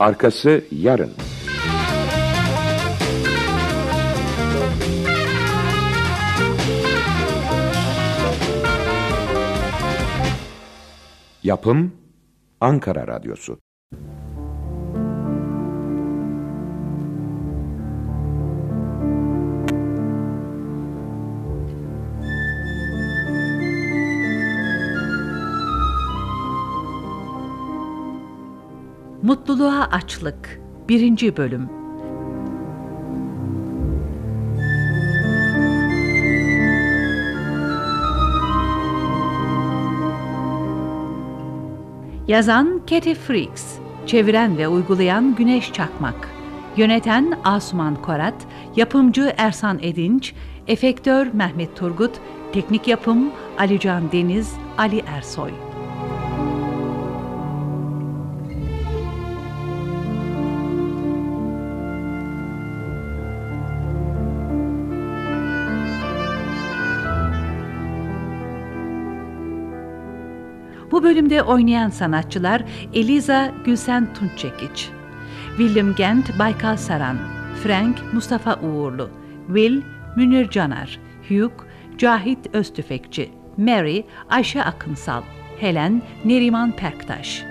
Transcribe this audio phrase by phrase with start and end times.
[0.00, 1.12] Arkası yarın.
[11.42, 11.92] Yapım
[12.60, 13.58] Ankara Radyosu
[29.30, 31.36] Mutluluğa Açlık 1.
[31.36, 31.68] Bölüm
[42.28, 43.64] Yazan Katie Freaks
[44.06, 46.28] Çeviren ve uygulayan Güneş Çakmak
[46.76, 50.34] Yöneten Asuman Korat Yapımcı Ersan Edinç
[50.68, 52.20] Efektör Mehmet Turgut
[52.52, 55.69] Teknik yapım Alican Deniz Ali Ersoy
[71.10, 72.62] bölümde oynayan sanatçılar
[72.94, 74.88] Eliza Gülsen Tunçekiç,
[75.56, 77.18] William Gent Baykal Saran,
[77.62, 79.10] Frank Mustafa Uğurlu,
[79.46, 79.82] Will
[80.16, 81.64] Münir Canar, Hugh
[81.98, 85.22] Cahit Öztüfekçi, Mary Ayşe Akınsal,
[85.60, 87.49] Helen Neriman Perktaş.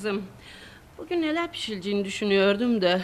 [0.00, 0.22] Kızım.
[0.98, 3.00] Bugün neler pişireceğini düşünüyordum da.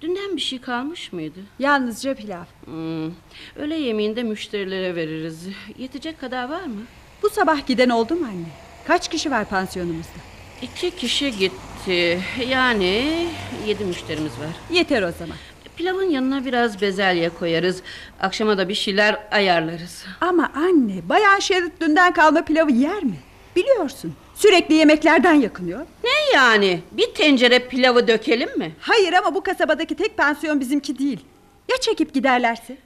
[0.00, 1.40] Dünden bir şey kalmış mıydı?
[1.58, 2.44] Yalnızca pilav.
[2.64, 3.12] Hmm.
[3.56, 5.48] Öğle yemeğinde müşterilere veririz.
[5.78, 6.82] Yetecek kadar var mı?
[7.22, 8.46] Bu sabah giden oldu mu anne?
[8.86, 10.18] Kaç kişi var pansiyonumuzda?
[10.62, 12.20] İki kişi gitti.
[12.48, 13.26] Yani
[13.66, 14.76] yedi müşterimiz var.
[14.76, 15.36] Yeter o zaman.
[15.76, 17.82] Pilavın yanına biraz bezelye koyarız.
[18.20, 20.04] Akşama da bir şeyler ayarlarız.
[20.20, 23.18] Ama anne, bayan Şerit dünden kalma pilavı yer mi?
[23.56, 25.80] Biliyorsun, sürekli yemeklerden yakınıyor.
[26.04, 26.80] Ne yani?
[26.92, 28.72] Bir tencere pilavı dökelim mi?
[28.80, 31.20] Hayır ama bu kasabadaki tek pansiyon bizimki değil.
[31.68, 32.76] Ya çekip giderlerse?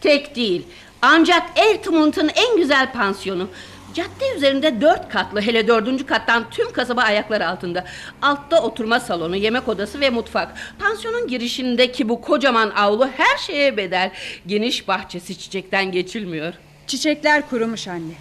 [0.00, 0.62] Tek değil.
[1.02, 3.48] Ancak Eltmont'un en güzel pansiyonu.
[3.94, 7.84] Cadde üzerinde dört katlı hele dördüncü kattan tüm kasaba ayaklar altında.
[8.22, 10.54] Altta oturma salonu, yemek odası ve mutfak.
[10.78, 14.10] Pansiyonun girişindeki bu kocaman avlu her şeye bedel.
[14.46, 16.54] Geniş bahçesi çiçekten geçilmiyor.
[16.86, 18.12] Çiçekler kurumuş anne.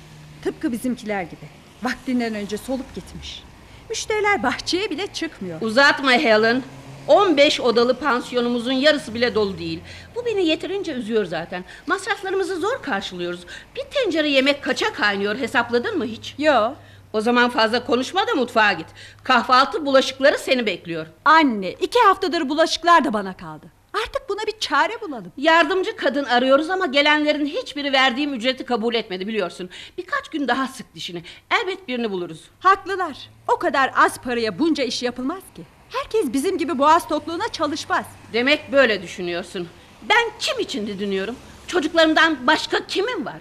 [0.44, 1.65] Tıpkı bizimkiler gibi.
[1.86, 3.44] Vaktinden önce solup gitmiş.
[3.90, 5.62] Müşteriler bahçeye bile çıkmıyor.
[5.62, 6.64] Uzatma Helen.
[7.08, 9.80] 15 odalı pansiyonumuzun yarısı bile dolu değil.
[10.16, 11.66] Bu beni yeterince üzüyor zaten.
[11.88, 13.40] Masraflarımızı zor karşılıyoruz.
[13.76, 16.36] Bir tencere yemek kaça kaynıyor hesapladın mı hiç?
[16.38, 16.74] Yo.
[17.14, 18.88] O zaman fazla konuşma da mutfağa git.
[19.24, 21.08] Kahvaltı bulaşıkları seni bekliyor.
[21.26, 23.66] Anne, iki haftadır bulaşıklar da bana kaldı.
[24.04, 25.32] Artık buna bir çare bulalım.
[25.38, 29.70] Yardımcı kadın arıyoruz ama gelenlerin hiçbiri verdiğim ücreti kabul etmedi biliyorsun.
[29.98, 31.24] Birkaç gün daha sık dişini.
[31.52, 32.42] Elbet birini buluruz.
[32.60, 33.18] Haklılar.
[33.48, 35.62] O kadar az paraya bunca iş yapılmaz ki.
[35.90, 38.06] Herkes bizim gibi boğaz tokluğuna çalışmaz.
[38.34, 39.68] Demek böyle düşünüyorsun.
[40.10, 41.36] Ben kim için didiniyorum?
[41.68, 43.38] Çocuklarımdan başka kimim var?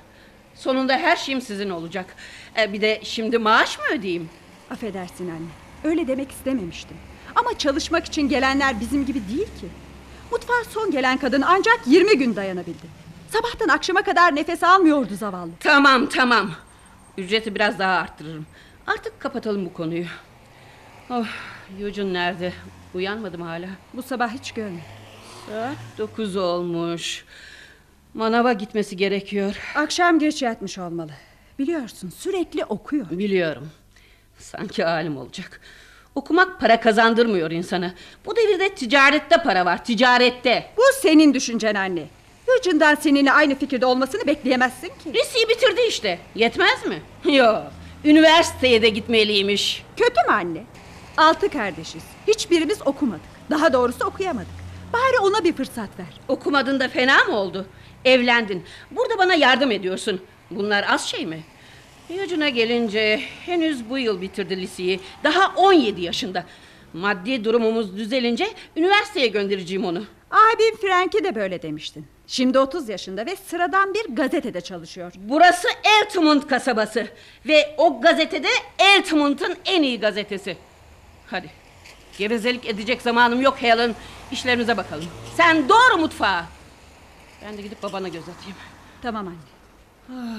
[0.54, 2.16] Sonunda her şeyim sizin olacak.
[2.58, 4.30] E, bir de şimdi maaş mı ödeyeyim?
[4.70, 5.48] Affedersin anne.
[5.84, 6.96] Öyle demek istememiştim.
[7.34, 9.68] Ama çalışmak için gelenler bizim gibi değil ki.
[10.30, 12.86] Mutfağa son gelen kadın ancak 20 gün dayanabildi.
[13.30, 15.50] Sabahtan akşama kadar nefes almıyordu zavallı.
[15.60, 16.50] Tamam tamam.
[17.18, 18.46] Ücreti biraz daha arttırırım.
[18.86, 20.04] Artık kapatalım bu konuyu.
[21.10, 21.26] Oh,
[21.78, 22.52] Yucun nerede?
[22.94, 23.66] Uyanmadım hala.
[23.94, 24.82] Bu sabah hiç görmedim.
[25.48, 27.24] Saat dokuz olmuş.
[28.14, 29.56] Manava gitmesi gerekiyor.
[29.74, 31.10] Akşam geç yatmış olmalı.
[31.58, 33.10] Biliyorsun sürekli okuyor.
[33.10, 33.70] Biliyorum.
[34.38, 35.60] Sanki alim olacak.
[36.14, 37.94] Okumak para kazandırmıyor insana.
[38.26, 40.70] Bu devirde ticarette para var, ticarette.
[40.76, 42.02] Bu senin düşüncen anne.
[42.46, 45.14] Hıcından seninle aynı fikirde olmasını bekleyemezsin ki.
[45.14, 46.18] Liseyi bitirdi işte.
[46.34, 47.02] Yetmez mi?
[47.34, 47.62] Yok.
[48.04, 49.84] Üniversiteye de gitmeliymiş.
[49.96, 50.62] Kötü mü anne?
[51.16, 52.02] Altı kardeşiz.
[52.28, 53.34] Hiçbirimiz okumadık.
[53.50, 54.64] Daha doğrusu okuyamadık.
[54.92, 56.20] Bari ona bir fırsat ver.
[56.28, 57.66] Okumadın da fena mı oldu?
[58.04, 58.64] Evlendin.
[58.90, 60.20] Burada bana yardım ediyorsun.
[60.50, 61.42] Bunlar az şey mi?
[62.14, 65.00] Yucuna gelince henüz bu yıl bitirdi liseyi.
[65.24, 66.44] Daha 17 yaşında.
[66.92, 70.04] Maddi durumumuz düzelince üniversiteye göndereceğim onu.
[70.30, 72.06] Abim Frank'e de böyle demiştin.
[72.26, 75.12] Şimdi 30 yaşında ve sıradan bir gazetede çalışıyor.
[75.16, 77.06] Burası Eltmont kasabası
[77.46, 80.56] ve o gazetede Eltmont'un en iyi gazetesi.
[81.26, 81.50] Hadi.
[82.18, 83.94] Gevezelik edecek zamanım yok Helen.
[84.32, 85.04] İşlerimize bakalım.
[85.36, 86.46] Sen doğru mutfağa.
[87.44, 88.56] Ben de gidip babana göz atayım.
[89.02, 90.34] Tamam anne.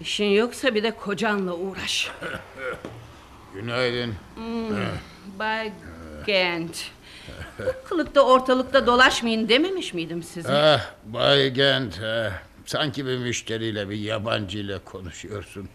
[0.00, 2.10] İşin yoksa bir de kocanla uğraş.
[3.54, 4.14] Günaydın.
[5.38, 5.72] Bay
[6.26, 6.84] Gent.
[7.58, 10.52] Bu kılıkta ortalıkta dolaşmayın dememiş miydim size?
[10.52, 12.00] Ah Bay Gent.
[12.04, 12.32] ah.
[12.66, 15.68] Sanki bir müşteriyle bir yabancı ile konuşuyorsun.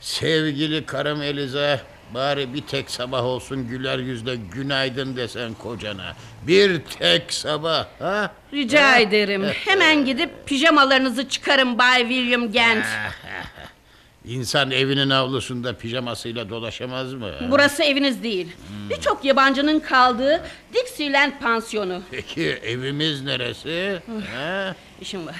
[0.00, 1.80] Sevgili karım Eliza
[2.14, 6.16] bari bir tek sabah olsun güler yüzle günaydın desen kocana.
[6.46, 7.86] Bir tek sabah.
[7.98, 8.30] Ha?
[8.52, 9.44] Rica ederim.
[9.64, 12.84] Hemen gidip pijamalarınızı çıkarın Bay William Gent.
[14.24, 17.30] İnsan evinin avlusunda pijamasıyla dolaşamaz mı?
[17.50, 18.48] Burası eviniz değil.
[18.90, 20.42] Birçok yabancının kaldığı
[20.74, 22.02] Dixieland pansiyonu.
[22.10, 24.00] Peki evimiz neresi?
[24.36, 24.74] ha?
[25.00, 25.36] İşim var.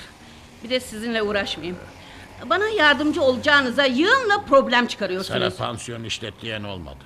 [0.64, 1.76] Bir de sizinle uğraşmayayım.
[2.50, 5.40] Bana yardımcı olacağınıza yığınla problem çıkarıyorsunuz.
[5.40, 7.04] Sana pansiyon işletleyen olmadı.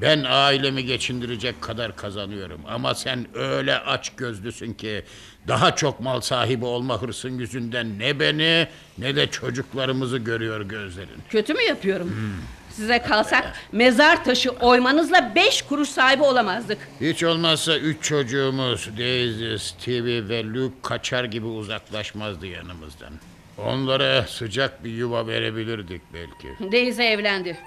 [0.00, 2.60] Ben ailemi geçindirecek kadar kazanıyorum.
[2.68, 5.04] Ama sen öyle aç gözlüsün ki...
[5.48, 7.98] ...daha çok mal sahibi olma hırsın yüzünden...
[7.98, 11.22] ...ne beni ne de çocuklarımızı görüyor gözlerin.
[11.30, 12.36] Kötü mü yapıyorum?
[12.70, 16.78] Size kalsak mezar taşı oymanızla beş kuruş sahibi olamazdık.
[17.00, 18.88] Hiç olmazsa üç çocuğumuz...
[18.98, 23.12] ...Daisy, Stevie ve Luke kaçar gibi uzaklaşmazdı yanımızdan.
[23.58, 26.72] Onlara sıcak bir yuva verebilirdik belki.
[26.72, 27.58] Daisy evlendi.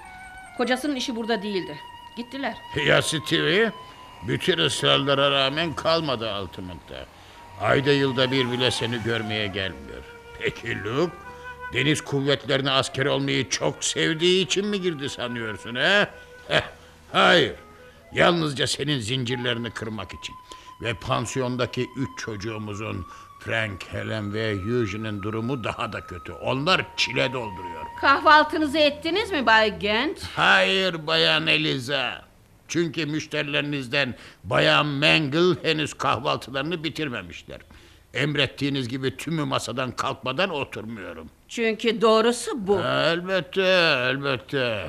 [0.58, 1.78] Kocasının işi burada değildi.
[2.18, 2.56] Gittiler.
[2.86, 3.72] Ya Stevie?
[4.28, 7.06] Bütün ısrarlara rağmen kalmadı altımızda.
[7.62, 10.04] Ayda yılda bir bile seni görmeye gelmiyor.
[10.40, 11.14] Peki Luke?
[11.74, 16.08] Deniz kuvvetlerine asker olmayı çok sevdiği için mi girdi sanıyorsun he?
[16.48, 16.62] Heh,
[17.12, 17.56] hayır.
[18.14, 20.36] Yalnızca senin zincirlerini kırmak için.
[20.82, 23.06] Ve pansiyondaki üç çocuğumuzun
[23.40, 26.32] Frank, Helen ve Eugene'in durumu daha da kötü.
[26.32, 27.86] Onlar çile dolduruyor.
[28.02, 30.24] Kahvaltınızı ettiniz mi Bay Gent?
[30.36, 32.22] Hayır Bayan Eliza.
[32.68, 37.58] Çünkü müşterilerinizden Bayan Mangle henüz kahvaltılarını bitirmemişler.
[38.14, 41.30] Emrettiğiniz gibi tümü masadan kalkmadan oturmuyorum.
[41.48, 42.80] Çünkü doğrusu bu.
[42.80, 43.62] Elbette,
[44.12, 44.88] elbette.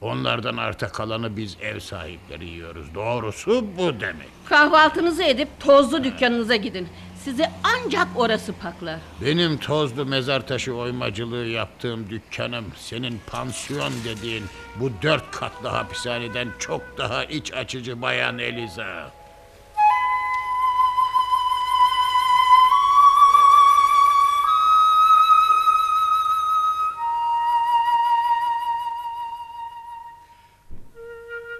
[0.00, 2.94] Onlardan arta kalanı biz ev sahipleri yiyoruz.
[2.94, 4.28] Doğrusu bu demek.
[4.48, 6.88] Kahvaltınızı edip tozlu dükkanınıza gidin.
[7.26, 8.98] Sizi ancak orası paklar.
[9.22, 14.44] Benim tozlu mezar taşı oymacılığı yaptığım dükkanım senin pansiyon dediğin
[14.80, 19.10] bu dört katlı hapishaneden çok daha iç açıcı bayan Eliza.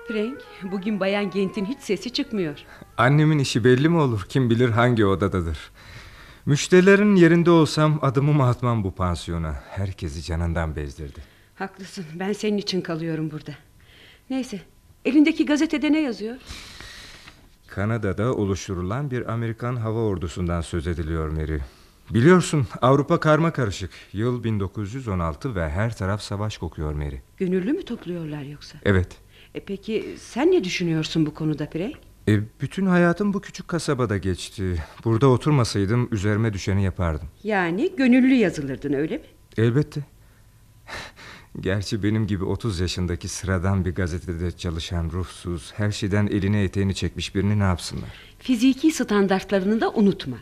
[0.09, 2.65] Frank, bugün Bayan Gent'in hiç sesi çıkmıyor.
[2.99, 4.27] Annemin işi belli mi olur?
[4.29, 5.59] Kim bilir hangi odadadır.
[6.47, 9.53] Müşterilerin yerinde olsam adımımı atmam bu pansiyona.
[9.69, 11.21] Herkesi canından bezdirdi.
[11.55, 13.53] Haklısın, ben senin için kalıyorum burada.
[14.31, 14.61] Neyse,
[15.05, 16.37] elindeki gazetede ne yazıyor?
[17.67, 21.59] Kanada'da oluşturulan bir Amerikan hava ordusundan söz ediliyor Mary.
[22.11, 23.91] Biliyorsun Avrupa karma karışık.
[24.13, 27.17] Yıl 1916 ve her taraf savaş kokuyor Mary.
[27.37, 28.79] Gönüllü mü topluyorlar yoksa?
[28.85, 29.17] Evet.
[29.55, 31.95] E peki sen ne düşünüyorsun bu konuda Frank?
[32.29, 34.83] E, bütün hayatım bu küçük kasabada geçti.
[35.05, 37.29] Burada oturmasaydım üzerime düşeni yapardım.
[37.45, 39.25] Yani gönüllü yazılırdın öyle mi?
[39.57, 40.01] Elbette.
[41.61, 47.35] Gerçi benim gibi 30 yaşındaki sıradan bir gazetede çalışan ruhsuz, her şeyden elini eteğini çekmiş
[47.35, 48.11] birini ne yapsınlar?
[48.39, 50.37] Fiziki standartlarını da unutma.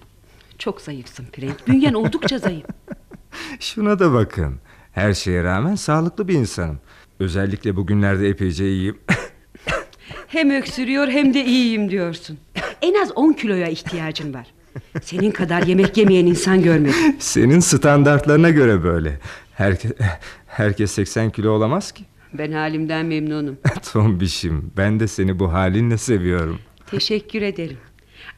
[0.58, 1.68] Çok zayıfsın Frank.
[1.68, 2.66] Bünyen oldukça zayıf.
[3.60, 4.60] Şuna da bakın.
[4.92, 6.78] Her şeye rağmen sağlıklı bir insanım.
[7.20, 8.98] Özellikle bugünlerde epeyce iyiyim.
[10.34, 12.38] Hem öksürüyor hem de iyiyim diyorsun.
[12.82, 14.46] En az 10 kiloya ihtiyacın var.
[15.02, 17.16] Senin kadar yemek yemeyen insan görmedim.
[17.18, 19.18] Senin standartlarına göre böyle.
[19.54, 19.88] Herke
[20.46, 22.04] herkes 80 kilo olamaz ki.
[22.32, 23.58] Ben halimden memnunum.
[23.92, 26.58] Tombişim ben de seni bu halinle seviyorum.
[26.86, 27.78] Teşekkür ederim.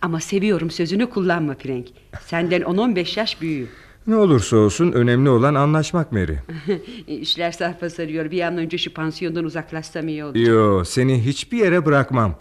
[0.03, 1.87] Ama seviyorum sözünü kullanma Frank.
[2.27, 3.69] Senden 10-15 yaş büyüğüm.
[4.07, 6.35] Ne olursa olsun önemli olan anlaşmak Mary.
[7.07, 8.31] İşler sarpa sarıyor.
[8.31, 10.35] Bir an önce şu pansiyondan uzaklaşsam iyi olur.
[10.37, 12.35] Yo seni hiçbir yere bırakmam.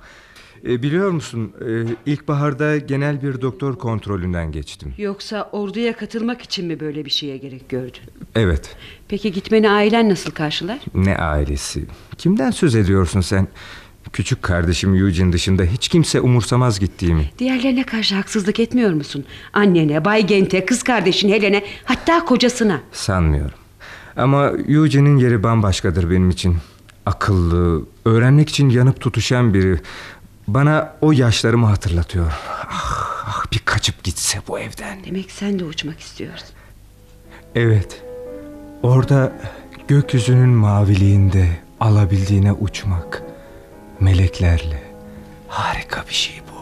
[0.67, 4.93] E, biliyor musun e, ilkbaharda genel bir doktor kontrolünden geçtim.
[4.97, 8.01] Yoksa orduya katılmak için mi böyle bir şeye gerek gördün?
[8.35, 8.75] Evet.
[9.07, 10.79] Peki gitmeni ailen nasıl karşılar?
[10.95, 11.85] Ne ailesi?
[12.17, 13.47] Kimden söz ediyorsun sen?
[14.13, 17.29] Küçük kardeşim Eugene dışında hiç kimse umursamaz gittiğimi.
[17.39, 19.25] Diğerlerine karşı haksızlık etmiyor musun?
[19.53, 22.81] Annene, Bay Gent'e, kız kardeşin Helen'e, hatta kocasına.
[22.91, 23.57] Sanmıyorum.
[24.17, 26.57] Ama Eugene'in yeri bambaşkadır benim için.
[27.05, 29.79] Akıllı, öğrenmek için yanıp tutuşan biri.
[30.47, 32.31] Bana o yaşlarımı hatırlatıyor.
[32.69, 35.03] Ah, ah bir kaçıp gitse bu evden.
[35.05, 36.47] Demek sen de uçmak istiyorsun.
[37.55, 38.01] Evet.
[38.83, 39.33] Orada
[39.87, 41.47] gökyüzünün maviliğinde
[41.79, 43.24] alabildiğine uçmak
[43.99, 44.83] meleklerle.
[45.47, 46.55] Harika bir şey bu.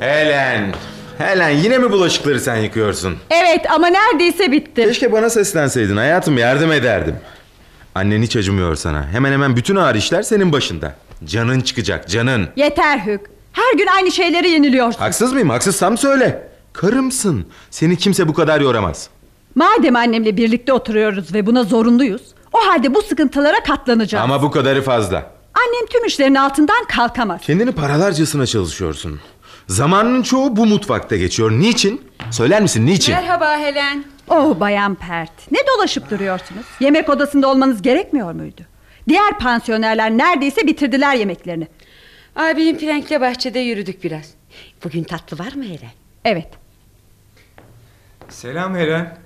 [0.00, 0.72] Helen,
[1.18, 3.16] Helen yine mi bulaşıkları sen yıkıyorsun?
[3.30, 4.84] Evet ama neredeyse bitti.
[4.84, 7.16] Keşke bana seslenseydin hayatım yardım ederdim.
[7.94, 9.08] Annen hiç acımıyor sana.
[9.12, 10.94] Hemen hemen bütün ağır işler senin başında.
[11.24, 12.48] Canın çıkacak canın.
[12.56, 13.20] Yeter Hük.
[13.52, 14.98] Her gün aynı şeyleri yeniliyorsun.
[15.00, 15.50] Haksız mıyım?
[15.50, 16.48] Haksızsam söyle.
[16.72, 17.46] Karımsın.
[17.70, 19.08] Seni kimse bu kadar yoramaz.
[19.54, 22.22] Madem annemle birlikte oturuyoruz ve buna zorunluyuz.
[22.52, 24.24] O halde bu sıkıntılara katlanacağız.
[24.24, 25.16] Ama bu kadarı fazla.
[25.54, 27.40] Annem tüm işlerin altından kalkamaz.
[27.44, 29.20] Kendini paralarcasına çalışıyorsun.
[29.68, 31.50] Zamanın çoğu bu mutfakta geçiyor.
[31.52, 32.02] Niçin?
[32.30, 33.14] Söyler misin niçin?
[33.14, 34.04] Merhaba Helen.
[34.28, 35.52] Oh bayan Pert.
[35.52, 36.66] Ne dolaşıp duruyorsunuz?
[36.80, 38.62] Yemek odasında olmanız gerekmiyor muydu?
[39.08, 41.68] Diğer pansiyonerler neredeyse bitirdiler yemeklerini.
[42.36, 44.30] Abim Frank'le bahçede yürüdük biraz.
[44.84, 45.92] Bugün tatlı var mı Helen?
[46.24, 46.48] Evet.
[48.28, 49.18] Selam Helen.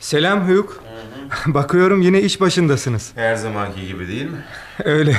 [0.00, 0.70] Selam Hugh.
[1.46, 3.12] Bakıyorum yine iş başındasınız.
[3.14, 4.44] Her zamanki gibi değil mi?
[4.84, 5.16] Öyle.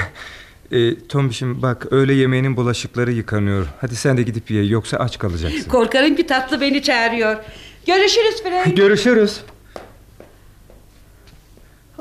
[0.72, 3.68] E, Tombiş'im bak öğle yemeğinin bulaşıkları yıkanıyor.
[3.82, 5.70] Hadi sen de gidip ye yoksa aç kalacaksın.
[5.70, 7.38] Korkarım ki tatlı beni çağırıyor.
[7.88, 8.78] Görüşürüz Frank.
[8.78, 9.42] Görüşürüz.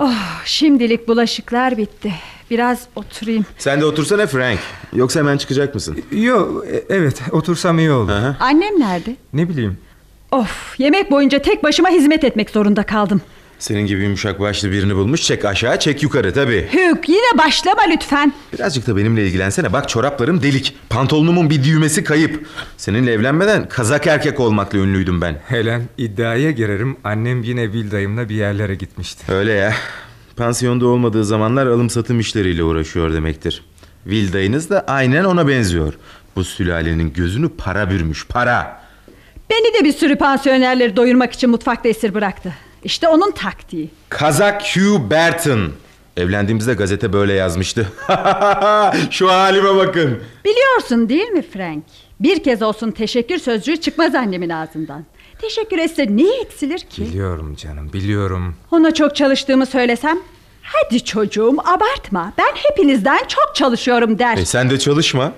[0.01, 2.13] Oh şimdilik bulaşıklar bitti.
[2.51, 3.47] Biraz oturayım.
[3.59, 4.59] Sen de otursana Frank.
[4.95, 5.99] Yoksa hemen çıkacak mısın?
[6.13, 8.11] Yo e- evet otursam iyi olur.
[8.11, 8.37] Aha.
[8.41, 9.17] Annem nerede?
[9.33, 9.79] Ne bileyim.
[10.33, 13.21] Of yemek boyunca tek başıma hizmet etmek zorunda kaldım.
[13.61, 15.23] Senin gibi yumuşak başlı birini bulmuş.
[15.23, 16.69] Çek aşağı çek yukarı tabii.
[16.73, 18.33] Hük yine başlama lütfen.
[18.53, 19.73] Birazcık da benimle ilgilensene.
[19.73, 20.77] Bak çoraplarım delik.
[20.91, 22.47] Pantolonumun bir düğmesi kayıp.
[22.77, 25.37] Seninle evlenmeden kazak erkek olmakla ünlüydüm ben.
[25.49, 29.33] Helen iddiaya girerim annem yine Will dayımla bir yerlere gitmişti.
[29.33, 29.73] Öyle ya.
[30.37, 33.65] Pansiyonda olmadığı zamanlar alım satım işleriyle uğraşıyor demektir.
[34.05, 35.95] Will dayınız da aynen ona benziyor.
[36.37, 38.81] Bu sülalenin gözünü para bürmüş para.
[39.51, 42.55] Beni de bir sürü pansiyonerleri doyurmak için mutfakta esir bıraktı.
[42.85, 43.91] İşte onun taktiği.
[44.09, 45.73] Kazak Hugh Barton.
[46.17, 47.87] Evlendiğimizde gazete böyle yazmıştı.
[49.11, 50.19] Şu halime bakın.
[50.45, 51.85] Biliyorsun değil mi Frank?
[52.21, 55.05] Bir kez olsun teşekkür sözcüğü çıkmaz annemin ağzından.
[55.41, 57.03] Teşekkür etse ne eksilir ki?
[57.03, 58.55] Biliyorum canım biliyorum.
[58.71, 60.19] Ona çok çalıştığımı söylesem
[60.63, 65.33] Hadi çocuğum abartma Ben hepinizden çok çalışıyorum der E sen de çalışma.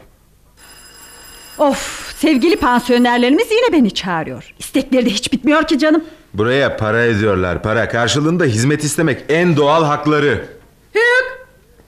[1.58, 6.04] Of sevgili pansiyonerlerimiz yine beni çağırıyor İstekleri de hiç bitmiyor ki canım
[6.34, 7.88] Buraya para ediyorlar para.
[7.88, 10.46] Karşılığında hizmet istemek en doğal hakları.
[10.94, 11.38] Hük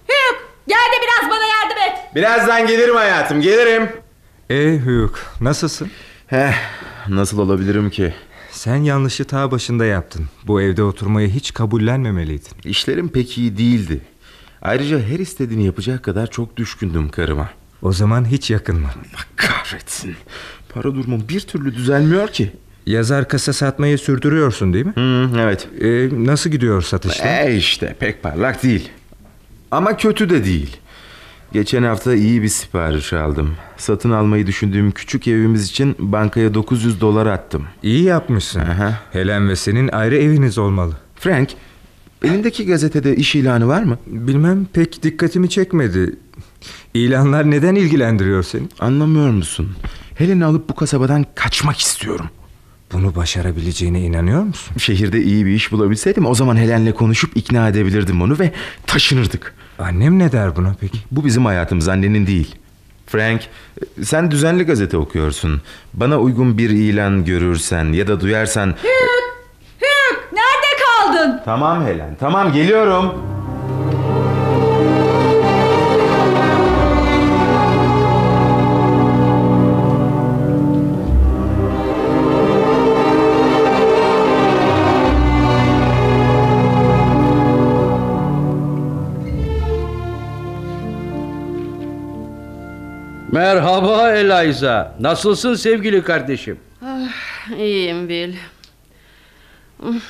[0.08, 0.36] Hük
[0.68, 3.88] gel de biraz bana yardım et Birazdan gelirim hayatım gelirim.
[4.50, 5.90] E Hugh nasılsın?
[6.26, 6.52] Heh,
[7.08, 8.14] nasıl olabilirim ki?
[8.50, 10.26] Sen yanlışı ta başında yaptın.
[10.46, 12.52] Bu evde oturmayı hiç kabullenmemeliydin.
[12.64, 14.00] İşlerim pek iyi değildi.
[14.62, 17.50] Ayrıca her istediğini yapacak kadar çok düşkündüm karıma.
[17.84, 18.88] O zaman hiç yakınma.
[18.88, 20.14] Bak kahretsin.
[20.68, 22.52] Para durumum bir türlü düzelmiyor ki.
[22.86, 24.92] Yazar kasa satmayı sürdürüyorsun değil mi?
[24.96, 25.68] Hı, evet.
[25.80, 27.46] E, nasıl gidiyor satışlar?
[27.46, 28.88] E işte pek parlak değil.
[29.70, 30.76] Ama kötü de değil.
[31.52, 33.56] Geçen hafta iyi bir sipariş aldım.
[33.76, 37.66] Satın almayı düşündüğüm küçük evimiz için bankaya 900 dolar attım.
[37.82, 38.60] İyi yapmışsın.
[38.60, 38.98] Aha.
[39.12, 40.96] Helen ve senin ayrı eviniz olmalı.
[41.16, 41.48] Frank,
[42.24, 43.98] elindeki gazetede iş ilanı var mı?
[44.06, 46.16] Bilmem pek dikkatimi çekmedi.
[46.94, 48.62] İlanlar neden ilgilendiriyor seni?
[48.80, 49.76] Anlamıyor musun?
[50.14, 52.26] Helen'i alıp bu kasabadan kaçmak istiyorum.
[52.92, 54.76] Bunu başarabileceğine inanıyor musun?
[54.78, 58.52] Şehirde iyi bir iş bulabilseydim o zaman Helen'le konuşup ikna edebilirdim onu ve
[58.86, 59.54] taşınırdık.
[59.78, 60.98] Annem ne der buna peki?
[61.10, 62.54] Bu bizim hayatımız annenin değil.
[63.06, 63.40] Frank,
[64.02, 65.62] sen düzenli gazete okuyorsun.
[65.94, 68.68] Bana uygun bir ilan görürsen ya da duyarsan...
[68.68, 71.40] Hük nerede kaldın?
[71.44, 73.14] Tamam Helen, tamam geliyorum.
[93.44, 94.94] Merhaba Eliza.
[95.00, 96.58] Nasılsın sevgili kardeşim?
[97.58, 98.34] İyiyim Will.
[99.80, 100.00] Hmm,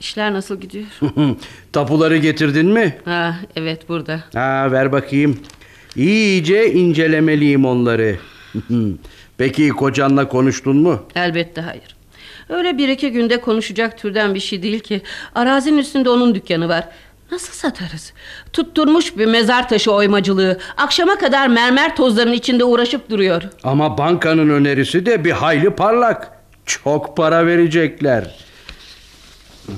[0.00, 0.84] İşler nasıl gidiyor?
[1.72, 2.98] Tapuları getirdin mi?
[3.04, 4.20] ha, evet burada.
[4.34, 5.38] Ha, ver bakayım.
[5.96, 8.16] İyice incelemeliyim onları.
[9.38, 11.02] Peki kocanla konuştun mu?
[11.14, 11.96] Elbette hayır.
[12.48, 15.02] Öyle bir iki günde konuşacak türden bir şey değil ki.
[15.34, 16.88] Arazinin üstünde onun dükkanı var.
[17.32, 18.12] Nasıl satarız?
[18.52, 20.58] Tutturmuş bir mezar taşı oymacılığı.
[20.76, 23.42] Akşama kadar mermer tozlarının içinde uğraşıp duruyor.
[23.62, 26.32] Ama bankanın önerisi de bir hayli parlak.
[26.66, 28.36] Çok para verecekler.
[29.66, 29.74] Hmm.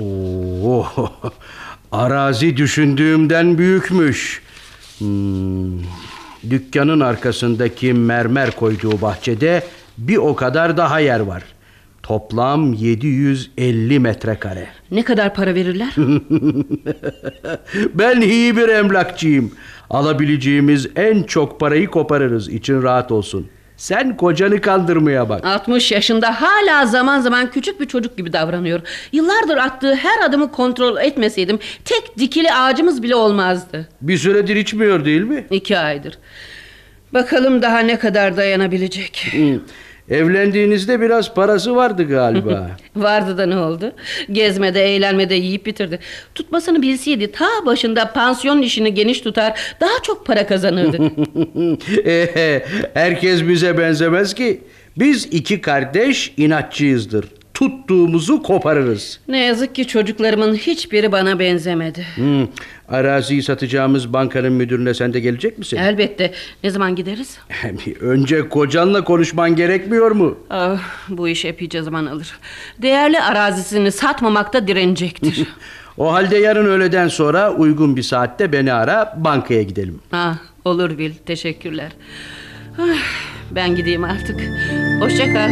[0.00, 0.86] Oo,
[1.92, 4.42] arazi düşündüğümden büyükmüş.
[4.98, 5.80] Hmm.
[6.50, 9.62] Dükkanın arkasındaki mermer koyduğu bahçede
[9.98, 11.42] bir o kadar daha yer var.
[12.02, 14.66] Toplam 750 metrekare.
[14.90, 15.94] Ne kadar para verirler?
[17.94, 19.52] Ben iyi bir emlakçıyım.
[19.90, 22.48] Alabileceğimiz en çok parayı koparırız.
[22.48, 23.48] için rahat olsun.
[23.76, 25.44] Sen kocanı kandırmaya bak.
[25.46, 28.80] 60 yaşında hala zaman zaman küçük bir çocuk gibi davranıyor.
[29.12, 33.88] Yıllardır attığı her adımı kontrol etmeseydim tek dikili ağacımız bile olmazdı.
[34.00, 35.46] Bir süredir içmiyor değil mi?
[35.50, 36.18] İki aydır.
[37.14, 39.26] Bakalım daha ne kadar dayanabilecek.
[39.32, 39.60] Hı.
[40.10, 42.70] Evlendiğinizde biraz parası vardı galiba.
[42.96, 43.92] Vardı da ne oldu?
[44.32, 45.98] Gezmede, eğlenmede yiyip bitirdi.
[46.34, 50.98] Tutmasını bilseydi ta başında pansiyon işini geniş tutar, daha çok para kazanırdı.
[52.94, 54.60] Herkes bize benzemez ki.
[54.96, 57.24] Biz iki kardeş inatçıyızdır.
[57.54, 59.20] Tuttuğumuzu koparırız.
[59.28, 62.06] ne yazık ki çocuklarımın hiçbiri bana benzemedi.
[62.16, 62.48] Hı.
[62.88, 65.76] Araziyi satacağımız bankanın müdürüne sen de gelecek misin?
[65.76, 66.32] Elbette.
[66.64, 67.38] Ne zaman gideriz?
[68.00, 70.38] Önce kocanla konuşman gerekmiyor mu?
[70.50, 70.78] Ah,
[71.08, 72.38] bu iş epeyce zaman alır.
[72.82, 75.46] Değerli arazisini satmamakta direnecektir.
[75.98, 80.00] O halde yarın öğleden sonra uygun bir saatte beni ara bankaya gidelim.
[80.12, 81.14] ah, olur Will.
[81.26, 81.92] Teşekkürler.
[82.78, 82.84] Ah,
[83.50, 84.40] ben gideyim artık.
[85.00, 85.50] Hoşça kal.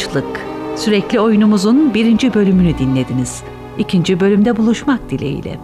[0.00, 0.40] Açlık.
[0.76, 3.42] Sürekli oyunumuzun birinci bölümünü dinlediniz.
[3.78, 5.58] İkinci bölümde buluşmak dileğiyle.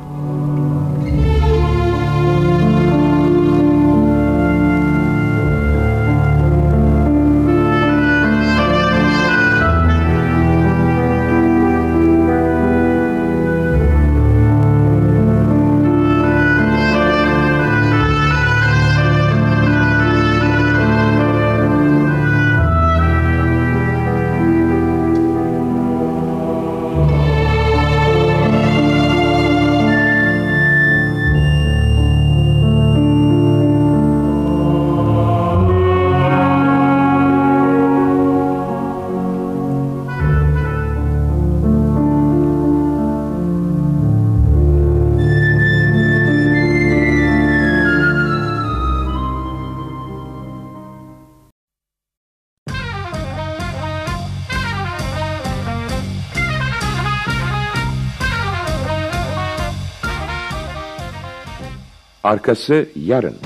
[62.46, 63.36] Arkası yarın.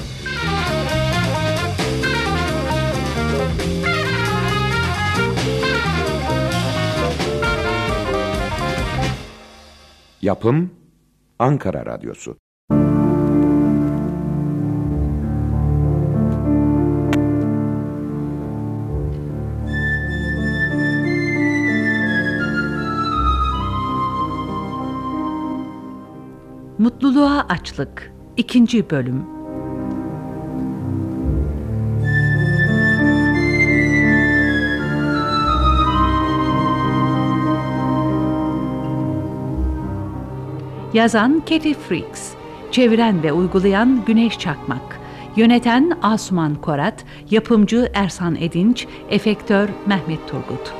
[10.22, 10.70] Yapım
[11.38, 12.36] Ankara Radyosu.
[26.78, 28.19] Mutluluğa açlık.
[28.40, 29.24] İkinci bölüm.
[40.94, 42.32] Yazan Katie Freaks,
[42.70, 45.00] çeviren ve uygulayan Güneş Çakmak,
[45.36, 50.74] yöneten Asuman Korat, yapımcı Ersan Edinç, efektör Mehmet Turgut.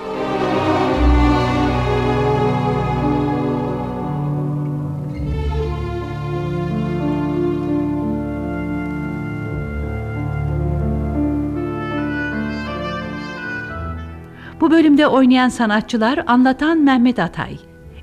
[14.71, 17.57] Bu bölümde oynayan sanatçılar anlatan Mehmet Atay,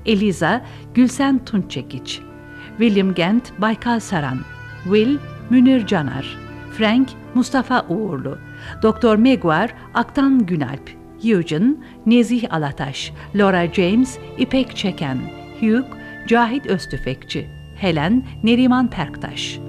[0.06, 2.20] Eliza Gülsen Tunçekiç,
[2.78, 4.38] William Gent Baykal Saran,
[4.84, 5.18] Will
[5.50, 6.38] Münir Canar,
[6.72, 8.38] Frank Mustafa Uğurlu,
[8.82, 10.90] Doktor Meguar Aktan Günalp,
[11.24, 11.74] Eugene
[12.06, 15.18] Nezih Alataş, Laura James İpek Çeken,
[15.60, 15.86] Hugh
[16.26, 19.67] Cahit Öztüfekçi, Helen Neriman Perktaş.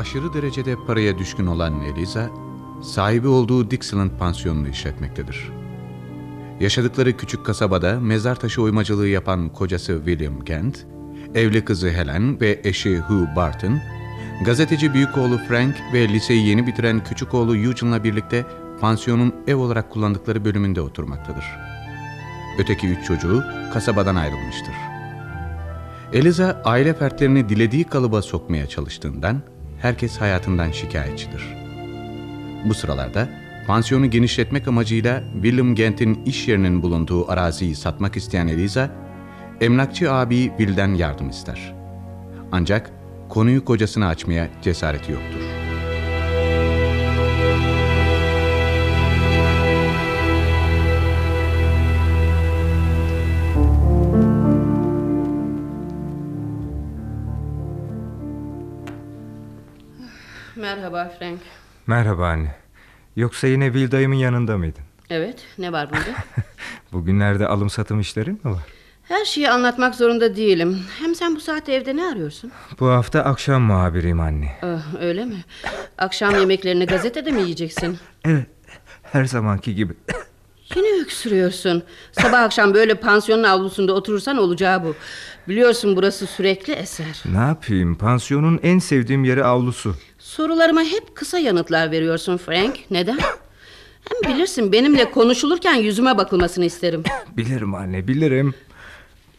[0.00, 2.30] Aşırı derecede paraya düşkün olan Eliza,
[2.82, 5.52] sahibi olduğu Dixieland pansiyonunu işletmektedir.
[6.60, 10.86] Yaşadıkları küçük kasabada mezar taşı oymacılığı yapan kocası William Kent,
[11.34, 13.78] evli kızı Helen ve eşi Hugh Barton,
[14.44, 18.46] gazeteci büyük oğlu Frank ve liseyi yeni bitiren küçük oğlu Eugene'la birlikte
[18.80, 21.44] pansiyonun ev olarak kullandıkları bölümünde oturmaktadır.
[22.58, 24.74] Öteki üç çocuğu kasabadan ayrılmıştır.
[26.12, 29.42] Eliza aile fertlerini dilediği kalıba sokmaya çalıştığından
[29.80, 31.42] herkes hayatından şikayetçidir.
[32.64, 33.28] Bu sıralarda
[33.66, 38.90] Pansiyonu genişletmek amacıyla William Gent'in iş yerinin bulunduğu araziyi satmak isteyen Eliza,
[39.60, 41.74] emlakçı abi Will'den yardım ister.
[42.52, 42.90] Ancak
[43.28, 45.59] konuyu kocasına açmaya cesareti yoktur.
[60.80, 61.40] Merhaba Frank.
[61.86, 62.54] Merhaba anne.
[63.16, 64.82] Yoksa yine Will dayımın yanında mıydın?
[65.10, 66.18] Evet, ne var bunda?
[66.92, 68.62] Bugünlerde alım satım işlerin mi var?
[69.02, 70.78] Her şeyi anlatmak zorunda değilim.
[70.98, 72.52] Hem sen bu saatte evde ne arıyorsun?
[72.80, 74.52] Bu hafta akşam muhabiriyim anne.
[74.62, 75.44] Ah, öyle mi?
[75.98, 77.98] Akşam yemeklerini gazetede mi yiyeceksin?
[78.24, 78.46] Evet,
[79.02, 79.92] her zamanki gibi.
[80.76, 81.82] Yine öksürüyorsun.
[82.12, 84.94] Sabah akşam böyle pansiyonun avlusunda oturursan olacağı bu.
[85.48, 87.22] Biliyorsun burası sürekli eser.
[87.24, 87.94] Ne yapayım?
[87.94, 89.96] Pansiyonun en sevdiğim yeri avlusu.
[90.30, 92.78] Sorularıma hep kısa yanıtlar veriyorsun Frank.
[92.90, 93.18] Neden?
[94.08, 97.02] Hem bilirsin benimle konuşulurken yüzüme bakılmasını isterim.
[97.36, 98.54] Bilirim anne, bilirim.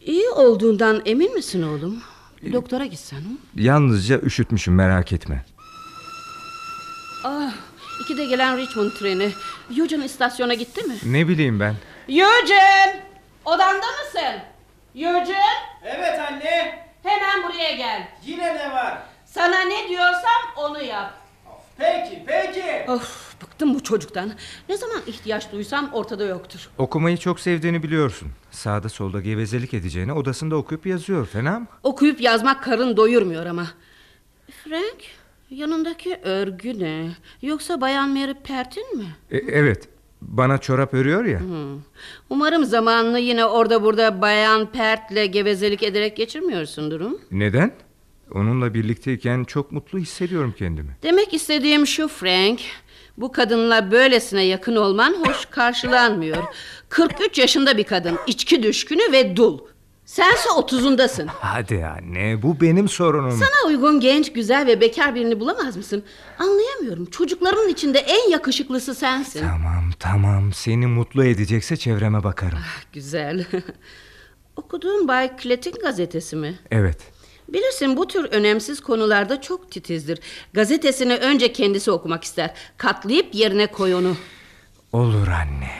[0.00, 2.02] İyi olduğundan emin misin oğlum?
[2.52, 3.16] Doktora gitsen.
[3.16, 3.60] Hı?
[3.62, 5.44] Yalnızca üşütmüşüm merak etme.
[7.24, 7.52] Ah,
[8.04, 9.30] ikide gelen Richmond treni.
[9.78, 10.94] Eugene istasyona gitti mi?
[11.04, 11.74] Ne bileyim ben.
[12.08, 13.02] Eugene!
[13.44, 14.40] Odanda mısın?
[14.94, 15.42] Eugene!
[15.84, 16.84] Evet anne.
[17.02, 18.08] Hemen buraya gel.
[18.26, 19.11] Yine ne var?
[19.34, 21.14] Sana ne diyorsam onu yap.
[21.78, 22.90] Peki peki.
[22.90, 24.32] Of, bıktım bu çocuktan.
[24.68, 26.70] Ne zaman ihtiyaç duysam ortada yoktur.
[26.78, 28.28] Okumayı çok sevdiğini biliyorsun.
[28.50, 31.26] Sağda solda gevezelik edeceğine odasında okuyup yazıyor.
[31.26, 31.66] Fena mı?
[31.82, 33.66] Okuyup yazmak karın doyurmuyor ama.
[34.64, 34.96] Frank,
[35.50, 37.10] yanındaki örgü ne?
[37.42, 39.06] Yoksa Bayan Mary Pertin mi?
[39.30, 39.88] E, evet.
[40.22, 41.40] Bana çorap örüyor ya.
[41.40, 41.80] Hmm.
[42.30, 47.00] Umarım zamanını yine orada burada Bayan Pert'le gevezelik ederek geçirmiyorsundur.
[47.00, 47.18] Hı?
[47.30, 47.72] Neden?
[48.34, 50.96] Onunla birlikteyken çok mutlu hissediyorum kendimi.
[51.02, 52.60] Demek istediğim şu Frank.
[53.18, 56.42] Bu kadınla böylesine yakın olman hoş karşılanmıyor.
[56.88, 59.58] 43 yaşında bir kadın, içki düşkünü ve dul.
[60.04, 61.26] Sense otuzundasın.
[61.26, 63.30] Hadi anne bu benim sorunum.
[63.30, 66.02] Sana uygun genç, güzel ve bekar birini bulamaz mısın?
[66.38, 67.06] Anlayamıyorum.
[67.06, 69.40] Çocuklarımın içinde en yakışıklısı sensin.
[69.40, 72.58] Tamam tamam seni mutlu edecekse çevreme bakarım.
[72.92, 73.44] Güzel.
[74.56, 76.58] Okuduğun Bay Clet'in gazetesi mi?
[76.70, 76.98] Evet.
[77.48, 80.18] Bilirsin bu tür önemsiz konularda çok titizdir.
[80.52, 82.50] Gazetesini önce kendisi okumak ister.
[82.76, 84.16] Katlayıp yerine koy onu.
[84.92, 85.70] Olur anne.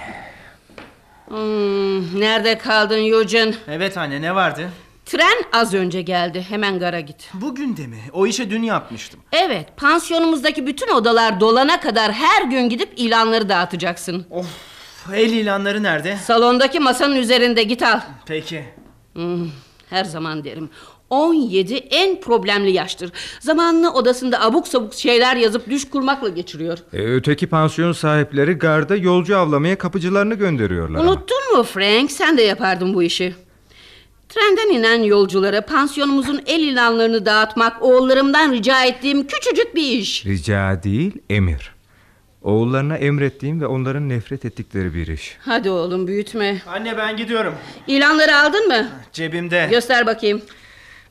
[1.29, 3.55] Hmm, nerede kaldın Eugene?
[3.69, 4.71] Evet anne ne vardı?
[5.07, 6.47] Tren az önce geldi.
[6.49, 7.31] Hemen gara git.
[7.35, 7.99] Bugün de mi?
[8.13, 9.21] O işe dün yapmıştım.
[9.33, 14.27] Evet, pansiyonumuzdaki bütün odalar dolana kadar her gün gidip ilanları dağıtacaksın.
[14.31, 14.47] Of,
[15.15, 16.17] el ilanları nerede?
[16.17, 18.01] Salondaki masanın üzerinde git al.
[18.27, 18.65] Peki.
[19.13, 19.49] Hmm,
[19.91, 20.71] her zaman derim.
[21.13, 23.13] 17 en problemli yaştır.
[23.41, 26.79] Zamanını odasında abuk sabuk şeyler yazıp düş kurmakla geçiriyor.
[26.93, 31.01] E, öteki pansiyon sahipleri garda yolcu avlamaya kapıcılarını gönderiyorlar.
[31.01, 31.11] ama.
[31.13, 32.13] Unuttun mu Frank?
[32.13, 33.35] Sen de yapardın bu işi.
[34.29, 40.27] Trenden inen yolculara pansiyonumuzun el ilanlarını dağıtmak oğullarımdan rica ettiğim küçücük bir iş.
[40.27, 41.73] Rica değil emir.
[42.43, 45.37] Oğullarına emrettiğim ve onların nefret ettikleri bir iş.
[45.41, 46.63] Hadi oğlum büyütme.
[46.67, 47.55] Anne ben gidiyorum.
[47.87, 48.89] İlanları aldın mı?
[49.13, 49.69] Cebimde.
[49.71, 50.43] Göster bakayım.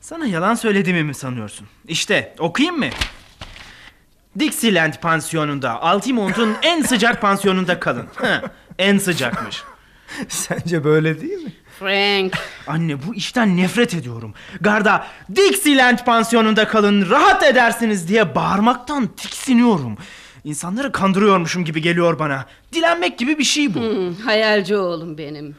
[0.02, 1.66] Sana yalan söylediğimi mi sanıyorsun?
[1.88, 2.86] İşte okuyayım mı?
[4.38, 8.06] Dixieland pansiyonunda Altimont'un en sıcak pansiyonunda kalın.
[8.78, 9.62] En sıcakmış.
[10.28, 11.52] Sence böyle değil mi?
[11.78, 12.38] Frank.
[12.66, 14.34] Anne bu işten nefret ediyorum.
[14.60, 19.98] Garda Dixieland pansiyonunda kalın rahat edersiniz diye bağırmaktan tiksiniyorum.
[20.44, 22.46] İnsanları kandırıyormuşum gibi geliyor bana.
[22.72, 23.80] Dilenmek gibi bir şey bu.
[23.80, 25.56] Hmm, hayalci oğlum benim.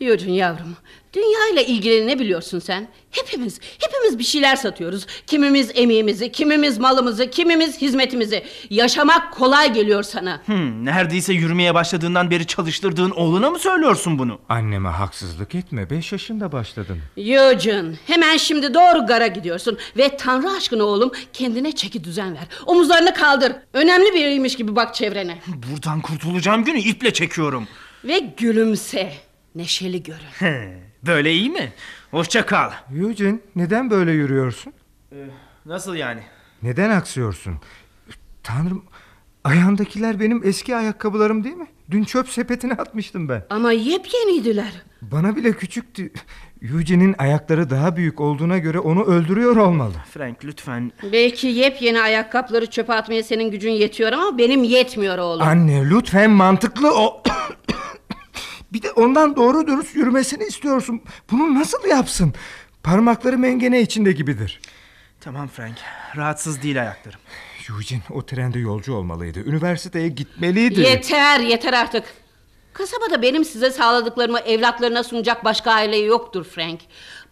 [0.00, 0.76] Yocun yavrum.
[1.14, 2.88] Dünya ile ilgili ne biliyorsun sen?
[3.10, 5.06] Hepimiz, hepimiz bir şeyler satıyoruz.
[5.26, 8.44] Kimimiz emeğimizi, kimimiz malımızı, kimimiz hizmetimizi.
[8.70, 10.40] Yaşamak kolay geliyor sana.
[10.46, 14.38] Hmm, neredeyse yürümeye başladığından beri çalıştırdığın oğluna mı söylüyorsun bunu?
[14.48, 15.90] Anneme haksızlık etme.
[15.90, 16.98] Beş yaşında başladın.
[17.16, 22.46] Eugene hemen şimdi doğru gara gidiyorsun ve tanrı aşkına oğlum kendine çeki düzen ver.
[22.66, 23.52] Omuzlarını kaldır.
[23.72, 25.38] Önemli biriymiş gibi bak çevrene.
[25.46, 27.68] Buradan kurtulacağım günü iple çekiyorum.
[28.04, 29.27] Ve gülümse.
[29.54, 30.72] Neşeli görün.
[31.06, 31.72] Böyle iyi mi?
[32.10, 32.70] Hoşça kal.
[33.00, 34.72] Eugene neden böyle yürüyorsun?
[35.66, 36.20] Nasıl yani?
[36.62, 37.54] Neden aksıyorsun?
[38.42, 38.84] Tanrım
[39.44, 41.66] ayağındakiler benim eski ayakkabılarım değil mi?
[41.90, 43.44] Dün çöp sepetine atmıştım ben.
[43.50, 44.72] Ama yepyeniydiler.
[45.02, 46.12] Bana bile küçüktü.
[46.62, 49.94] Eugene'in ayakları daha büyük olduğuna göre onu öldürüyor olmalı.
[50.10, 50.92] Frank lütfen.
[51.12, 55.42] Belki yepyeni ayakkabıları çöpe atmaya senin gücün yetiyor ama benim yetmiyor oğlum.
[55.42, 57.22] Anne lütfen mantıklı o...
[58.72, 61.00] Bir de ondan doğru dürüst yürümesini istiyorsun.
[61.30, 62.34] Bunu nasıl yapsın?
[62.82, 64.60] Parmakları mengene içinde gibidir.
[65.20, 65.76] Tamam Frank.
[66.16, 67.20] Rahatsız değil ayaklarım.
[67.70, 69.40] Eugene o trende yolcu olmalıydı.
[69.40, 70.80] Üniversiteye gitmeliydi.
[70.80, 72.04] Yeter yeter artık.
[72.72, 76.80] Kasabada benim size sağladıklarımı evlatlarına sunacak başka aile yoktur Frank.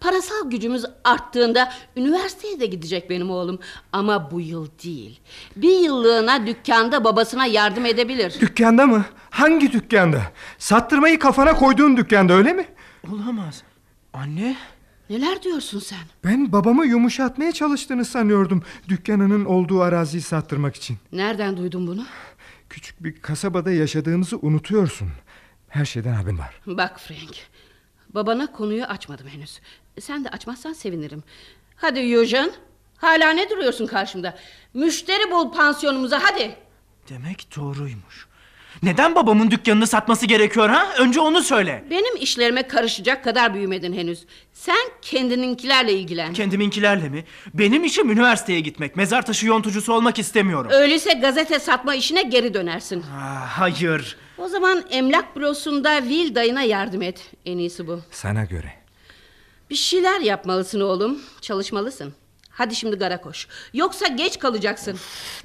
[0.01, 3.59] Parasal gücümüz arttığında üniversiteye de gidecek benim oğlum.
[3.93, 5.21] Ama bu yıl değil.
[5.57, 8.37] Bir yıllığına dükkanda babasına yardım edebilir.
[8.41, 9.05] Dükkanda mı?
[9.31, 10.23] Hangi dükkanda?
[10.59, 12.67] Sattırmayı kafana koyduğun dükkanda öyle mi?
[13.13, 13.63] Olamaz.
[14.13, 14.57] Anne?
[15.11, 15.99] Neler diyorsun sen?
[16.25, 18.63] Ben babamı yumuşatmaya çalıştığını sanıyordum.
[18.89, 20.97] Dükkanının olduğu araziyi sattırmak için.
[21.13, 22.05] Nereden duydun bunu?
[22.71, 25.09] Küçük bir kasabada yaşadığımızı unutuyorsun.
[25.69, 26.61] Her şeyden haberim var.
[26.67, 27.37] Bak Frank.
[28.15, 29.61] Babana konuyu açmadım henüz.
[30.01, 31.23] Sen de açmazsan sevinirim.
[31.77, 32.51] Hadi Eugene.
[32.97, 34.39] Hala ne duruyorsun karşımda?
[34.75, 36.57] Müşteri bul pansiyonumuza hadi.
[37.09, 38.27] Demek doğruymuş.
[38.83, 40.87] Neden babamın dükkanını satması gerekiyor ha?
[40.99, 41.85] Önce onu söyle.
[41.91, 44.25] Benim işlerime karışacak kadar büyümedin henüz.
[44.53, 46.33] Sen kendininkilerle ilgilen.
[46.33, 47.25] Kendiminkilerle mi?
[47.55, 48.97] Benim işim üniversiteye gitmek.
[48.97, 50.71] Mezar taşı yontucusu olmak istemiyorum.
[50.75, 53.05] Öyleyse gazete satma işine geri dönersin.
[53.17, 54.17] Ah, hayır.
[54.39, 57.31] O zaman emlak bürosunda Will dayına yardım et.
[57.45, 58.01] En iyisi bu.
[58.11, 58.73] Sana göre.
[59.71, 61.21] Bir şeyler yapmalısın oğlum.
[61.41, 62.15] Çalışmalısın.
[62.51, 63.49] Hadi şimdi gara koş.
[63.75, 64.99] Yoksa geç kalacaksın.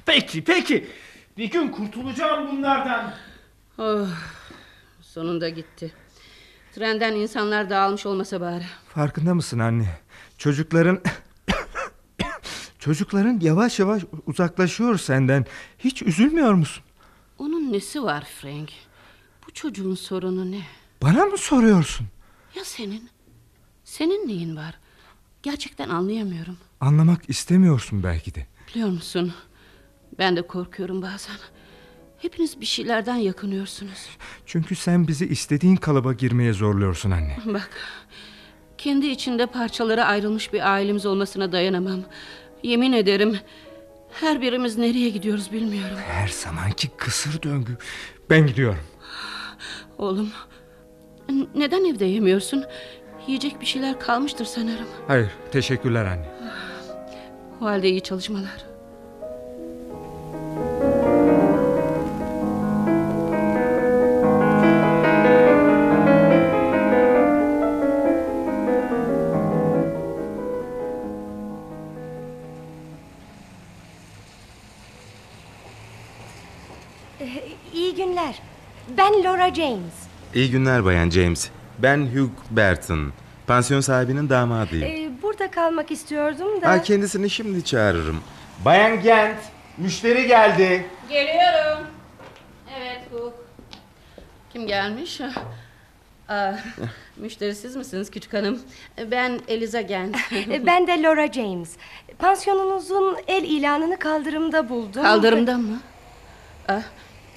[0.06, 0.86] Peki peki.
[1.36, 3.14] Bir gün kurtulacağım bunlardan.
[3.78, 4.06] Oh,
[5.00, 5.92] sonunda gitti.
[6.74, 8.64] Trenden insanlar dağılmış olmasa bari.
[8.88, 9.86] Farkında mısın anne?
[10.38, 11.00] Çocukların...
[12.78, 15.46] Çocukların yavaş yavaş uzaklaşıyor senden.
[15.78, 16.84] Hiç üzülmüyor musun?
[17.42, 18.70] Onun nesi var Frank?
[19.46, 20.62] Bu çocuğun sorunu ne?
[21.02, 22.06] Bana mı soruyorsun?
[22.56, 23.08] Ya senin?
[23.84, 24.78] Senin neyin var?
[25.42, 26.56] Gerçekten anlayamıyorum.
[26.80, 28.46] Anlamak istemiyorsun belki de.
[28.68, 29.34] Biliyor musun?
[30.18, 31.36] Ben de korkuyorum bazen.
[32.18, 34.08] Hepiniz bir şeylerden yakınıyorsunuz.
[34.46, 37.36] Çünkü sen bizi istediğin kalıba girmeye zorluyorsun anne.
[37.46, 37.70] Bak,
[38.78, 42.00] kendi içinde parçalara ayrılmış bir ailemiz olmasına dayanamam.
[42.62, 43.38] Yemin ederim
[44.20, 45.96] her birimiz nereye gidiyoruz bilmiyorum.
[46.06, 47.76] Her zamanki kısır döngü.
[48.30, 48.78] Ben gidiyorum.
[49.98, 50.30] Oğlum,
[51.54, 52.64] neden evde yemiyorsun?
[53.26, 54.86] Yiyecek bir şeyler kalmıştır sanırım.
[55.08, 56.26] Hayır, teşekkürler anne.
[57.60, 58.71] O halde iyi çalışmalar.
[79.54, 79.92] James.
[80.34, 81.50] İyi günler Bayan James.
[81.78, 83.12] Ben Hugh Burton.
[83.46, 84.84] Pansiyon sahibinin damadıyım.
[84.84, 86.68] Ee, burada kalmak istiyordum da...
[86.68, 88.20] Ha, kendisini şimdi çağırırım.
[88.64, 89.36] Bayan Gent,
[89.78, 90.86] müşteri geldi.
[91.08, 91.86] Geliyorum.
[92.78, 93.34] Evet Cook.
[94.52, 95.20] Kim gelmiş?
[96.28, 96.52] Aa,
[97.16, 98.58] müşteri siz misiniz küçük hanım?
[99.10, 100.16] Ben Eliza Gent.
[100.32, 101.70] Ee, ben de Laura James.
[102.18, 105.02] Pansiyonunuzun el ilanını kaldırımda buldum.
[105.02, 105.80] Kaldırımda mı?
[106.68, 106.82] Ah,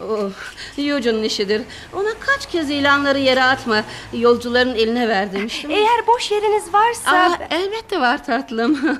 [0.02, 0.30] oh,
[0.78, 1.62] Eugene'ın işidir.
[1.94, 3.84] Ona kaç kez ilanları yere atma.
[4.14, 5.72] Yolcuların eline ver demiştim.
[5.72, 7.12] Eğer boş yeriniz varsa...
[7.12, 9.00] Aa, elbette var tatlım.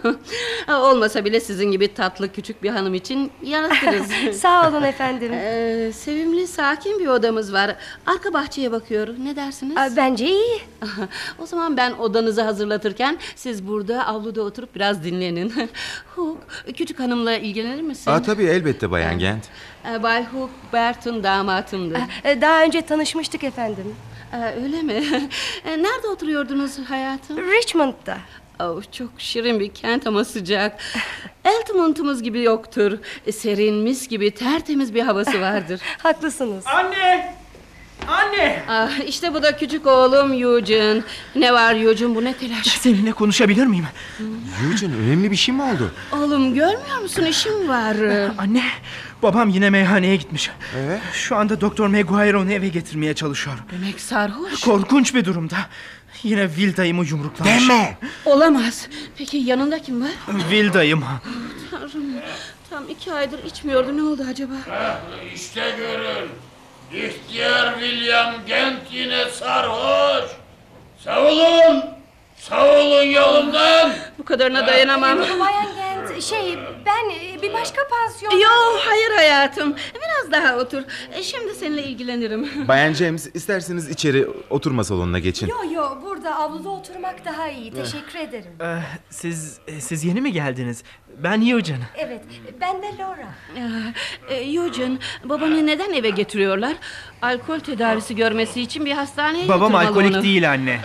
[0.70, 4.08] Olmasa bile sizin gibi tatlı küçük bir hanım için yaratırız.
[4.42, 5.34] Sağ olun efendim.
[5.34, 7.76] Ee, sevimli sakin bir odamız var.
[8.06, 9.08] Arka bahçeye bakıyor.
[9.24, 9.78] Ne dersiniz?
[9.78, 10.62] Aa, Bence iyi.
[11.40, 15.54] o zaman ben odanızı hazırlatırken siz burada avluda oturup biraz dinlenin.
[16.78, 18.12] Küçük hanımla ilgilenir misin?
[18.12, 19.44] Aa, tabii elbette Bayan Gent.
[19.92, 22.00] Ee, Bay Hook, Bert'ın damatımdır.
[22.24, 23.96] Ee, Daha önce tanışmıştık efendim.
[24.34, 24.94] Ee, öyle mi?
[25.66, 27.38] Ee, Nerede oturuyordunuz hayatım?
[27.38, 28.18] Richmond'da.
[28.60, 30.78] Oh, çok şirin bir kent ama sıcak.
[31.46, 32.98] Altamont'umuz gibi yoktur.
[33.32, 35.82] Serin, mis gibi tertemiz bir havası vardır.
[36.04, 36.64] Haklısınız.
[36.68, 37.36] Anne!
[38.08, 38.64] Anne!
[38.70, 41.02] ah, işte bu da küçük oğlum Eugene.
[41.36, 42.68] Ne var Eugene bu ne telaş?
[42.68, 43.86] Seninle konuşabilir miyim?
[44.72, 45.92] Eugene önemli bir şey mi oldu?
[46.14, 47.96] Oğlum görmüyor musun işim var.
[48.38, 48.64] Anne,
[49.26, 50.52] babam yine meyhaneye gitmiş.
[50.78, 51.02] Evet.
[51.14, 53.58] Şu anda Doktor Maguire onu eve getirmeye çalışıyor.
[53.72, 54.62] Demek sarhoş.
[54.62, 55.56] Korkunç bir durumda.
[56.24, 57.54] Yine Will dayımı yumruklamış.
[57.54, 57.98] Deme!
[58.26, 58.88] Olamaz.
[59.18, 60.12] Peki yanında kim var?
[60.40, 61.04] Will dayım.
[61.72, 62.04] Tanrım.
[62.70, 63.98] Tam iki aydır içmiyordu.
[63.98, 64.54] Ne oldu acaba?
[65.36, 66.30] İşte görün.
[67.08, 70.32] İhtiyar William Gent yine sarhoş.
[71.04, 71.84] Savulun.
[72.50, 73.92] Savulun yolumdan.
[74.20, 75.20] Bu kadarına dayanamam.
[75.20, 75.66] Bayan
[76.08, 78.32] Gent, şey ben e, bir başka pansiyon...
[78.32, 78.50] Yo
[78.86, 79.76] hayır hayatım.
[79.96, 80.84] Biraz daha otur.
[81.14, 82.50] E, Şimdi seninle ilgilenirim.
[82.68, 85.48] Bayan James isterseniz içeri oturma salonuna geçin.
[85.48, 87.74] Yo yo burada avluda oturmak daha iyi.
[87.74, 88.52] Teşekkür ederim.
[88.62, 88.78] Ee,
[89.10, 90.84] siz siz yeni mi geldiniz?
[91.18, 91.84] Ben Eugene.
[91.98, 92.22] Evet
[92.62, 93.28] ben de Laura.
[94.30, 96.74] E, Eugene, babanı neden eve getiriyorlar?
[97.22, 100.24] Alkol tedavisi görmesi için bir hastaneye Babam alkolik onu.
[100.24, 100.80] değil anne.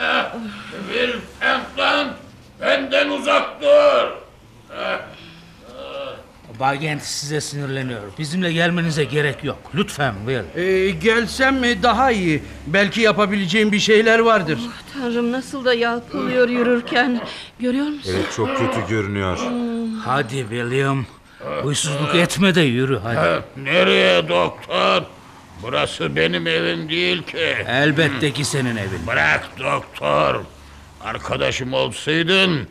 [0.93, 2.11] Will Frankland
[2.61, 4.09] benden uzak dur.
[6.61, 8.01] Bagent size sinirleniyor.
[8.18, 9.59] Bizimle gelmenize gerek yok.
[9.75, 10.62] Lütfen Will.
[10.62, 12.42] Ee, gelsem mi daha iyi.
[12.66, 14.59] Belki yapabileceğim bir şeyler vardır.
[14.68, 17.20] Oh, tanrım nasıl da yalpalıyor yürürken.
[17.61, 18.12] Görüyor musun?
[18.16, 19.38] Evet çok kötü görünüyor.
[20.05, 21.07] Hadi William.
[21.62, 23.16] Huysuzluk etme de yürü hadi.
[23.16, 25.03] Ha, nereye doktor?
[25.62, 27.57] Burası benim evim değil ki.
[27.68, 29.07] Elbette ki senin evin.
[29.07, 30.40] Bırak doktor.
[31.05, 32.68] Arkadaşım olsaydın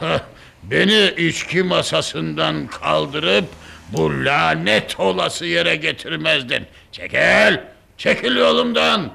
[0.00, 0.18] heh,
[0.62, 3.44] beni içki masasından kaldırıp
[3.88, 6.66] bu lanet olası yere getirmezdin.
[6.92, 7.58] Çekil,
[7.98, 9.10] çekil yolumdan.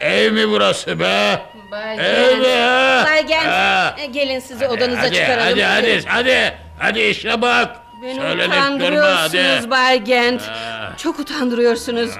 [0.00, 1.42] Ev mi burası be?
[1.70, 3.06] Bay Ev mi ha?
[3.06, 3.96] Bay Ha.
[3.98, 5.48] e, gelin sizi odanıza hadi, çıkaralım.
[5.48, 7.76] Hadi hadi hadi hadi işe bak.
[8.02, 9.70] Beni durma utandırıyorsunuz.
[9.70, 10.42] Bay Gent.
[10.96, 12.10] Çok utandırıyorsunuz.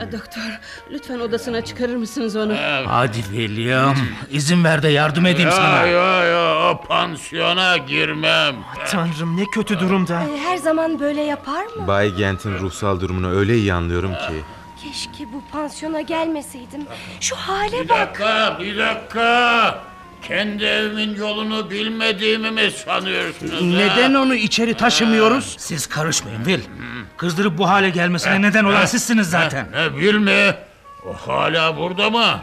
[0.00, 0.42] E, Doktor
[0.90, 2.54] lütfen odasına çıkarır mısınız onu?
[2.86, 3.96] Hadi William.
[4.30, 5.86] İzin ver de yardım edeyim Ya sana.
[5.86, 8.54] ya ya o pansiyona girmem.
[8.90, 10.22] Tanrım ne kötü durumda.
[10.22, 11.86] Ee, Her zaman böyle yapar mı?
[11.86, 14.42] Bay Gent'in ruhsal durumunu öyle iyi anlıyorum ki.
[14.84, 16.86] Keşke bu pansiyona gelmeseydim.
[17.20, 17.98] Şu hale Bir bak.
[17.98, 19.78] dakika bir dakika.
[20.28, 23.52] Kendi evimin yolunu bilmediğimi mi sanıyorsunuz?
[23.52, 23.66] ha?
[23.66, 25.54] Neden onu içeri taşımıyoruz?
[25.58, 26.60] Siz karışmayın Will.
[27.16, 29.66] Kızdırıp bu hale gelmesine neden olan sizsiniz zaten.
[29.72, 30.54] Ne bil mi?
[31.06, 32.40] O hala burada mı?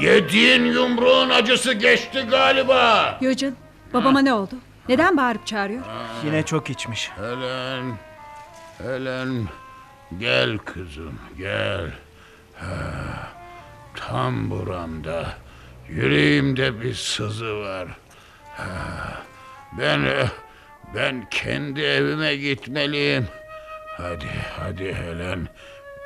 [0.00, 3.18] Yediğin yumruğun acısı geçti galiba.
[3.22, 3.52] Eugene
[3.94, 4.54] babama ne oldu?
[4.88, 5.82] Neden bağırıp çağırıyor?
[6.24, 7.10] Yine çok içmiş.
[7.16, 7.98] Helen,
[8.78, 9.48] Helen,
[10.18, 11.90] gel kızım, gel.
[12.60, 12.66] Ha,
[13.96, 15.26] tam buramda,
[15.90, 17.88] yüreğimde bir sızı var.
[19.78, 20.28] Ben,
[20.94, 23.26] ben kendi evime gitmeliyim.
[23.96, 24.26] Hadi,
[24.58, 25.48] hadi Helen,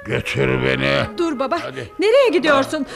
[0.04, 1.18] götür beni.
[1.18, 1.58] Dur baba.
[1.62, 1.92] Hadi.
[1.98, 2.86] Nereye gidiyorsun?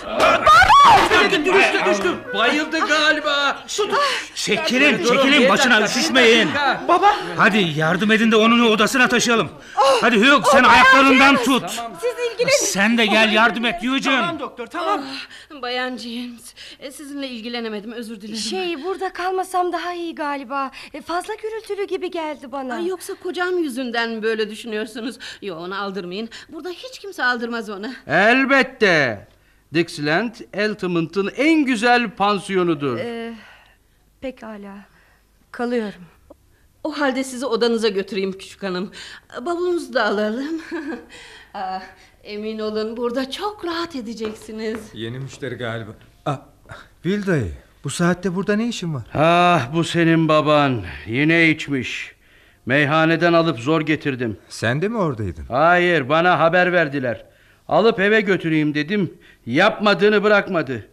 [1.44, 2.14] düştü düştü.
[2.34, 3.64] Bayıldı galiba.
[4.34, 6.48] Çekilin, Durun, çekilin bir başına üşüşmeyin.
[6.88, 7.16] Baba.
[7.36, 9.48] Hadi yardım edin de onu odasına taşıyalım.
[10.00, 11.70] Hadi Hugh sen ayaklarından tut.
[11.70, 12.64] Siz ilgilenin.
[12.64, 14.16] Sen de gel yardım et Eugene.
[14.20, 15.02] Tamam doktor tamam.
[15.62, 18.36] Bayan James, e, sizinle ilgilenemedim özür dilerim.
[18.36, 20.70] Şey burada kalmasam daha iyi galiba.
[20.94, 22.74] E, Fazla gürültülü gibi geldi bana.
[22.74, 25.18] Ay yoksa kocam yüzünden böyle düşünüyorsunuz?
[25.42, 26.28] Yo onu aldırmayın.
[26.48, 27.92] Burada hiç kimse aldırmaz ona.
[28.06, 29.28] Elbette.
[29.74, 32.98] Dixieland, Altamont'un en güzel pansiyonudur.
[32.98, 33.34] Ee,
[34.20, 34.76] pekala.
[35.52, 36.02] Kalıyorum.
[36.84, 38.92] O halde sizi odanıza götüreyim küçük hanım.
[39.40, 40.60] Bavulunuzu da alalım.
[41.54, 41.82] Ah,
[42.24, 44.80] emin olun burada çok rahat edeceksiniz.
[44.94, 45.90] Yeni müşteri galiba.
[46.26, 46.40] Ah,
[47.02, 47.52] Will dayı
[47.84, 49.02] bu saatte burada ne işin var?
[49.14, 50.82] Ah bu senin baban.
[51.06, 52.14] Yine içmiş.
[52.68, 54.36] Meyhaneden alıp zor getirdim.
[54.48, 55.44] Sen de mi oradaydın?
[55.48, 57.24] Hayır bana haber verdiler.
[57.68, 59.14] Alıp eve götüreyim dedim.
[59.46, 60.86] Yapmadığını bırakmadı.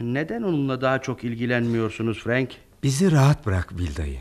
[0.00, 2.48] Neden onunla daha çok ilgilenmiyorsunuz Frank?
[2.82, 4.18] Bizi rahat bırak Will dayı.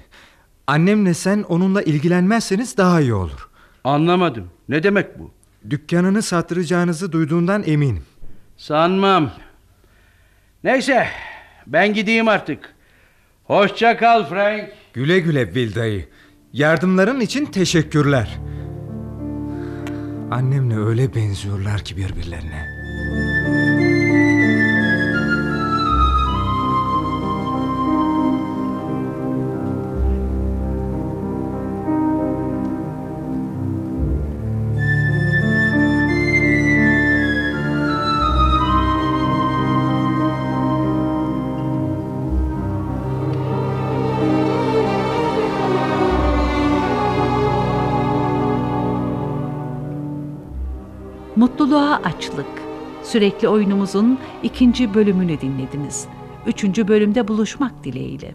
[0.67, 3.49] Annemle sen onunla ilgilenmezseniz daha iyi olur.
[3.83, 4.49] Anlamadım.
[4.69, 5.31] Ne demek bu?
[5.69, 8.03] Dükkanını sattıracağınızı duyduğundan eminim.
[8.57, 9.31] Sanmam.
[10.63, 11.07] Neyse
[11.67, 12.75] ben gideyim artık.
[13.43, 14.69] Hoşça kal Frank.
[14.93, 16.07] Güle güle Will dayı.
[16.53, 18.39] Yardımların için teşekkürler.
[20.31, 22.72] Annemle öyle benziyorlar ki birbirlerine.
[52.03, 52.45] Açlık.
[53.03, 56.07] Sürekli oyunumuzun ikinci bölümünü dinlediniz.
[56.47, 58.33] Üçüncü bölümde buluşmak dileğiyle.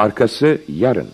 [0.00, 1.08] Arkası yarın.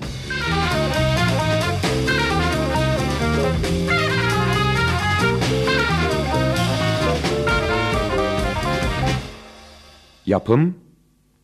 [10.26, 10.74] Yapım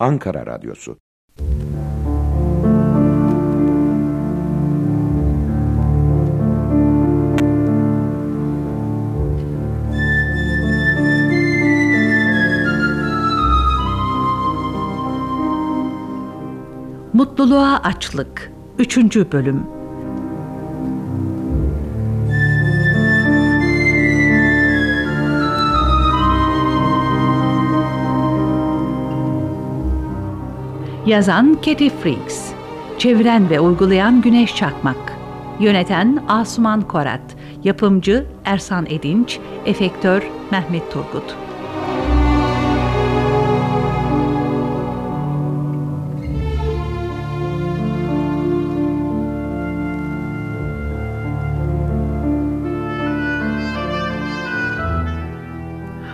[0.00, 1.01] Ankara Radyosu
[17.12, 18.96] Mutluluğa Açlık 3.
[19.16, 19.66] Bölüm
[31.06, 32.50] Yazan Katie Freaks
[32.98, 35.12] Çeviren ve uygulayan Güneş Çakmak
[35.60, 41.36] Yöneten Asuman Korat Yapımcı Ersan Edinç Efektör Mehmet Turgut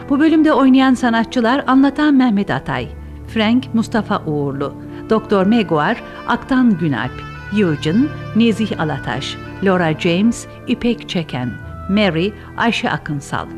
[0.08, 2.88] Bu bölümde oynayan sanatçılar anlatan Mehmet Atay,
[3.34, 4.74] Frank Mustafa Uğurlu,
[5.10, 7.22] Doktor Meguar Aktan Günalp,
[7.58, 8.06] Eugene
[8.36, 11.50] Nezih Alataş, Laura James İpek Çeken,
[11.90, 13.57] Mary Ayşe Akınsal.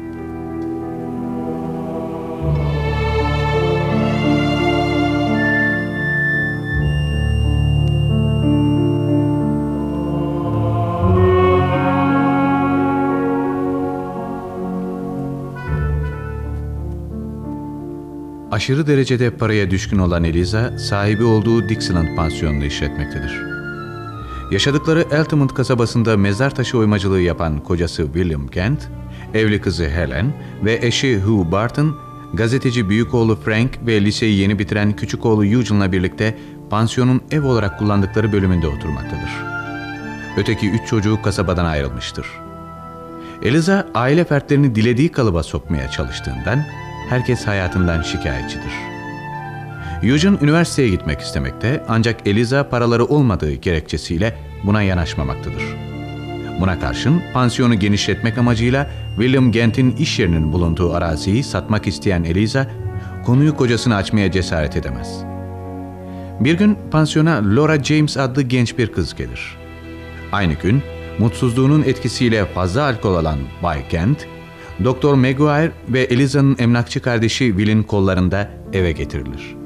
[18.61, 23.43] Aşırı derecede paraya düşkün olan Eliza, sahibi olduğu Dixieland pansiyonunu işletmektedir.
[24.51, 28.89] Yaşadıkları Altamont kasabasında mezar taşı oymacılığı yapan kocası William Kent,
[29.35, 30.35] evli kızı Helen
[30.65, 31.97] ve eşi Hugh Barton,
[32.35, 36.39] gazeteci büyük oğlu Frank ve liseyi yeni bitiren küçük oğlu Eugene'la birlikte
[36.71, 39.31] pansiyonun ev olarak kullandıkları bölümünde oturmaktadır.
[40.37, 42.27] Öteki üç çocuğu kasabadan ayrılmıştır.
[43.43, 46.65] Eliza, aile fertlerini dilediği kalıba sokmaya çalıştığından
[47.11, 48.73] herkes hayatından şikayetçidir.
[50.03, 54.35] Eugene üniversiteye gitmek istemekte ancak Eliza paraları olmadığı gerekçesiyle
[54.65, 55.63] buna yanaşmamaktadır.
[56.61, 62.67] Buna karşın pansiyonu genişletmek amacıyla William Gent'in iş yerinin bulunduğu araziyi satmak isteyen Eliza,
[63.27, 65.25] konuyu kocasına açmaya cesaret edemez.
[66.41, 69.57] Bir gün pansiyona Laura James adlı genç bir kız gelir.
[70.33, 70.83] Aynı gün
[71.19, 74.27] mutsuzluğunun etkisiyle fazla alkol alan Bay Kent,
[74.85, 79.57] Doktor Maguire ve Eliza'nın emlakçı kardeşi Will'in kollarında eve getirilir.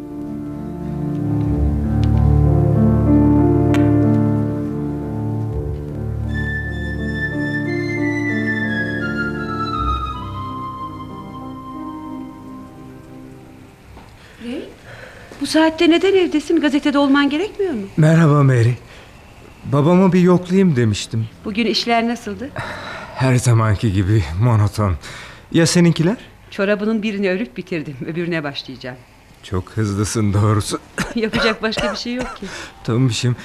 [14.45, 14.63] Ray,
[15.41, 16.61] bu saatte neden evdesin?
[16.61, 17.83] Gazetede olman gerekmiyor mu?
[17.97, 18.73] Merhaba Mary.
[19.73, 21.27] Babamı bir yoklayayım demiştim.
[21.45, 22.51] Bugün işler nasıldı?
[23.15, 24.95] Her zamanki gibi monoton.
[25.53, 26.17] Ya seninkiler?
[26.51, 27.97] Çorabının birini örüp bitirdim.
[28.07, 28.97] Öbürüne başlayacağım.
[29.43, 30.81] Çok hızlısın doğrusu.
[31.15, 32.47] Yapacak başka bir şey yok ki.
[32.85, 33.37] Tombişim.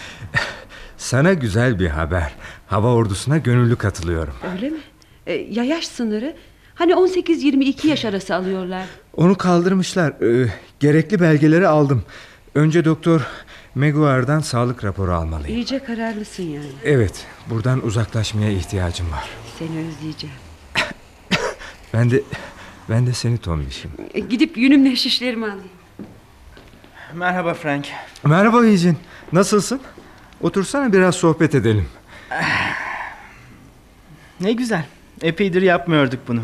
[0.98, 2.32] Sana güzel bir haber.
[2.68, 4.34] Hava ordusuna gönüllü katılıyorum.
[4.54, 4.80] Öyle mi?
[5.28, 6.36] E, ya yaş sınırı?
[6.76, 8.86] Hani 18-22 yaş arası alıyorlar.
[9.16, 10.12] Onu kaldırmışlar.
[10.12, 10.50] Ee,
[10.80, 12.04] gerekli belgeleri aldım.
[12.56, 13.22] Önce doktor
[13.76, 15.56] Meguar'dan sağlık raporu almalıyım.
[15.56, 16.66] İyice kararlısın yani.
[16.86, 19.30] Evet, buradan uzaklaşmaya ihtiyacım var.
[19.60, 20.36] Seni özleyeceğim.
[21.94, 22.22] Ben de
[22.90, 23.92] ben de seni Tombişim.
[24.14, 25.70] E, gidip yünümle şişlerimi alayım.
[27.14, 27.88] Merhaba Frank.
[28.24, 28.96] Merhaba Eugene.
[29.34, 29.82] Nasılsın?
[30.42, 31.86] Otursana biraz sohbet edelim.
[34.40, 34.86] Ne güzel.
[35.22, 36.42] Epeydir yapmıyorduk bunu.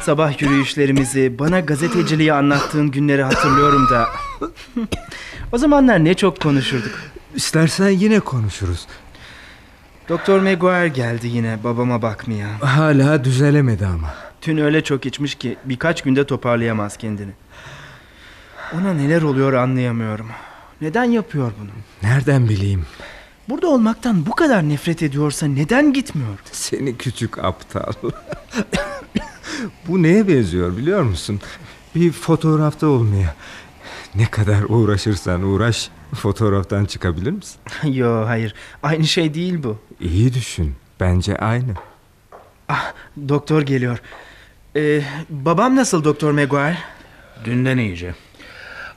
[0.00, 4.08] Sabah yürüyüşlerimizi, bana gazeteciliği anlattığın günleri hatırlıyorum da.
[5.52, 6.92] o zamanlar ne çok konuşurduk.
[7.34, 8.86] İstersen yine konuşuruz.
[10.10, 12.48] Doktor Maguire geldi yine babama bakmaya.
[12.60, 14.14] Hala düzelemedi ama.
[14.40, 17.30] Tün öyle çok içmiş ki birkaç günde toparlayamaz kendini.
[18.74, 20.26] Ona neler oluyor anlayamıyorum.
[20.80, 21.70] Neden yapıyor bunu?
[22.02, 22.86] Nereden bileyim?
[23.48, 26.38] Burada olmaktan bu kadar nefret ediyorsa neden gitmiyor?
[26.52, 27.92] Seni küçük aptal.
[29.88, 31.40] Bu neye benziyor biliyor musun?
[31.94, 33.34] Bir fotoğrafta olmaya.
[34.14, 37.60] Ne kadar uğraşırsan uğraş fotoğraftan çıkabilir misin?
[37.92, 39.78] Yo hayır aynı şey değil bu.
[40.00, 40.74] İyi düşün.
[41.00, 41.74] Bence aynı.
[42.68, 42.92] Ah
[43.28, 43.98] doktor geliyor.
[44.76, 46.78] Ee, babam nasıl Doktor Maguire?
[47.44, 48.14] Dünden iyice.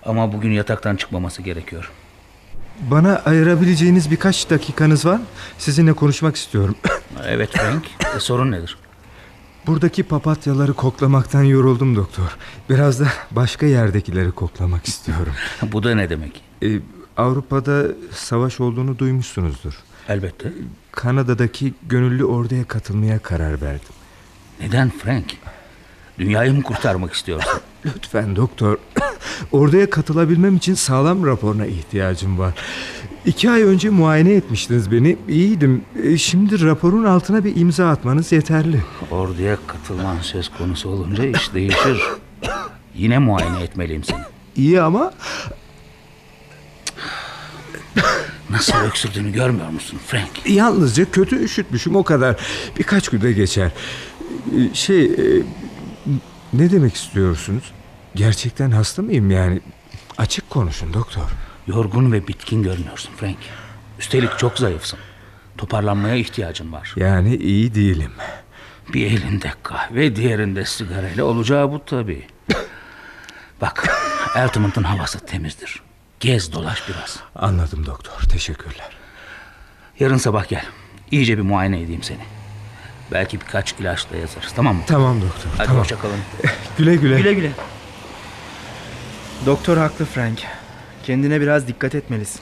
[0.05, 1.91] Ama bugün yataktan çıkmaması gerekiyor.
[2.79, 5.21] Bana ayırabileceğiniz birkaç dakikanız var?
[5.57, 6.75] Sizinle konuşmak istiyorum.
[7.27, 7.83] evet Frank.
[8.15, 8.77] E, sorun nedir?
[9.67, 12.37] Buradaki papatyaları koklamaktan yoruldum doktor.
[12.69, 15.33] Biraz da başka yerdekileri koklamak istiyorum.
[15.71, 16.41] Bu da ne demek?
[16.63, 16.79] Ee,
[17.17, 19.79] Avrupa'da savaş olduğunu duymuşsunuzdur.
[20.09, 20.51] Elbette.
[20.95, 23.89] Kanada'daki gönüllü orduya katılmaya karar verdim.
[24.59, 25.25] Neden Frank?
[26.19, 27.51] Dünyayı mı kurtarmak istiyorsun?
[27.85, 28.77] Lütfen doktor.
[29.51, 32.53] Oraya katılabilmem için sağlam raporuna ihtiyacım var.
[33.25, 35.17] İki ay önce muayene etmiştiniz beni.
[35.27, 35.85] İyiydim.
[36.03, 38.83] E, Şimdi raporun altına bir imza atmanız yeterli.
[39.11, 42.01] Orduya katılman söz konusu olunca iş değişir.
[42.95, 44.21] Yine muayene etmeliyim seni.
[44.55, 45.13] İyi ama
[48.53, 50.49] Nasıl öksürdüğünü görmüyor musun Frank?
[50.49, 52.35] yalnızca kötü üşütmüşüm o kadar.
[52.79, 53.71] Birkaç günde geçer.
[54.57, 55.41] E, Şey e,
[56.53, 57.63] ne demek istiyorsunuz?
[58.15, 59.61] Gerçekten hasta mıyım yani?
[60.17, 61.21] Açık konuşun doktor.
[61.67, 63.37] Yorgun ve bitkin görünüyorsun Frank.
[63.99, 64.99] Üstelik çok zayıfsın.
[65.57, 66.93] Toparlanmaya ihtiyacın var.
[66.95, 68.11] Yani iyi değilim.
[68.93, 72.27] Bir elinde kahve, diğerinde sigarayla olacağı bu tabii.
[73.61, 73.87] Bak,
[74.35, 75.81] Altamont havası temizdir.
[76.23, 77.19] Gez dolaş biraz.
[77.35, 78.13] Anladım doktor.
[78.29, 78.89] Teşekkürler.
[79.99, 80.65] Yarın sabah gel.
[81.11, 82.19] İyice bir muayene edeyim seni.
[83.11, 84.83] Belki birkaç ilaç da yazarız tamam mı?
[84.87, 85.49] Tamam doktor.
[85.57, 85.81] Hadi tamam.
[85.81, 86.19] hoşça kalın.
[86.77, 87.17] Güle güle.
[87.17, 87.51] Güle güle.
[89.45, 90.39] Doktor haklı Frank.
[91.05, 92.41] Kendine biraz dikkat etmelisin.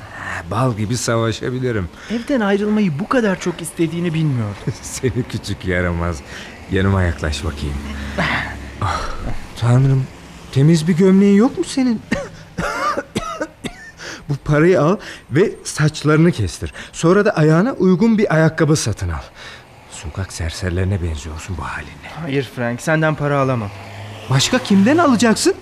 [0.51, 1.89] Bal gibi savaşabilirim.
[2.11, 4.73] Evden ayrılmayı bu kadar çok istediğini bilmiyordum.
[4.81, 6.21] Seni küçük yaramaz.
[6.71, 7.75] Yanıma yaklaş bakayım.
[8.81, 9.01] Ah,
[9.59, 10.07] tanrım.
[10.51, 12.01] Temiz bir gömleğin yok mu senin?
[14.31, 14.97] Bu parayı al
[15.31, 16.73] ve saçlarını kestir.
[16.91, 19.21] Sonra da ayağına uygun bir ayakkabı satın al.
[19.91, 22.09] Sokak serserilerine benziyorsun bu halinle.
[22.21, 23.69] Hayır Frank senden para alamam.
[24.29, 25.53] Başka kimden alacaksın?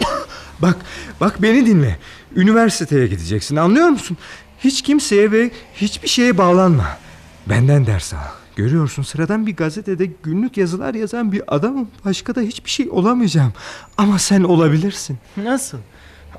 [0.62, 0.76] bak,
[1.20, 1.98] bak beni dinle.
[2.36, 4.16] Üniversiteye gideceksin anlıyor musun?
[4.58, 6.98] Hiç kimseye ve hiçbir şeye bağlanma.
[7.46, 8.18] Benden ders al.
[8.56, 11.88] Görüyorsun sıradan bir gazetede günlük yazılar yazan bir adamım.
[12.04, 13.52] Başka da hiçbir şey olamayacağım.
[13.98, 15.18] Ama sen olabilirsin.
[15.36, 15.78] Nasıl?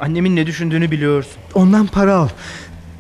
[0.01, 1.33] Annemin ne düşündüğünü biliyorsun.
[1.53, 2.29] Ondan para al.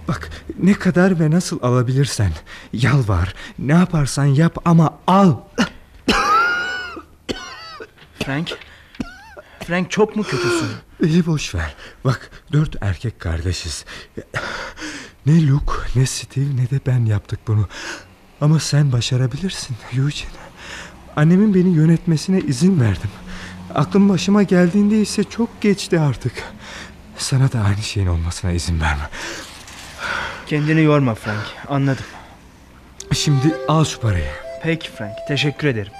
[0.07, 0.29] Bak
[0.63, 2.31] ne kadar ve nasıl alabilirsen.
[2.73, 3.33] Yalvar.
[3.59, 5.35] Ne yaparsan yap ama al.
[8.25, 8.57] Frank?
[9.67, 10.67] Frank çok mu kötüsün?
[11.03, 11.75] İyi boş ver.
[12.05, 13.85] Bak dört erkek kardeşiz.
[15.25, 17.67] Ne Luke ne Steve ne de ben yaptık bunu.
[18.41, 20.41] Ama sen başarabilirsin Eugene.
[21.15, 23.09] Annemin beni yönetmesine izin verdim.
[23.75, 26.33] Aklım başıma geldiğinde ise çok geçti artık.
[27.21, 29.09] Sana da aynı şeyin olmasına izin verme.
[30.45, 31.45] Kendini yorma Frank.
[31.69, 32.05] Anladım.
[33.13, 34.31] Şimdi al şu parayı.
[34.63, 35.11] Peki Frank.
[35.27, 35.91] Teşekkür ederim.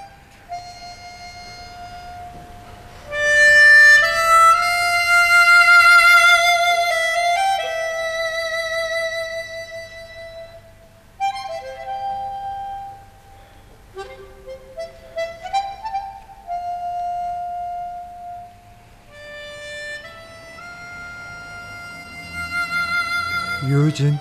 [23.91, 24.19] Eugene,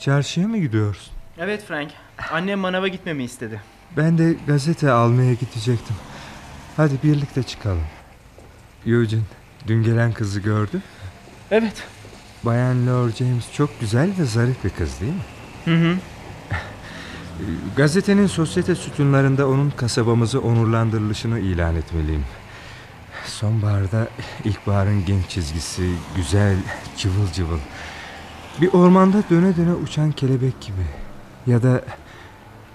[0.00, 1.12] çarşıya mı gidiyorsun?
[1.38, 1.90] Evet Frank.
[2.32, 3.60] Annem manava gitmemi istedi.
[3.96, 5.96] Ben de gazete almaya gidecektim.
[6.76, 7.84] Hadi birlikte çıkalım.
[8.86, 9.22] Eugene,
[9.66, 10.82] dün gelen kızı gördün?
[11.50, 11.82] Evet.
[12.42, 15.20] Bayan Lord James çok güzel ve zarif bir kız değil mi?
[15.64, 15.96] Hı hı.
[17.76, 22.24] Gazetenin sosyete sütunlarında onun kasabamızı onurlandırılışını ilan etmeliyim.
[23.26, 24.08] Sonbaharda
[24.44, 26.56] ilkbaharın genç çizgisi, güzel,
[26.96, 27.58] cıvıl cıvıl.
[28.60, 30.86] Bir ormanda döne döne uçan kelebek gibi.
[31.46, 31.82] Ya da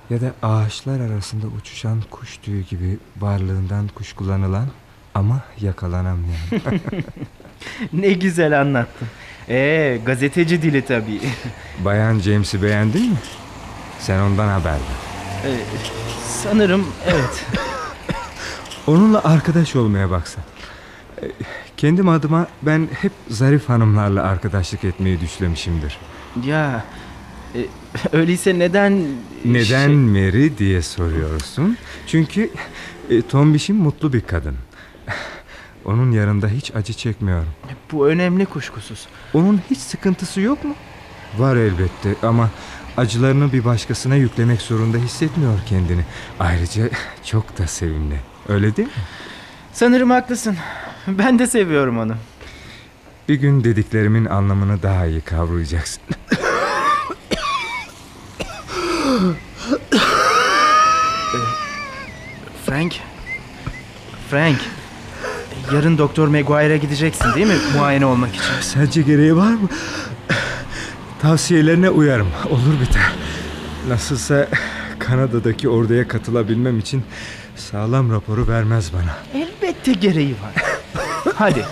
[0.10, 4.68] ya da ağaçlar arasında uçuşan kuş tüyü gibi varlığından kuşkulanılan
[5.16, 6.40] ama yakalanamayan.
[7.94, 9.08] ne güzel anlattın.
[9.50, 11.22] Ee, gazeteci dili tabii.
[11.86, 13.18] Bayan James'i beğendin mi?
[14.00, 14.80] Sen ondan haber ver.
[15.46, 15.58] Ee,
[16.44, 17.46] sanırım evet.
[18.88, 20.44] Onunla arkadaş olmaya baksan.
[21.82, 25.98] Kendim adıma ben hep zarif hanımlarla arkadaşlık etmeyi düşlemişimdir.
[26.46, 26.86] Ya
[27.56, 27.66] e,
[28.18, 29.04] öyleyse neden...
[29.46, 31.78] Neden şey- Mary diye soruyorsun.
[32.08, 32.50] Çünkü
[33.10, 34.56] e, Tombiş'in mutlu bir kadın.
[35.86, 37.48] Onun yanında hiç acı çekmiyorum.
[37.92, 39.08] Bu önemli kuşkusuz.
[39.34, 40.76] Onun hiç sıkıntısı yok mu?
[41.38, 42.50] Var elbette ama
[42.98, 46.02] acılarını bir başkasına yüklemek zorunda hissetmiyor kendini.
[46.40, 46.90] Ayrıca
[47.26, 48.20] çok da sevimli.
[48.48, 48.94] Öyle değil mi?
[49.74, 50.58] Sanırım haklısın.
[51.08, 52.14] Ben de seviyorum onu.
[53.30, 56.04] Bir gün dediklerimin anlamını daha iyi kavrayacaksın.
[62.66, 62.94] Frank.
[64.30, 64.58] Frank.
[65.74, 68.44] Yarın Doktor Maguire'a gideceksin değil mi muayene olmak için?
[68.62, 69.70] Sence gereği var mı?
[71.22, 72.28] Tavsiyelerine uyarım.
[72.50, 73.12] Olur biter.
[73.88, 74.48] Nasılsa
[75.00, 77.04] Kanada'daki orduya katılabilmem için
[77.56, 79.42] sağlam raporu vermez bana.
[79.44, 80.71] Elbette gereği var.
[81.36, 81.66] Hadi.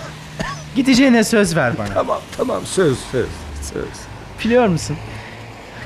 [0.76, 1.94] Gideceğine söz ver bana.
[1.94, 3.26] Tamam tamam söz söz
[3.72, 3.88] söz.
[4.44, 4.96] Biliyor musun?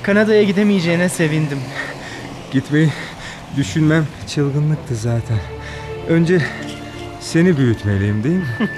[0.02, 1.58] Kanada'ya gidemeyeceğine sevindim.
[2.52, 2.92] Gitmeyi
[3.56, 5.38] düşünmem çılgınlıktı zaten.
[6.08, 6.42] Önce
[7.20, 8.46] Seni büyütmeliyim değil mi?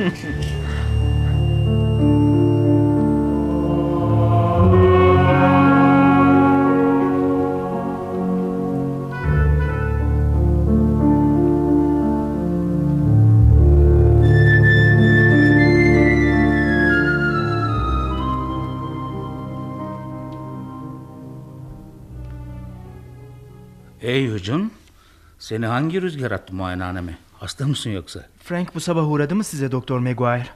[25.47, 27.18] seni hangi rüzgar attı muayenehaneme?
[27.38, 28.20] Hasta mısın yoksa?
[28.44, 30.47] Frank bu sabah uğradı mı size Doktor Maguire?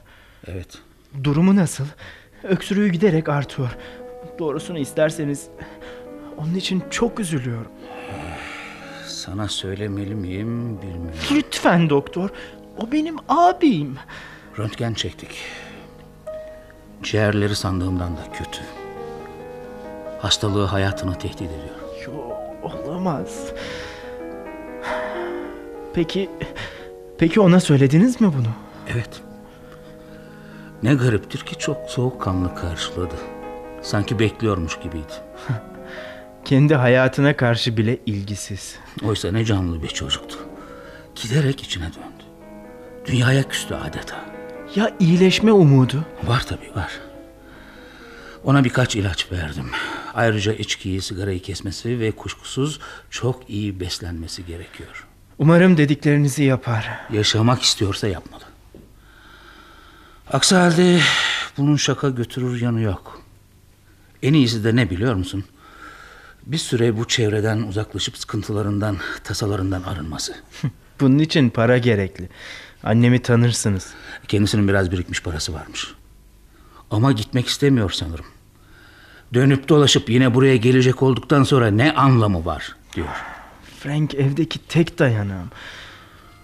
[0.47, 0.77] Evet.
[1.23, 1.85] Durumu nasıl?
[2.43, 3.77] Öksürüğü giderek artıyor.
[4.39, 5.47] Doğrusunu isterseniz
[6.37, 7.71] onun için çok üzülüyorum.
[9.07, 11.19] Sana söylemeli miyim bilmiyorum.
[11.31, 12.29] Lütfen doktor.
[12.77, 13.97] O benim abim.
[14.57, 15.37] Röntgen çektik.
[17.03, 18.61] Ciğerleri sandığımdan da kötü.
[20.21, 21.75] Hastalığı hayatını tehdit ediyor.
[22.05, 22.13] Yo,
[22.63, 23.53] olamaz.
[25.93, 26.29] Peki
[27.17, 28.47] peki ona söylediniz mi bunu?
[28.93, 29.21] Evet.
[30.83, 33.15] Ne gariptir ki çok soğukkanlı karşıladı.
[33.81, 35.13] Sanki bekliyormuş gibiydi.
[36.45, 38.75] Kendi hayatına karşı bile ilgisiz.
[39.03, 40.37] Oysa ne canlı bir çocuktu.
[41.15, 42.23] Giderek içine döndü.
[43.05, 44.25] Dünyaya küstü adeta.
[44.75, 46.05] Ya iyileşme umudu?
[46.23, 46.91] Var tabii var.
[48.43, 49.69] Ona birkaç ilaç verdim.
[50.13, 52.79] Ayrıca içkiyi, sigarayı kesmesi ve kuşkusuz
[53.09, 55.07] çok iyi beslenmesi gerekiyor.
[55.41, 56.89] Umarım dediklerinizi yapar.
[57.11, 58.43] Yaşamak istiyorsa yapmalı.
[60.31, 60.99] Aksi halde
[61.57, 63.21] bunun şaka götürür yanı yok.
[64.23, 65.43] En iyisi de ne biliyor musun?
[66.45, 70.35] Bir süre bu çevreden uzaklaşıp sıkıntılarından, tasalarından arınması.
[70.99, 72.29] Bunun için para gerekli.
[72.83, 73.93] Annemi tanırsınız.
[74.27, 75.93] Kendisinin biraz birikmiş parası varmış.
[76.91, 78.25] Ama gitmek istemiyor sanırım.
[79.33, 83.40] Dönüp dolaşıp yine buraya gelecek olduktan sonra ne anlamı var diyor.
[83.83, 85.49] Frank evdeki tek dayanağım.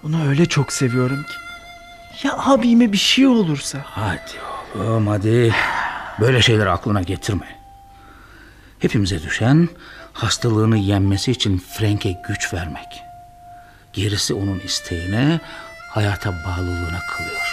[0.04, 1.34] Onu öyle çok seviyorum ki.
[2.28, 3.80] Ya abime bir şey olursa?
[3.86, 4.32] Hadi
[4.76, 5.54] oğlum hadi.
[6.20, 7.60] Böyle şeyleri aklına getirme.
[8.80, 9.70] Hepimize düşen
[10.14, 13.04] hastalığını yenmesi için Frank'e güç vermek.
[13.94, 15.40] Gerisi onun isteğine,
[15.90, 17.47] hayata bağlılığına kalıyor.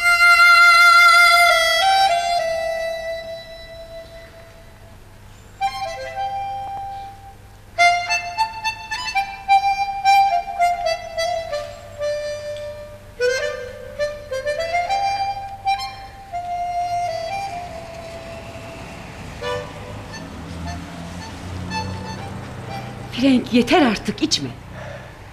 [23.54, 24.48] Yeter artık içme.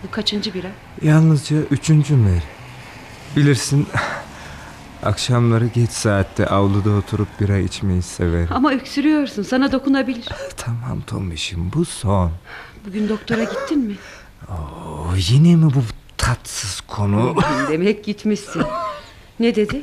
[0.04, 0.68] Bu kaçıncı bira?
[1.02, 2.40] Yalnızca üçüncü Mary.
[3.36, 3.88] Bilirsin
[5.04, 8.48] akşamları geç saatte avluda oturup bira içmeyi severim.
[8.52, 10.26] Ama öksürüyorsun sana dokunabilir.
[10.58, 12.32] Tamam Tomiş'im bu son.
[12.88, 13.96] Bugün doktora gittin mi?
[14.50, 15.84] Oo, yine mi bu
[16.18, 17.36] tatsız konu?
[17.70, 18.64] Demek gitmişsin.
[19.40, 19.82] Ne dedi?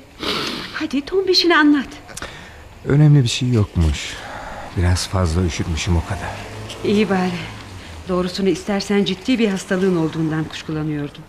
[0.74, 1.89] Hadi tombişini anlat.
[2.84, 4.14] Önemli bir şey yokmuş.
[4.76, 6.34] Biraz fazla üşütmüşüm o kadar.
[6.84, 7.57] İyi bari.
[8.09, 11.22] Doğrusunu istersen ciddi bir hastalığın olduğundan kuşkulanıyordum.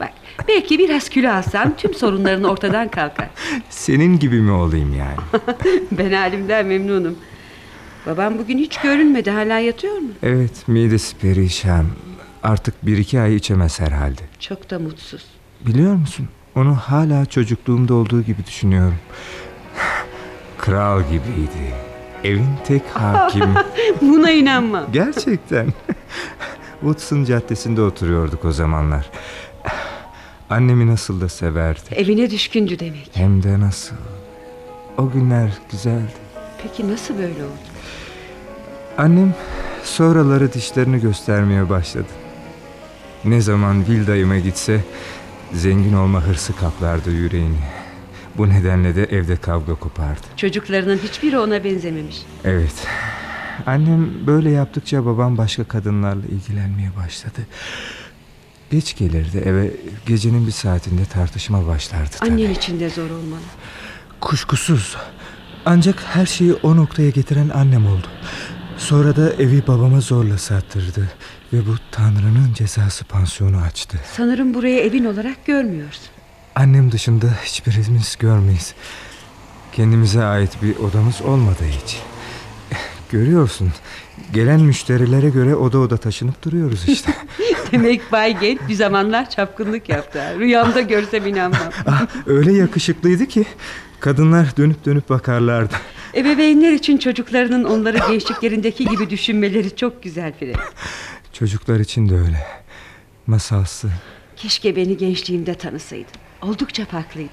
[0.00, 0.12] Bak
[0.48, 3.28] belki biraz kilo alsan tüm sorunların ortadan kalkar.
[3.70, 5.44] Senin gibi mi olayım yani?
[5.92, 7.18] ben halimden memnunum.
[8.06, 10.08] Babam bugün hiç görünmedi hala yatıyor mu?
[10.22, 11.86] Evet midesi perişan.
[12.42, 14.22] Artık bir iki ay içemez herhalde.
[14.38, 15.24] Çok da mutsuz.
[15.66, 16.28] Biliyor musun?
[16.56, 18.96] Onu hala çocukluğumda olduğu gibi düşünüyorum.
[20.58, 21.89] Kral gibiydi.
[22.24, 23.54] Evin tek hakimi.
[24.02, 24.86] Buna inanma.
[24.92, 25.66] Gerçekten.
[26.80, 29.10] Woodson Caddesi'nde oturuyorduk o zamanlar.
[30.50, 31.80] Annemi nasıl da severdi.
[31.94, 33.10] Evine düşkündü demek.
[33.14, 33.96] Hem de nasıl.
[34.98, 36.12] O günler güzeldi.
[36.62, 37.70] Peki nasıl böyle oldu?
[38.98, 39.34] Annem
[39.84, 42.08] sonraları dişlerini göstermeye başladı.
[43.24, 44.80] Ne zaman Will dayıma gitse
[45.52, 47.79] zengin olma hırsı kaplardı yüreğini.
[48.38, 50.26] Bu nedenle de evde kavga kopardı.
[50.36, 52.22] Çocuklarının hiçbiri ona benzememiş.
[52.44, 52.86] Evet.
[53.66, 57.40] Annem böyle yaptıkça babam başka kadınlarla ilgilenmeye başladı.
[58.70, 59.70] Geç gelirdi eve
[60.06, 62.10] gecenin bir saatinde tartışma başlardı.
[62.18, 62.30] tabii.
[62.30, 63.40] Annen için de zor olmalı.
[64.20, 64.96] Kuşkusuz.
[65.66, 68.06] Ancak her şeyi o noktaya getiren annem oldu.
[68.76, 71.10] Sonra da evi babama zorla sattırdı.
[71.52, 73.98] Ve bu Tanrı'nın cezası pansiyonu açtı.
[74.16, 76.04] Sanırım burayı evin olarak görmüyorsun.
[76.54, 78.74] Annem dışında hiçbirimiz görmeyiz.
[79.72, 81.98] Kendimize ait bir odamız olmadı hiç.
[83.10, 83.72] Görüyorsun.
[84.34, 87.14] Gelen müşterilere göre oda oda taşınıp duruyoruz işte.
[87.72, 90.22] Demek Bay Genç bir zamanlar çapkınlık yaptı.
[90.38, 91.70] Rüyamda görsem inanmam.
[91.86, 93.44] Ah, öyle yakışıklıydı ki
[94.00, 95.74] kadınlar dönüp dönüp bakarlardı.
[96.14, 100.72] Ebeveynler için çocuklarının onları gençliklerindeki gibi düşünmeleri çok güzel Frank.
[101.32, 102.46] Çocuklar için de öyle.
[103.26, 103.88] Masalsı.
[104.36, 106.29] Keşke beni gençliğimde tanısaydın.
[106.42, 107.32] Oldukça farklıydı.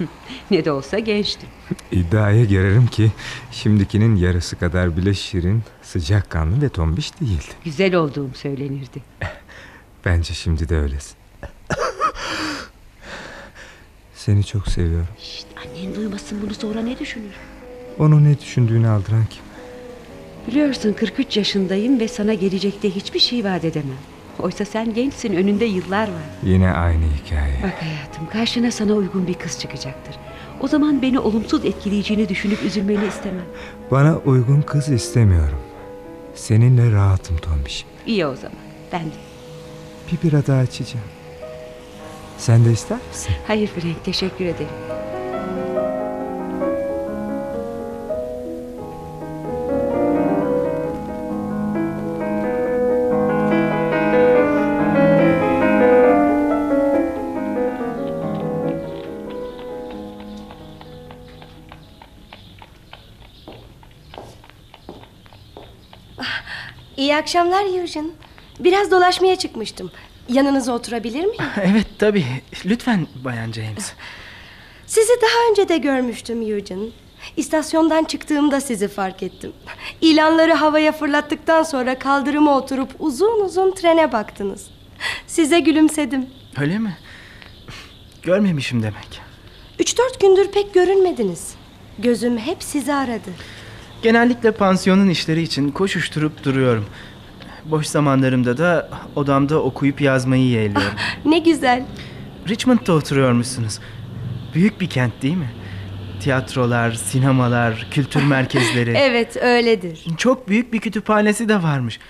[0.50, 1.48] ne de olsa gençtim.
[1.92, 3.12] İddiaya girerim ki
[3.52, 7.44] şimdikinin yarısı kadar bile şirin, sıcakkanlı ve tombiş değildi.
[7.64, 9.02] Güzel olduğum söylenirdi.
[10.04, 11.16] Bence şimdi de öylesin.
[14.14, 15.08] Seni çok seviyorum.
[15.18, 17.34] Şişt, annen duymasın bunu sonra ne düşünür?
[17.98, 19.42] Onun ne düşündüğünü aldıran kim?
[20.46, 23.96] Biliyorsun 43 yaşındayım ve sana gelecekte hiçbir şey vaat edemem.
[24.38, 26.22] Oysa sen gençsin önünde yıllar var.
[26.42, 27.54] Yine aynı hikaye.
[27.62, 30.14] Bak hayatım karşına sana uygun bir kız çıkacaktır.
[30.60, 33.44] O zaman beni olumsuz etkileyeceğini düşünüp üzülmeni istemem.
[33.90, 35.58] Bana uygun kız istemiyorum.
[36.34, 37.84] Seninle rahatım Tombiş.
[38.06, 38.58] İyi o zaman
[38.92, 39.14] ben de.
[40.12, 41.06] Bir bira daha içeceğim.
[42.38, 43.32] Sen de ister misin?
[43.46, 44.68] Hayır Frank teşekkür ederim.
[67.26, 68.08] Akşamlar Eugene.
[68.60, 69.90] Biraz dolaşmaya çıkmıştım.
[70.28, 71.44] Yanınıza oturabilir miyim?
[71.62, 72.24] Evet tabii.
[72.66, 73.92] Lütfen Bayan James.
[74.86, 76.88] Sizi daha önce de görmüştüm Eugene.
[77.36, 79.52] İstasyondan çıktığımda sizi fark ettim.
[80.00, 84.70] İlanları havaya fırlattıktan sonra kaldırıma oturup uzun uzun trene baktınız.
[85.26, 86.26] Size gülümsedim.
[86.60, 86.96] Öyle mi?
[88.22, 89.20] Görmemişim demek.
[89.78, 91.54] Üç dört gündür pek görünmediniz.
[91.98, 93.30] Gözüm hep sizi aradı.
[94.02, 96.86] Genellikle pansiyonun işleri için koşuşturup duruyorum.
[97.70, 100.94] Boş zamanlarımda da odamda okuyup yazmayı yeğliyorum.
[101.24, 101.84] Ne güzel.
[102.48, 103.78] Richmond'da oturuyormuşsunuz.
[104.54, 105.50] Büyük bir kent değil mi?
[106.20, 108.90] Tiyatrolar, sinemalar, kültür merkezleri.
[108.96, 110.04] Evet öyledir.
[110.16, 112.00] Çok büyük bir kütüphanesi de varmış.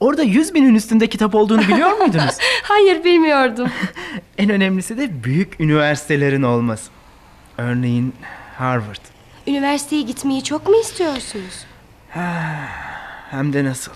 [0.00, 2.34] Orada yüz binin üstünde kitap olduğunu biliyor muydunuz?
[2.62, 3.68] Hayır bilmiyordum.
[4.38, 6.90] en önemlisi de büyük üniversitelerin olması.
[7.58, 8.14] Örneğin
[8.58, 9.00] Harvard.
[9.46, 11.64] Üniversiteye gitmeyi çok mu istiyorsunuz?
[13.30, 13.92] Hem de nasıl.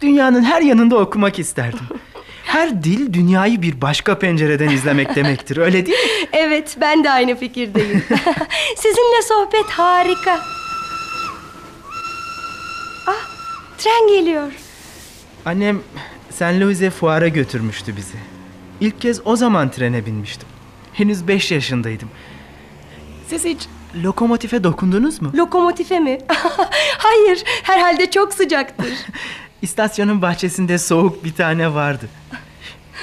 [0.00, 1.86] Dünyanın her yanında okumak isterdim.
[2.44, 5.56] Her dil dünyayı bir başka pencereden izlemek demektir.
[5.56, 6.28] Öyle değil mi?
[6.32, 8.04] Evet ben de aynı fikirdeyim.
[8.76, 10.40] Sizinle sohbet harika.
[13.06, 13.28] Ah
[13.78, 14.52] tren geliyor.
[15.44, 15.80] Annem
[16.30, 18.16] San Luis'e fuara götürmüştü bizi.
[18.80, 20.48] İlk kez o zaman trene binmiştim.
[20.92, 22.08] Henüz beş yaşındaydım.
[23.28, 23.66] Siz hiç
[24.04, 25.30] lokomotife dokundunuz mu?
[25.34, 26.18] Lokomotife mi?
[26.98, 28.92] Hayır herhalde çok sıcaktır.
[29.62, 32.08] İstasyonun bahçesinde soğuk bir tane vardı.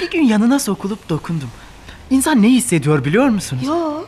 [0.02, 1.50] Bir gün yanına sokulup dokundum.
[2.10, 3.64] İnsan ne hissediyor biliyor musunuz?
[3.68, 4.06] Yo.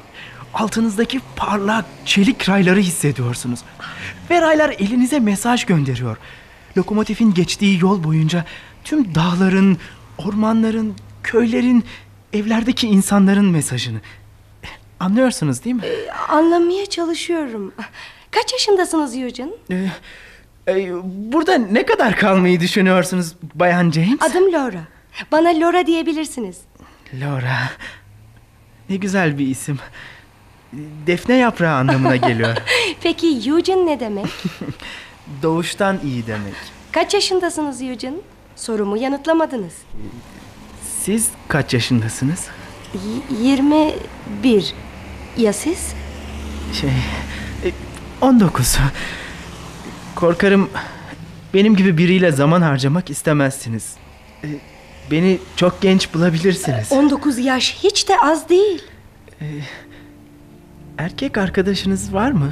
[0.54, 3.60] Altınızdaki parlak çelik rayları hissediyorsunuz.
[4.30, 6.18] Ve raylar elinize mesaj gönderiyor.
[6.78, 8.46] Lokomotifin geçtiği yol boyunca
[8.84, 9.78] tüm dağların,
[10.18, 11.86] ormanların, köylerin,
[12.34, 14.00] evlerdeki insanların mesajını.
[15.00, 15.82] Anlıyorsunuz değil mi?
[15.86, 17.74] Ee, anlamaya çalışıyorum.
[18.32, 19.52] Kaç yaşındasınız Eugene?
[19.72, 19.88] Ee,
[20.68, 20.92] e,
[21.32, 24.22] burada ne kadar kalmayı düşünüyorsunuz Bayan James?
[24.22, 24.82] Adım Laura.
[25.32, 26.58] Bana Laura diyebilirsiniz.
[27.14, 27.58] Laura.
[28.90, 29.80] Ne güzel bir isim.
[31.08, 32.58] Defne yaprağı anlamına geliyor.
[33.04, 34.26] Peki Eugene ne demek?
[35.44, 36.54] Doğuştan iyi demek.
[36.92, 38.18] Kaç yaşındasınız Eugene?
[38.56, 39.74] Sorumu yanıtlamadınız.
[41.02, 42.48] Siz kaç yaşındasınız?
[42.94, 44.74] Y- 21.
[45.38, 45.94] Ya siz?
[46.74, 46.90] Şey...
[46.90, 47.72] e,
[48.22, 48.78] 19.
[50.18, 50.70] Korkarım
[51.54, 53.94] benim gibi biriyle zaman harcamak istemezsiniz.
[54.44, 54.48] E,
[55.12, 56.92] Beni çok genç bulabilirsiniz.
[56.92, 58.84] 19 yaş hiç de az değil.
[59.42, 59.46] E,
[60.98, 62.52] Erkek arkadaşınız var mı?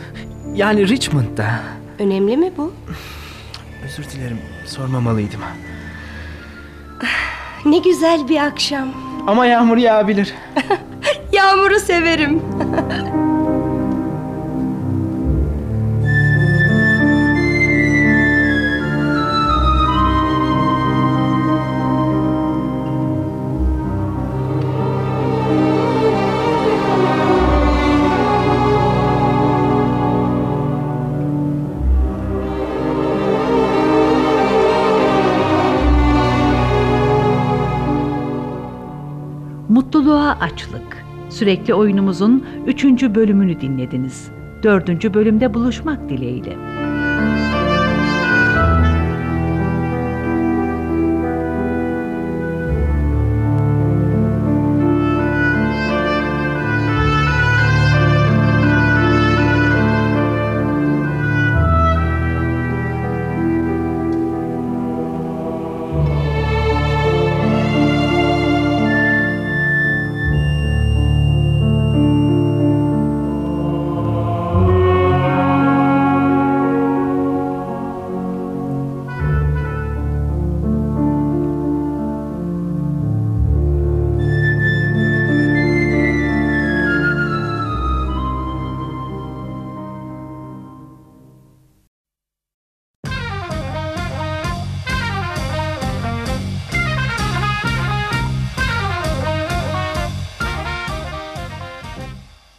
[0.56, 1.60] Yani Richmond'da.
[2.00, 2.74] Önemli mi bu?
[3.86, 5.42] Özür dilerim sormamalıydım.
[7.66, 8.94] Ne güzel bir akşam.
[9.28, 10.34] Ama yağmur yağabilir.
[11.34, 12.42] Yağmuru severim.
[41.36, 42.86] Sürekli oyunumuzun 3.
[42.86, 44.32] bölümünü dinlediniz.
[44.64, 45.14] 4.
[45.14, 46.85] bölümde buluşmak dileğiyle.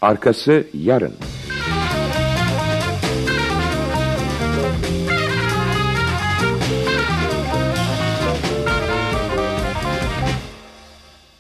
[0.07, 1.13] Arkası yarın.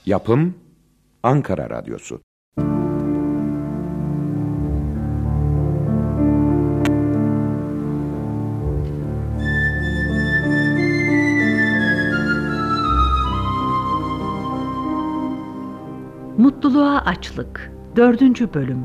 [0.07, 0.55] Yapım
[1.23, 2.26] Ankara Radyosu
[16.57, 18.55] Mutluluğa Açlık 4.
[18.55, 18.85] Bölüm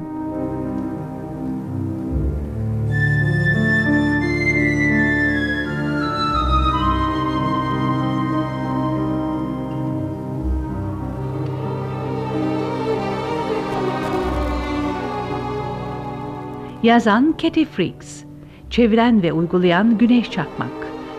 [16.84, 18.24] Yazan Katie Freaks
[18.70, 20.70] Çeviren ve uygulayan Güneş Çakmak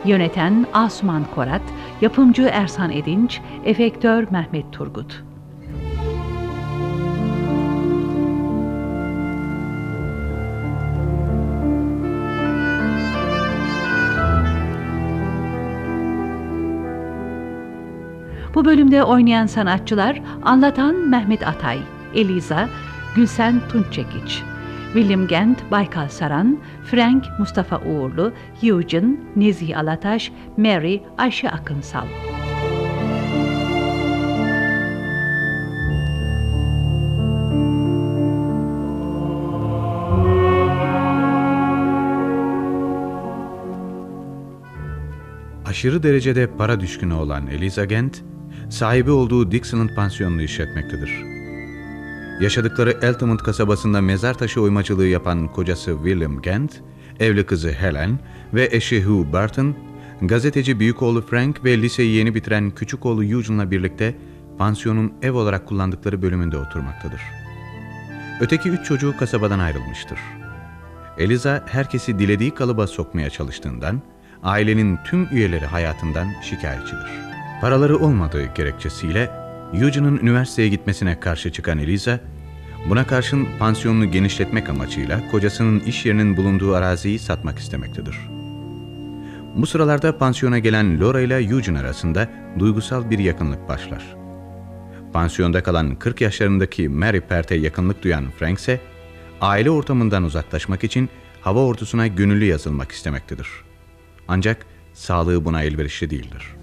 [0.05, 1.63] Yöneten Asuman Korat
[2.01, 5.32] Yapımcı Ersan Edinç Efektör Mehmet Turgut
[18.55, 21.79] Bu bölümde oynayan sanatçılar anlatan Mehmet Atay,
[22.15, 22.69] Eliza,
[23.17, 24.43] Gülsen Tunçekiç,
[24.93, 28.33] William Gent, Baykal Saran, Frank Mustafa Uğurlu,
[28.63, 32.07] Eugene, Nezih Alataş, Mary Ayşe Akınsal.
[45.67, 48.23] Aşırı derecede para düşkünü olan Eliza Gent,
[48.73, 51.25] sahibi olduğu Dixon'ın pansiyonunu işletmektedir.
[52.41, 56.83] Yaşadıkları Altamont kasabasında mezar taşı oymacılığı yapan kocası William Gent,
[57.21, 58.19] evli kızı Helen
[58.55, 59.77] ve eşi Hugh Barton,
[60.23, 64.15] gazeteci büyük oğlu Frank ve liseyi yeni bitiren küçük oğlu Eugene'la birlikte
[64.59, 67.21] pansiyonun ev olarak kullandıkları bölümünde oturmaktadır.
[68.41, 70.19] Öteki üç çocuğu kasabadan ayrılmıştır.
[71.19, 74.03] Eliza herkesi dilediği kalıba sokmaya çalıştığından,
[74.43, 77.22] ailenin tüm üyeleri hayatından şikayetçidir.
[77.63, 79.31] Paraları olmadığı gerekçesiyle
[79.75, 82.21] Eugene'ın üniversiteye gitmesine karşı çıkan Eliza,
[82.89, 88.19] buna karşın pansiyonunu genişletmek amacıyla kocasının iş yerinin bulunduğu araziyi satmak istemektedir.
[89.57, 94.17] Bu sıralarda pansiyona gelen Laura ile Eugene arasında duygusal bir yakınlık başlar.
[95.13, 98.81] Pansiyonda kalan 40 yaşlarındaki Mary Pert'e yakınlık duyan Frank ise
[99.41, 101.09] aile ortamından uzaklaşmak için
[101.41, 103.49] hava ordusuna gönüllü yazılmak istemektedir.
[104.29, 106.62] Ancak sağlığı buna elverişli değildir.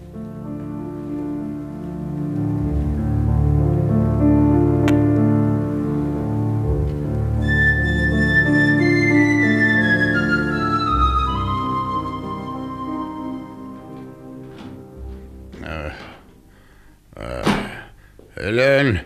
[18.49, 19.01] Helen,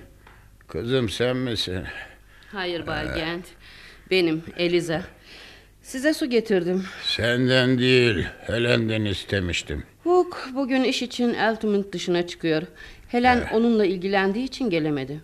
[0.68, 1.84] kızım sen misin?
[2.52, 3.46] Hayır Bay Gent.
[4.12, 5.02] Benim Eliza.
[5.82, 6.86] Size su getirdim.
[7.04, 9.84] Senden değil, Helen'den istemiştim.
[10.04, 12.64] Hook bugün iş için Altamont dışına çıkıyor.
[13.08, 15.22] Helen onunla ilgilendiği için gelemedi.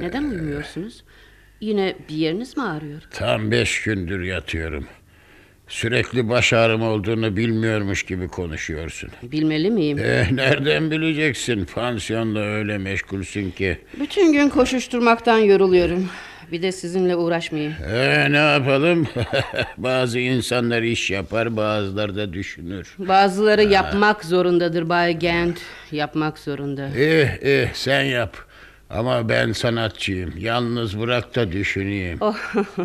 [0.00, 1.04] Neden uyumuyorsunuz?
[1.60, 3.02] Yine bir yeriniz mi ağrıyor?
[3.10, 4.86] Tam beş gündür yatıyorum.
[5.68, 9.10] Sürekli baş ağrım olduğunu bilmiyormuş gibi konuşuyorsun.
[9.22, 9.98] Bilmeli miyim?
[9.98, 11.64] Eh, nereden bileceksin?
[11.74, 13.78] Pansiyonla öyle meşgulsün ki.
[14.00, 16.08] Bütün gün koşuşturmaktan yoruluyorum.
[16.52, 17.72] Bir de sizinle uğraşmayayım.
[17.92, 19.08] Eh, ne yapalım?
[19.78, 22.94] Bazı insanlar iş yapar, bazıları da düşünür.
[22.98, 25.58] Bazıları yapmak zorundadır Bay Gent.
[25.92, 26.88] Yapmak zorunda.
[26.96, 28.47] Eh, eh, sen yap.
[28.90, 30.32] Ama ben sanatçıyım.
[30.38, 32.18] Yalnız bırak da düşüneyim.
[32.20, 32.36] Oh,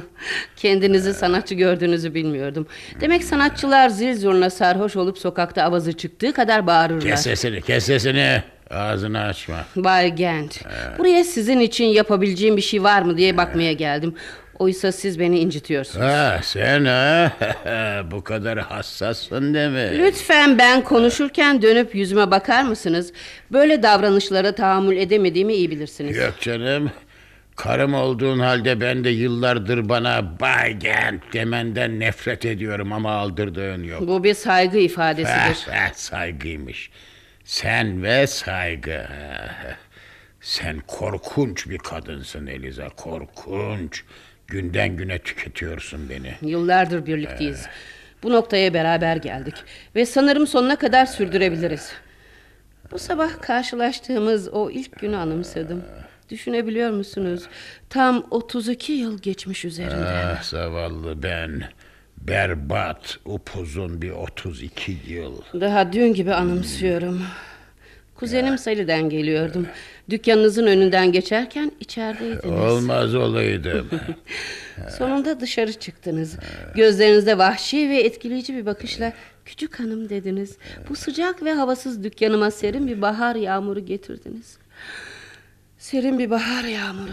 [0.55, 2.67] kendinizi sanatçı gördüğünüzü bilmiyordum.
[3.01, 7.01] Demek sanatçılar zil zurna sarhoş olup sokakta avazı çıktığı kadar bağırırlar.
[7.01, 8.43] Kes sesini, kes sesini.
[8.69, 9.65] Ağzını açma.
[9.75, 10.61] Bay Gent,
[10.97, 14.15] buraya sizin için yapabileceğim bir şey var mı diye bakmaya geldim.
[14.63, 16.05] Oysa siz beni incitiyorsunuz.
[16.05, 17.31] Ha, sen ha?
[18.11, 19.97] Bu kadar hassassın deme.
[19.97, 23.13] Lütfen ben konuşurken dönüp yüzüme bakar mısınız?
[23.51, 26.17] Böyle davranışlara tahammül edemediğimi iyi bilirsiniz.
[26.17, 26.91] Yok canım.
[27.55, 34.07] Karım olduğun halde ben de yıllardır bana Bay Gent demenden nefret ediyorum ama aldırdığın yok.
[34.07, 35.71] Bu bir saygı ifadesidir.
[35.71, 36.89] Ha, ha, saygıymış.
[37.45, 39.07] Sen ve saygı.
[40.41, 44.03] Sen korkunç bir kadınsın Eliza, korkunç.
[44.47, 46.33] Günden güne tüketiyorsun beni.
[46.41, 47.65] Yıllardır birlikteyiz.
[48.23, 49.55] Bu noktaya beraber geldik.
[49.95, 51.91] Ve sanırım sonuna kadar sürdürebiliriz.
[52.91, 55.83] Bu sabah karşılaştığımız o ilk günü anımsadım.
[56.29, 57.43] Düşünebiliyor musunuz?
[57.89, 60.25] Tam 32 yıl geçmiş üzerinden.
[60.35, 61.63] Ah, zavallı ben.
[62.17, 65.41] Berbat, upuzun bir 32 yıl.
[65.53, 67.21] Daha dün gibi anımsıyorum.
[68.15, 69.67] Kuzenim Sally'den geliyordum.
[70.09, 72.45] Dükkanınızın önünden geçerken içerideydiniz.
[72.45, 73.89] Olmaz olaydım.
[74.97, 76.35] Sonunda dışarı çıktınız.
[76.75, 79.13] Gözlerinizde vahşi ve etkileyici bir bakışla
[79.45, 80.57] küçük hanım dediniz.
[80.89, 84.57] Bu sıcak ve havasız dükkanıma serin bir bahar yağmuru getirdiniz.
[85.77, 87.11] Serin bir bahar yağmuru.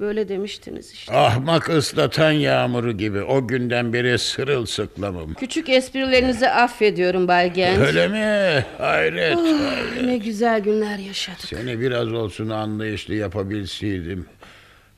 [0.00, 1.16] Böyle demiştiniz işte.
[1.16, 5.34] Ahmak ıslatan yağmuru gibi o günden beri sırılsıklamım.
[5.34, 7.78] Küçük esprilerinizi affediyorum Bay Genç.
[7.78, 8.64] Öyle mi?
[8.78, 9.36] Hayret.
[9.36, 10.02] Oh, hayret.
[10.04, 11.40] ne güzel günler yaşadık.
[11.40, 14.26] Seni biraz olsun anlayışlı yapabilseydim.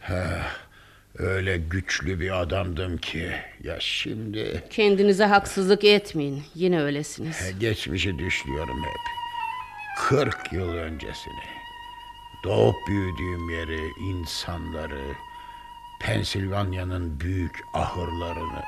[0.01, 0.25] Ha,
[1.19, 3.31] öyle güçlü bir adamdım ki.
[3.63, 6.43] Ya şimdi Kendinize haksızlık etmeyin.
[6.55, 7.59] Yine öylesiniz.
[7.61, 9.01] geçmişi düşünüyorum hep.
[10.09, 11.56] 40 yıl öncesini.
[12.47, 15.15] Doğup büyüdüğüm yeri, insanları,
[16.01, 18.63] Pensilvanya'nın büyük ahırlarını.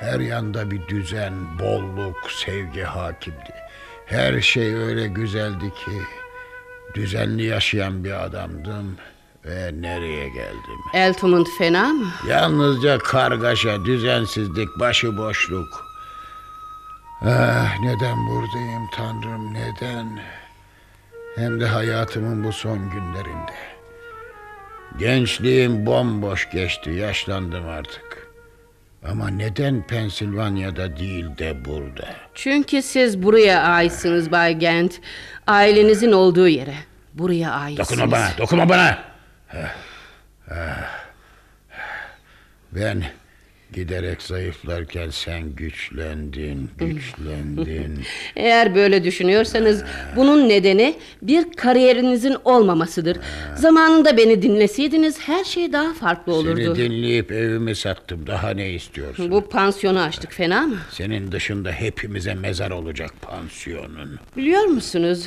[0.00, 3.54] Her yanda bir düzen, bolluk, sevgi hakimdi.
[4.06, 6.02] Her şey öyle güzeldi ki
[6.94, 8.96] düzenli yaşayan bir adamdım
[9.44, 10.80] ve nereye geldim?
[10.94, 12.06] Eltumund fena mı?
[12.28, 15.86] Yalnızca kargaşa, düzensizlik, başıboşluk.
[17.22, 20.20] Ah, neden buradayım Tanrım, neden?
[21.36, 23.52] Hem de hayatımın bu son günlerinde.
[24.98, 28.28] Gençliğim bomboş geçti, yaşlandım artık.
[29.08, 32.08] Ama neden Pensilvanya'da değil de burada?
[32.34, 35.00] Çünkü siz buraya aitsiniz Bay Gent.
[35.46, 36.74] Ailenizin olduğu yere.
[37.14, 37.90] Buraya aitsiniz.
[37.90, 38.98] Dokunma bana, dokunma bana.
[42.72, 43.04] Ben
[43.72, 47.98] giderek zayıflarken sen güçlendin, güçlendin.
[48.36, 49.84] Eğer böyle düşünüyorsanız
[50.16, 53.18] bunun nedeni bir kariyerinizin olmamasıdır.
[53.56, 56.74] Zamanında beni dinleseydiniz her şey daha farklı olurdu.
[56.74, 58.26] Seni dinleyip evimi sattım.
[58.26, 59.30] Daha ne istiyorsun?
[59.30, 60.76] Bu pansiyonu açtık fena mı?
[60.90, 64.18] Senin dışında hepimize mezar olacak pansiyonun.
[64.36, 65.26] Biliyor musunuz?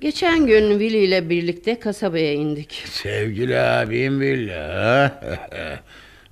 [0.00, 2.82] Geçen gün Willy ile birlikte kasabaya indik.
[2.86, 5.20] Sevgili abim Villa.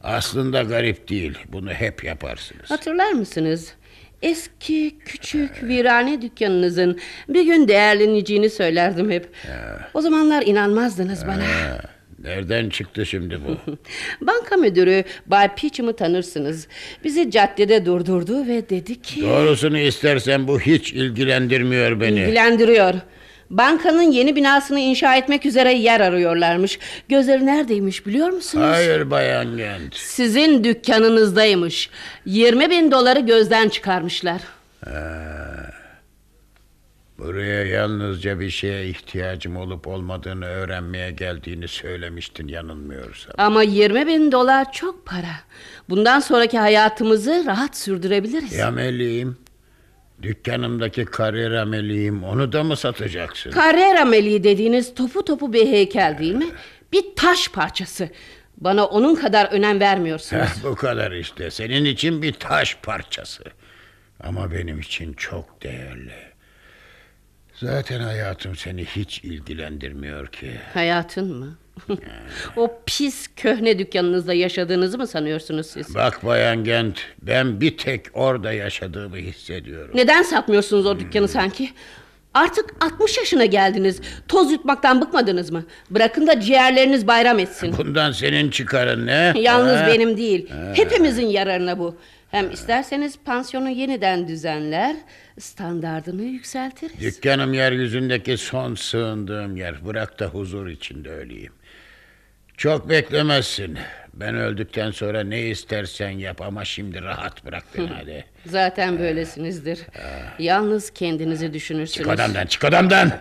[0.02, 1.38] Aslında garip değil.
[1.48, 2.70] Bunu hep yaparsınız.
[2.70, 3.72] Hatırlar mısınız?
[4.22, 6.98] Eski küçük virane dükkanınızın
[7.28, 9.28] bir gün değerleneceğini söylerdim hep.
[9.94, 11.42] O zamanlar inanmazdınız bana.
[11.42, 11.80] Ha,
[12.22, 13.76] Nereden çıktı şimdi bu?
[14.26, 16.68] Banka müdürü Bay Peachum'u tanırsınız.
[17.04, 19.22] Bizi caddede durdurdu ve dedi ki...
[19.22, 22.20] Doğrusunu istersen bu hiç ilgilendirmiyor beni.
[22.20, 22.94] İlgilendiriyor.
[23.52, 26.78] Bankanın yeni binasını inşa etmek üzere yer arıyorlarmış.
[27.08, 28.66] Gözleri neredeymiş biliyor musunuz?
[28.70, 29.94] Hayır Bayan Gent.
[29.94, 31.90] Sizin dükkanınızdaymış.
[32.26, 34.40] 20 bin doları gözden çıkarmışlar.
[37.18, 43.34] Buraya yalnızca bir şeye ihtiyacım olup olmadığını öğrenmeye geldiğini söylemiştin yanılmıyorsam.
[43.38, 45.34] Ama 20 bin dolar çok para.
[45.88, 48.52] Bundan sonraki hayatımızı rahat sürdürebiliriz.
[48.52, 49.36] Ya meleğim?
[50.22, 53.50] Dükkanımdaki kariyer ameliğim onu da mı satacaksın?
[53.50, 56.46] Carrera ameliği dediğiniz topu topu bir heykel değil mi?
[56.92, 58.08] Bir taş parçası.
[58.56, 60.42] Bana onun kadar önem vermiyorsunuz.
[60.42, 61.50] Heh, bu kadar işte.
[61.50, 63.44] Senin için bir taş parçası.
[64.20, 66.14] Ama benim için çok değerli.
[67.54, 70.50] Zaten hayatım seni hiç ilgilendirmiyor ki.
[70.74, 71.58] Hayatın mı?
[72.56, 75.94] o pis köhne dükkanınızda yaşadığınızı mı sanıyorsunuz siz?
[75.94, 79.90] Bak Bayan Gent, ben bir tek orada yaşadığımı hissediyorum.
[79.94, 81.70] Neden satmıyorsunuz o dükkanı sanki?
[82.34, 84.00] Artık 60 yaşına geldiniz.
[84.28, 85.64] Toz yutmaktan bıkmadınız mı?
[85.90, 87.74] Bırakın da ciğerleriniz bayram etsin.
[87.78, 89.32] Bundan senin çıkarın ne?
[89.36, 89.86] Yalnız Ha?
[89.86, 90.50] benim değil.
[90.50, 90.72] Ha.
[90.74, 91.96] Hepimizin yararına bu.
[92.30, 94.96] Hem isterseniz pansiyonu yeniden düzenler,
[95.38, 97.00] standardını yükseltiriz.
[97.00, 99.86] Dükkanım yeryüzündeki son sığındığım yer.
[99.86, 101.52] Bırak da huzur içinde öleyim.
[102.62, 103.78] Çok beklemezsin.
[104.14, 108.24] Ben öldükten sonra ne istersen yap ama şimdi rahat bırak beni hadi.
[108.46, 109.80] Zaten böylesinizdir.
[110.38, 111.92] Yalnız kendinizi düşünürsünüz.
[111.92, 113.12] Çık odamdan, çık odamdan.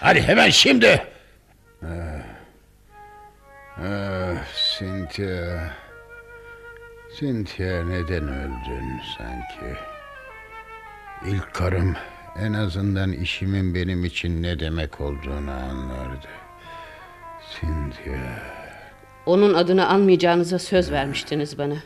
[0.00, 1.02] Hadi hemen şimdi.
[1.82, 1.88] Ah,
[3.76, 5.58] ah, Cynthia.
[7.18, 9.78] Cynthia neden öldün sanki?
[11.26, 11.96] İlk karım
[12.38, 16.28] en azından işimin benim için ne demek olduğunu anlardı.
[17.60, 18.53] Cynthia.
[19.26, 21.76] Onun adını anmayacağınıza söz vermiştiniz bana.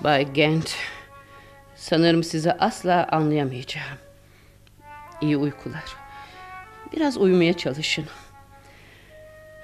[0.00, 0.76] Bay Gent,
[1.76, 3.98] sanırım sizi asla anlayamayacağım.
[5.20, 5.96] İyi uykular.
[6.92, 8.04] Biraz uyumaya çalışın.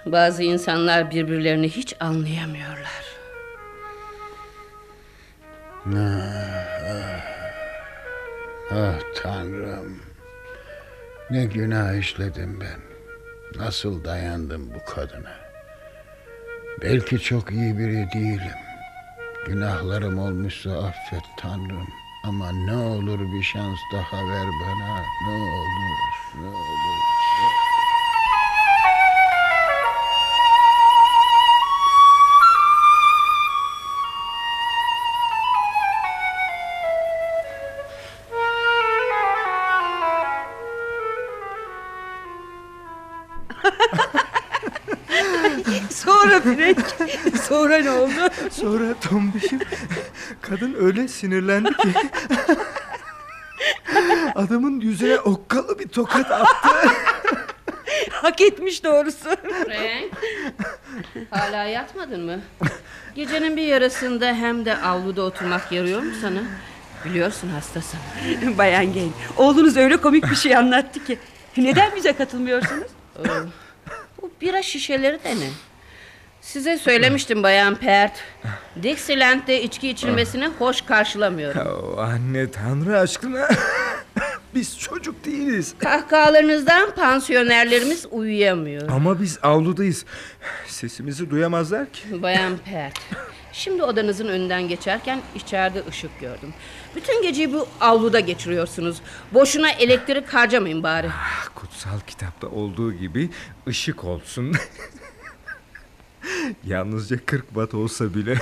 [0.07, 3.05] Bazı insanlar birbirlerini hiç anlayamıyorlar.
[5.87, 7.21] Ah,
[8.71, 8.99] ah.
[9.23, 10.03] Tanrım.
[11.31, 12.81] Ne günah işledim ben.
[13.61, 15.40] Nasıl dayandım bu kadına.
[16.83, 18.57] Belki çok iyi biri değilim.
[19.47, 21.89] Günahlarım olmuşsa affet Tanrım.
[22.25, 24.97] Ama ne olur bir şans daha ver bana.
[25.27, 27.10] Ne olur, ne olur.
[46.45, 46.79] Sonra Frank.
[47.49, 48.31] Sonra ne oldu?
[48.51, 49.61] Sonra tombişim
[50.41, 51.89] kadın öyle sinirlendi ki
[54.35, 56.69] adamın yüzüne okkalı bir tokat attı.
[58.11, 59.29] Hak etmiş doğrusu.
[59.65, 60.13] Frank.
[61.31, 62.41] Hala yatmadın mı?
[63.15, 66.41] Gecenin bir yarısında hem de avluda oturmak yarıyor mu sana?
[67.05, 68.01] Biliyorsun hastasın.
[68.59, 71.19] Bayan Gen, oğlunuz öyle komik bir şey anlattı ki.
[71.57, 72.87] Neden bize katılmıyorsunuz?
[73.19, 73.23] Oo,
[74.23, 75.51] Bu bira şişeleri de ne?
[76.41, 78.13] Size söylemiştim Bayan Pert.
[78.83, 81.61] Dixieland'de içki içilmesini hoş karşılamıyorum.
[81.67, 83.49] Oh, anne tanrı aşkına
[84.55, 85.75] biz çocuk değiliz.
[85.79, 88.89] Kahkahalarınızdan pansiyonerlerimiz uyuyamıyor.
[88.89, 90.05] Ama biz avludayız.
[90.67, 92.23] Sesimizi duyamazlar ki.
[92.23, 92.99] Bayan Pert.
[93.53, 96.55] Şimdi odanızın önünden geçerken içeride ışık gördüm.
[96.97, 98.97] Bütün geceyi bu avluda geçiriyorsunuz.
[99.33, 101.09] Boşuna elektrik harcamayın bari.
[101.55, 103.31] Kutsal kitapta olduğu gibi
[103.69, 104.55] ışık olsun.
[106.65, 108.39] Yalnızca 40 watt olsa bile.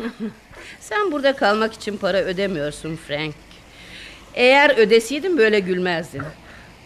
[0.80, 3.34] Sen burada kalmak için para ödemiyorsun Frank.
[4.34, 6.22] Eğer ödeseydin böyle gülmezdin.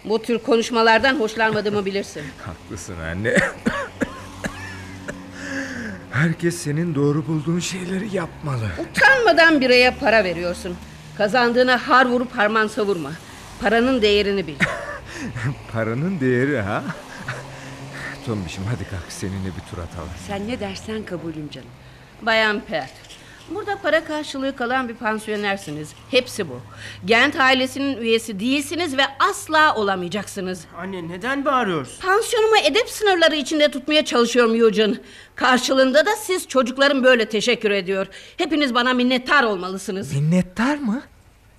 [0.05, 2.23] Bu tür konuşmalardan hoşlanmadığımı bilirsin.
[2.47, 3.37] Haklısın anne.
[6.13, 8.69] Herkes senin doğru bulduğun şeyleri yapmalı.
[8.79, 10.77] Utanmadan bireye para veriyorsun.
[11.19, 13.11] Kazandığına har vurup harman savurma.
[13.61, 14.55] Paranın değerini bil.
[15.73, 16.85] Paranın değeri ha?
[18.27, 20.09] Tombişim hadi kalk seninle bir tur atalım.
[20.27, 21.68] Sen ne dersen kabulüm canım.
[22.23, 22.91] Bayan Pert.
[23.51, 25.89] Burada para karşılığı kalan bir pansiyonersiniz.
[26.11, 26.61] Hepsi bu.
[27.05, 30.64] Gent ailesinin üyesi değilsiniz ve asla olamayacaksınız.
[30.79, 32.01] Anne neden bağırıyorsun?
[32.03, 34.95] Pansiyonumu edep sınırları içinde tutmaya çalışıyorum Eugene.
[35.35, 38.07] Karşılığında da siz çocuklarım böyle teşekkür ediyor.
[38.37, 40.12] Hepiniz bana minnettar olmalısınız.
[40.12, 41.03] Minnettar mı?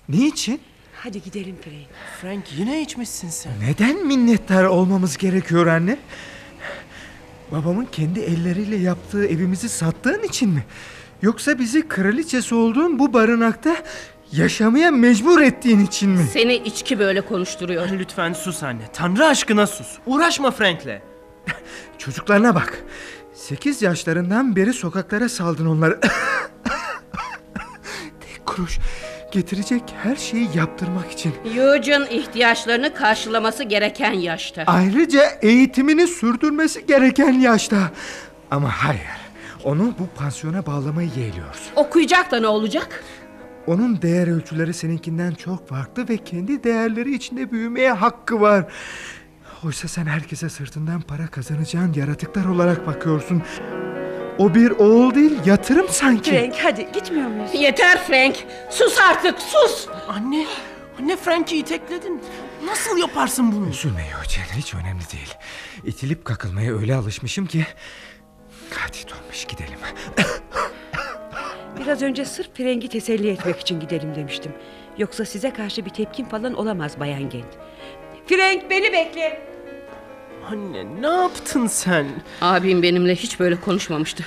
[0.10, 0.62] Niçin?
[0.96, 1.88] Hadi gidelim Frank.
[2.22, 3.52] Frank yine içmişsin sen.
[3.62, 5.98] Neden minnettar olmamız gerekiyor anne?
[7.54, 10.66] Babamın kendi elleriyle yaptığı evimizi sattığın için mi?
[11.22, 13.76] Yoksa bizi kraliçesi olduğun bu barınakta
[14.32, 16.24] yaşamaya mecbur ettiğin için mi?
[16.34, 17.90] Seni içki böyle konuşturuyor.
[18.00, 18.82] Lütfen sus anne.
[18.94, 19.98] Tanrı aşkına sus.
[20.06, 21.02] Uğraşma Frank'le.
[21.98, 22.84] Çocuklarına bak.
[23.34, 26.00] 8 yaşlarından beri sokaklara saldın onları.
[28.20, 28.80] Tek kuruş
[29.34, 31.34] getirecek her şeyi yaptırmak için.
[31.58, 34.64] Eugene ihtiyaçlarını karşılaması gereken yaşta.
[34.68, 37.92] Ayrıca eğitimini sürdürmesi gereken yaşta.
[38.52, 39.02] Ama hayır.
[39.64, 41.74] Onu bu pansiyona bağlamayı yeğliyorsun.
[41.76, 43.04] Okuyacak da ne olacak?
[43.68, 48.66] Onun değer ölçüleri seninkinden çok farklı ve kendi değerleri içinde büyümeye hakkı var.
[49.66, 53.44] Oysa sen herkese sırtından para kazanacağın yaratıklar olarak bakıyorsun.
[54.38, 56.32] O bir oğul değil yatırım sanki.
[56.32, 57.50] Frank hadi gitmiyor muyuz?
[57.54, 58.36] Yeter Frank.
[58.70, 59.88] Sus artık sus.
[60.08, 60.46] Anne,
[61.00, 62.22] anne Frank'i itekledin.
[62.66, 63.70] Nasıl yaparsın bunu?
[63.70, 65.34] Üzülme Eugene hiç önemli değil.
[65.84, 67.66] İtilip kakılmaya öyle alışmışım ki.
[68.70, 69.80] Hadi Tomiş gidelim.
[71.80, 74.52] Biraz önce sırf Frank'i teselli etmek için gidelim demiştim.
[74.98, 77.58] Yoksa size karşı bir tepkin falan olamaz Bayan Gent.
[78.28, 79.53] Frank beni bekle.
[80.52, 82.06] Anne ne yaptın sen?
[82.42, 84.24] Abim benimle hiç böyle konuşmamıştı.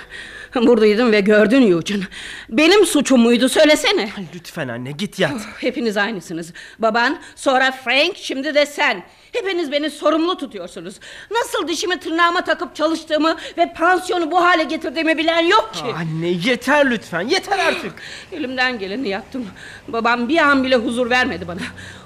[0.66, 2.04] Buradaydım ve gördün Eugene.
[2.48, 4.10] Benim suçum muydu söylesene.
[4.34, 5.40] Lütfen anne git yat.
[5.60, 6.52] Hepiniz aynısınız.
[6.78, 9.02] Baban, sonra Frank, şimdi de sen.
[9.32, 11.00] Hepiniz beni sorumlu tutuyorsunuz.
[11.30, 15.84] Nasıl dişimi tırnağıma takıp çalıştığımı ve pansiyonu bu hale getirdiğimi bilen yok ki.
[15.96, 17.92] Anne yeter lütfen yeter artık.
[18.32, 19.46] Elimden geleni yaptım.
[19.88, 21.60] Babam bir an bile huzur vermedi bana.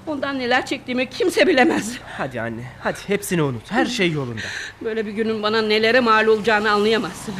[0.06, 1.98] Ondan neler çektiğimi kimse bilemez.
[2.18, 3.70] Hadi anne hadi hepsini unut.
[3.70, 4.40] Her şey yolunda.
[4.81, 7.35] Böyle bir günün bana nelere mal olacağını anlayamazsın.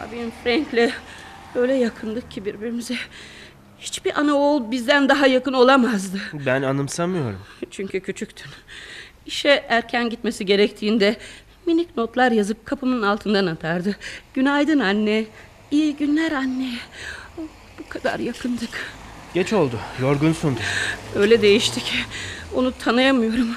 [0.00, 0.92] Abim Frank'le
[1.54, 2.94] öyle yakındık ki birbirimize.
[3.78, 6.20] Hiçbir ana oğul bizden daha yakın olamazdı.
[6.46, 7.38] Ben anımsamıyorum.
[7.70, 8.50] Çünkü küçüktün.
[9.26, 11.16] İşe erken gitmesi gerektiğinde
[11.66, 13.96] minik notlar yazıp kapımın altından atardı.
[14.34, 15.24] Günaydın anne.
[15.70, 16.70] İyi günler anne.
[17.38, 17.42] Oh,
[17.78, 18.86] Bu kadar yakındık.
[19.34, 19.78] Geç oldu.
[20.00, 20.62] Yorgunsundur.
[21.16, 21.96] Öyle değişti ki
[22.54, 23.48] onu tanıyamıyorum.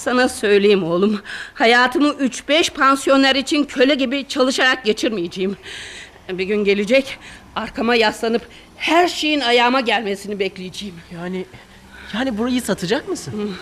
[0.00, 1.22] Sana söyleyeyim oğlum.
[1.54, 5.56] Hayatımı 3-5 pansiyoner için köle gibi çalışarak geçirmeyeceğim.
[6.28, 7.18] Bir gün gelecek
[7.56, 8.42] arkama yaslanıp
[8.76, 10.94] her şeyin ayağıma gelmesini bekleyeceğim.
[11.14, 11.44] Yani
[12.14, 13.56] yani burayı satacak mısın?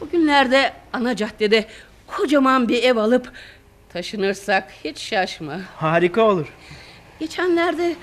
[0.00, 1.66] Bugünlerde ana caddede
[2.06, 3.32] kocaman bir ev alıp
[3.92, 5.60] taşınırsak hiç şaşma.
[5.76, 6.46] Harika olur.
[7.20, 7.96] Geçenlerde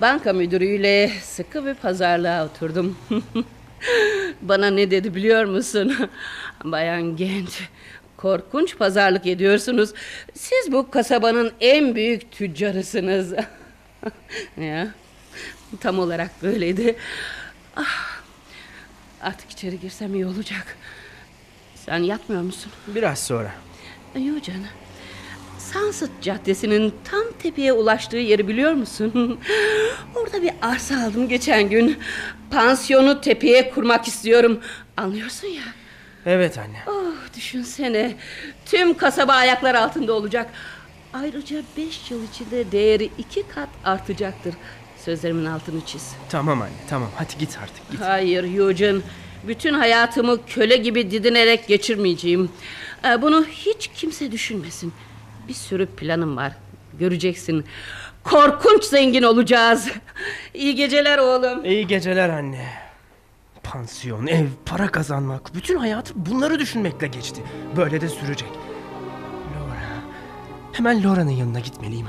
[0.00, 2.98] Banka müdürüyle sıkı bir pazarlığa oturdum.
[4.42, 6.10] Bana ne dedi biliyor musun?
[6.64, 7.62] Bayan Gent,
[8.16, 9.92] korkunç pazarlık ediyorsunuz.
[10.34, 13.34] Siz bu kasabanın en büyük tüccarısınız.
[14.60, 14.88] ya,
[15.80, 16.96] tam olarak böyleydi.
[17.76, 18.20] Ah,
[19.22, 20.76] artık içeri girsem iyi olacak.
[21.74, 22.72] Sen yatmıyor musun?
[22.86, 23.52] Biraz sonra.
[24.14, 24.66] Yok canım.
[25.80, 29.40] Sunset Caddesi'nin tam tepeye ulaştığı yeri biliyor musun?
[30.14, 31.98] Orada bir arsa aldım geçen gün.
[32.50, 34.60] Pansiyonu tepeye kurmak istiyorum.
[34.96, 35.62] Anlıyorsun ya.
[36.26, 36.76] Evet anne.
[36.86, 38.16] Oh, düşünsene.
[38.66, 40.50] Tüm kasaba ayaklar altında olacak.
[41.14, 44.54] Ayrıca beş yıl içinde değeri iki kat artacaktır.
[45.04, 46.12] Sözlerimin altını çiz.
[46.28, 48.00] Tamam anne tamam hadi git artık git.
[48.00, 49.00] Hayır Eugene.
[49.48, 52.50] Bütün hayatımı köle gibi didinerek geçirmeyeceğim.
[53.04, 54.92] Ee, Bunu hiç kimse düşünmesin.
[55.48, 56.52] Bir sürü planım var.
[56.98, 57.64] Göreceksin.
[58.24, 59.88] Korkunç zengin olacağız.
[60.54, 61.64] İyi geceler oğlum.
[61.64, 62.66] İyi geceler anne.
[63.62, 65.54] Pansiyon, ev, para kazanmak.
[65.54, 67.42] Bütün hayatı bunları düşünmekle geçti.
[67.76, 68.48] Böyle de sürecek.
[69.58, 69.80] Laura.
[70.72, 72.06] Hemen Laura'nın yanına gitmeliyim.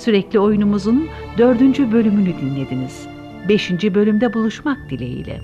[0.00, 1.08] Sürekli oyunumuzun
[1.38, 3.06] dördüncü bölümünü dinlediniz.
[3.48, 5.40] Beşinci bölümde buluşmak dileğiyle.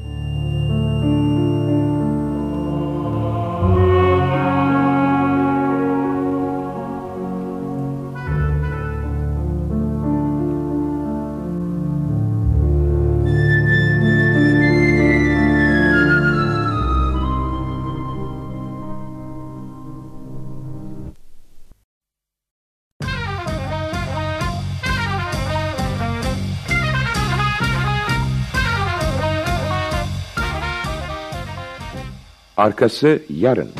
[32.66, 33.70] Arkası yarın.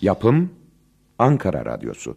[0.00, 0.50] Yapım
[1.18, 2.16] Ankara Radyosu.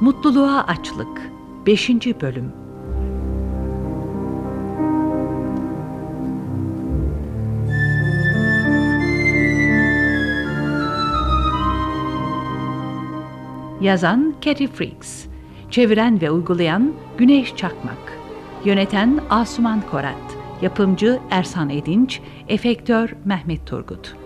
[0.00, 1.32] Mutluluğa Açlık
[1.66, 1.90] 5.
[1.90, 2.61] Bölüm
[13.82, 15.24] Yazan Cathy Freaks
[15.70, 18.18] Çeviren ve uygulayan Güneş Çakmak.
[18.64, 20.36] Yöneten Asuman Korat.
[20.62, 22.20] Yapımcı Ersan Edinç.
[22.48, 24.16] Efektör Mehmet Turgut.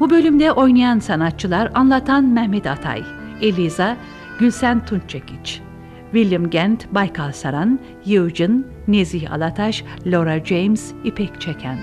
[0.00, 3.02] Bu bölümde oynayan sanatçılar anlatan Mehmet Atay,
[3.42, 3.96] Eliza,
[4.38, 5.60] Gülsen Tunçekiç,
[6.12, 11.78] William Gent, Baykal Saran, Eugene, Nezih Alataş, Laura James, İpek Çeken.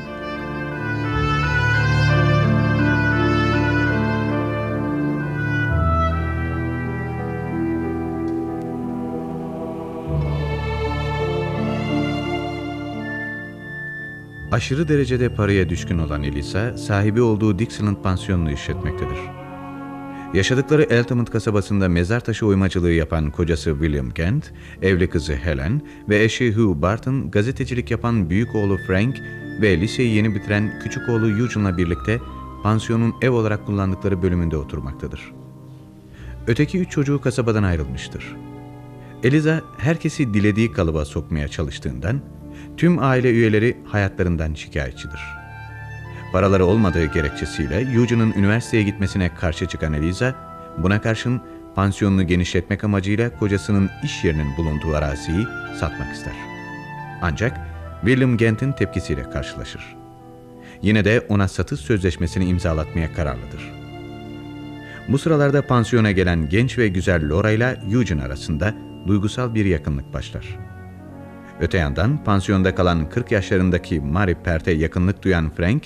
[14.51, 19.46] Aşırı derecede paraya düşkün olan Elisa, sahibi olduğu Dixieland pansiyonunu işletmektedir.
[20.33, 26.53] Yaşadıkları Altamont kasabasında mezar taşı oymacılığı yapan kocası William Kent, evli kızı Helen ve eşi
[26.53, 29.21] Hugh Barton gazetecilik yapan büyük oğlu Frank
[29.61, 32.19] ve liseyi yeni bitiren küçük oğlu Eugene'la birlikte
[32.63, 35.33] pansiyonun ev olarak kullandıkları bölümünde oturmaktadır.
[36.47, 38.35] Öteki üç çocuğu kasabadan ayrılmıştır.
[39.23, 42.21] Eliza herkesi dilediği kalıba sokmaya çalıştığından
[42.77, 45.36] tüm aile üyeleri hayatlarından şikayetçidir.
[46.31, 50.35] Paraları olmadığı gerekçesiyle Eugene'ın üniversiteye gitmesine karşı çıkan Eliza,
[50.77, 51.41] buna karşın
[51.75, 55.47] pansiyonunu genişletmek amacıyla kocasının iş yerinin bulunduğu araziyi
[55.79, 56.33] satmak ister.
[57.21, 57.57] Ancak
[58.01, 59.95] William Gent'in tepkisiyle karşılaşır.
[60.81, 63.71] Yine de ona satış sözleşmesini imzalatmaya kararlıdır.
[65.07, 68.73] Bu sıralarda pansiyona gelen genç ve güzel Laura ile Eugene arasında
[69.07, 70.59] duygusal bir yakınlık başlar.
[71.61, 75.83] Öte yandan pansiyonda kalan 40 yaşlarındaki Mary Pert'e yakınlık duyan Frank,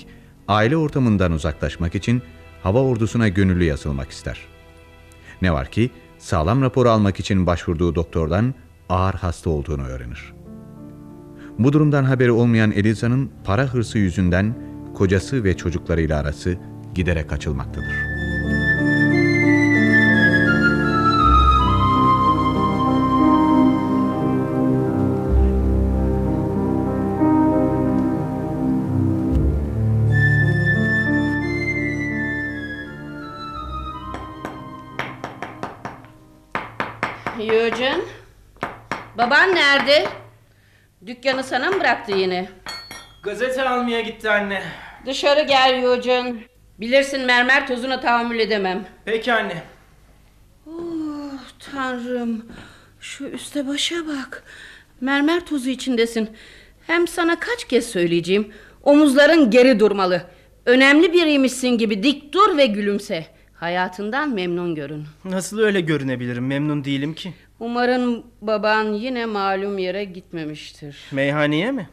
[0.52, 2.22] aile ortamından uzaklaşmak için
[2.62, 4.38] hava ordusuna gönüllü yazılmak ister.
[5.42, 8.54] Ne var ki sağlam rapor almak için başvurduğu doktordan
[8.88, 10.32] ağır hasta olduğunu öğrenir.
[11.58, 14.54] Bu durumdan haberi olmayan Eliza'nın para hırsı yüzünden
[14.94, 16.58] kocası ve çocuklarıyla arası
[16.94, 18.11] giderek açılmaktadır.
[39.22, 40.08] Baban nerede?
[41.06, 42.48] Dükkanı sana mı bıraktı yine?
[43.22, 44.62] Gazete almaya gitti anne.
[45.06, 46.34] Dışarı gel Eugene.
[46.80, 48.84] Bilirsin mermer tozuna tahammül edemem.
[49.04, 49.62] Peki anne.
[50.66, 51.40] Oh,
[51.72, 52.46] tanrım.
[53.00, 54.44] Şu üste başa bak.
[55.00, 56.30] Mermer tozu içindesin.
[56.86, 58.52] Hem sana kaç kez söyleyeceğim.
[58.82, 60.22] Omuzların geri durmalı.
[60.66, 63.26] Önemli biriymişsin gibi dik dur ve gülümse.
[63.54, 65.06] Hayatından memnun görün.
[65.24, 66.46] Nasıl öyle görünebilirim?
[66.46, 67.34] Memnun değilim ki.
[67.62, 70.96] Umarım baban yine malum yere gitmemiştir.
[71.12, 71.88] Meyhaneye mi?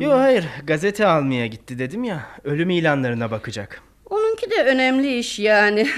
[0.00, 2.26] Yok hayır gazete almaya gitti dedim ya.
[2.44, 3.82] Ölüm ilanlarına bakacak.
[4.10, 5.88] Onunki de önemli iş yani.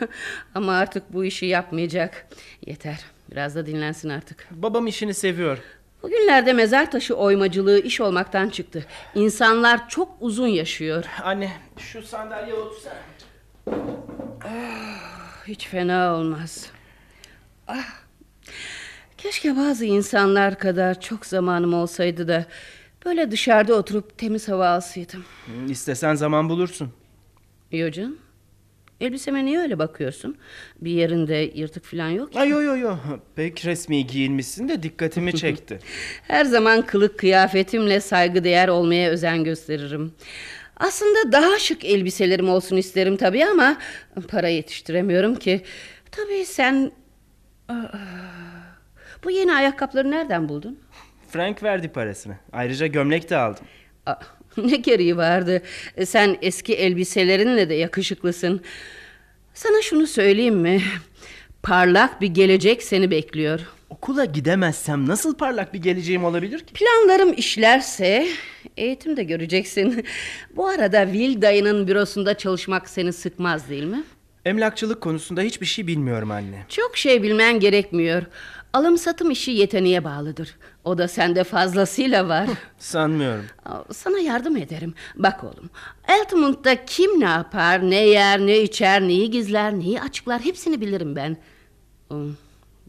[0.54, 2.26] Ama artık bu işi yapmayacak.
[2.66, 3.04] Yeter.
[3.30, 4.46] Biraz da dinlensin artık.
[4.50, 5.58] Babam işini seviyor.
[6.02, 8.86] Bugünlerde mezar taşı oymacılığı iş olmaktan çıktı.
[9.14, 11.04] İnsanlar çok uzun yaşıyor.
[11.24, 12.94] Anne şu sandalyeye otursana.
[15.46, 16.66] Hiç fena olmaz.
[17.68, 18.07] Ah,
[19.18, 22.46] keşke bazı insanlar kadar çok zamanım olsaydı da
[23.04, 25.24] böyle dışarıda oturup temiz hava alsaydım.
[25.68, 26.90] İstesen zaman bulursun.
[27.72, 28.16] Yocan,
[29.00, 30.36] elbiseme niye öyle bakıyorsun?
[30.80, 32.40] Bir yerinde yırtık falan yok ki.
[32.40, 32.96] Ay yo yo yo.
[33.36, 35.78] Pek resmi giyinmişsin de dikkatimi çekti.
[36.22, 40.12] Her zaman kılık kıyafetimle saygıdeğer olmaya özen gösteririm.
[40.76, 43.78] Aslında daha şık elbiselerim olsun isterim tabii ama
[44.28, 45.60] para yetiştiremiyorum ki.
[46.10, 46.92] Tabii sen
[47.68, 47.74] Aa,
[49.24, 50.78] bu yeni ayakkabıları nereden buldun?
[51.28, 52.34] Frank verdi parasını.
[52.52, 53.64] Ayrıca gömlek de aldım.
[54.06, 54.14] Aa,
[54.56, 55.62] ne gereği vardı?
[56.04, 58.60] Sen eski elbiselerinle de yakışıklısın.
[59.54, 60.82] Sana şunu söyleyeyim mi?
[61.62, 63.60] Parlak bir gelecek seni bekliyor.
[63.90, 66.72] Okula gidemezsem nasıl parlak bir geleceğim olabilir ki?
[66.74, 68.28] Planlarım işlerse
[68.76, 70.04] eğitim de göreceksin.
[70.56, 74.04] Bu arada Will dayının bürosunda çalışmak seni sıkmaz değil mi?
[74.44, 76.64] Emlakçılık konusunda hiçbir şey bilmiyorum anne.
[76.68, 78.22] Çok şey bilmen gerekmiyor.
[78.72, 80.56] Alım satım işi yeteneğe bağlıdır.
[80.84, 82.48] O da sende fazlasıyla var.
[82.78, 83.44] Sanmıyorum.
[83.92, 84.94] Sana yardım ederim.
[85.16, 85.70] Bak oğlum.
[86.08, 91.36] Altamount'ta kim ne yapar, ne yer, ne içer, neyi gizler, neyi açıklar hepsini bilirim ben.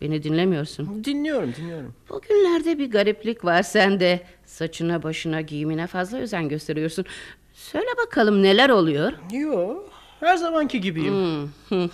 [0.02, 1.04] Beni dinlemiyorsun.
[1.04, 1.94] Dinliyorum, dinliyorum.
[2.10, 4.24] Bugünlerde bir gariplik var sende.
[4.46, 7.06] Saçına, başına, giyimine fazla özen gösteriyorsun.
[7.54, 9.14] Söyle bakalım neler oluyor?
[9.32, 9.90] Yok,
[10.20, 11.50] her zamanki gibiyim.
[11.70, 11.90] Hmm.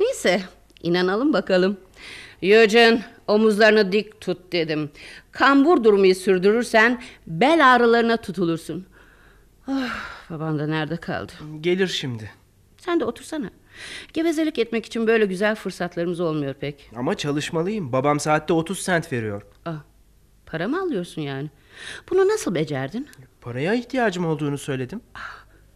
[0.00, 0.42] Neyse,
[0.82, 1.76] inanalım bakalım.
[2.42, 4.90] Eugene, omuzlarını dik tut dedim.
[5.32, 8.86] Kambur durmayı sürdürürsen bel ağrılarına tutulursun.
[9.66, 9.98] Ah,
[10.30, 11.32] baban da nerede kaldı?
[11.60, 12.30] Gelir şimdi.
[12.78, 13.50] Sen de otursana.
[14.12, 16.90] Gevezelik etmek için böyle güzel fırsatlarımız olmuyor pek.
[16.96, 17.92] Ama çalışmalıyım.
[17.92, 19.42] Babam saatte 30 sent veriyor.
[19.64, 19.82] Ah,
[20.46, 21.50] para mı alıyorsun yani?
[22.10, 23.08] Bunu nasıl becerdin?
[23.40, 25.00] Paraya ihtiyacım olduğunu söyledim.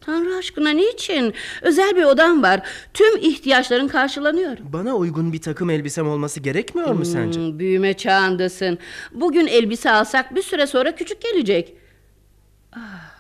[0.07, 1.35] Tanrı aşkına niçin?
[1.63, 2.63] Özel bir odam var.
[2.95, 4.57] Tüm ihtiyaçların karşılanıyor.
[4.73, 7.41] Bana uygun bir takım elbisem olması gerekmiyor mu sence?
[7.41, 8.79] Hmm, büyüme çağındasın.
[9.13, 11.75] Bugün elbise alsak bir süre sonra küçük gelecek.
[12.73, 13.11] Ah,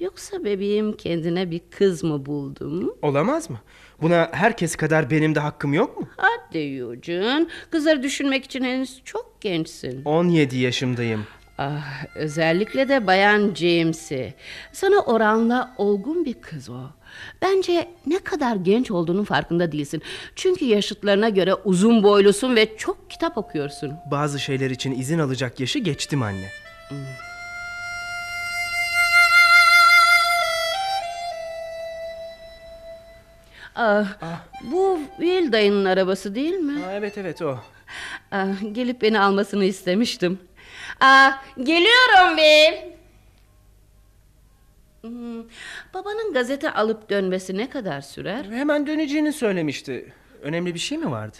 [0.00, 2.94] yoksa bebeğim kendine bir kız mı buldum?
[3.02, 3.60] Olamaz mı?
[4.02, 6.08] Buna herkes kadar benim de hakkım yok mu?
[6.16, 7.46] Hadi Eugene.
[7.70, 10.02] Kızları düşünmek için henüz çok gençsin.
[10.04, 11.26] 17 yaşımdayım.
[11.58, 14.34] Ah, özellikle de Bayan James'i.
[14.72, 16.80] Sana oranla olgun bir kız o.
[17.42, 20.02] Bence ne kadar genç olduğunun farkında değilsin.
[20.34, 23.92] Çünkü yaşıtlarına göre uzun boylusun ve çok kitap okuyorsun.
[24.10, 26.46] Bazı şeyler için izin alacak yaşı geçtim anne.
[33.74, 34.06] Ah,
[34.62, 36.84] Bu Will dayının arabası değil mi?
[36.84, 37.58] Aa, evet evet o.
[38.30, 40.38] Ah, gelip beni almasını istemiştim.
[41.00, 42.96] Ah, geliyorum Will.
[45.00, 45.42] Hmm,
[45.94, 48.44] babanın gazete alıp dönmesi ne kadar sürer?
[48.44, 50.12] Hemen döneceğini söylemişti.
[50.42, 51.36] Önemli bir şey mi vardı?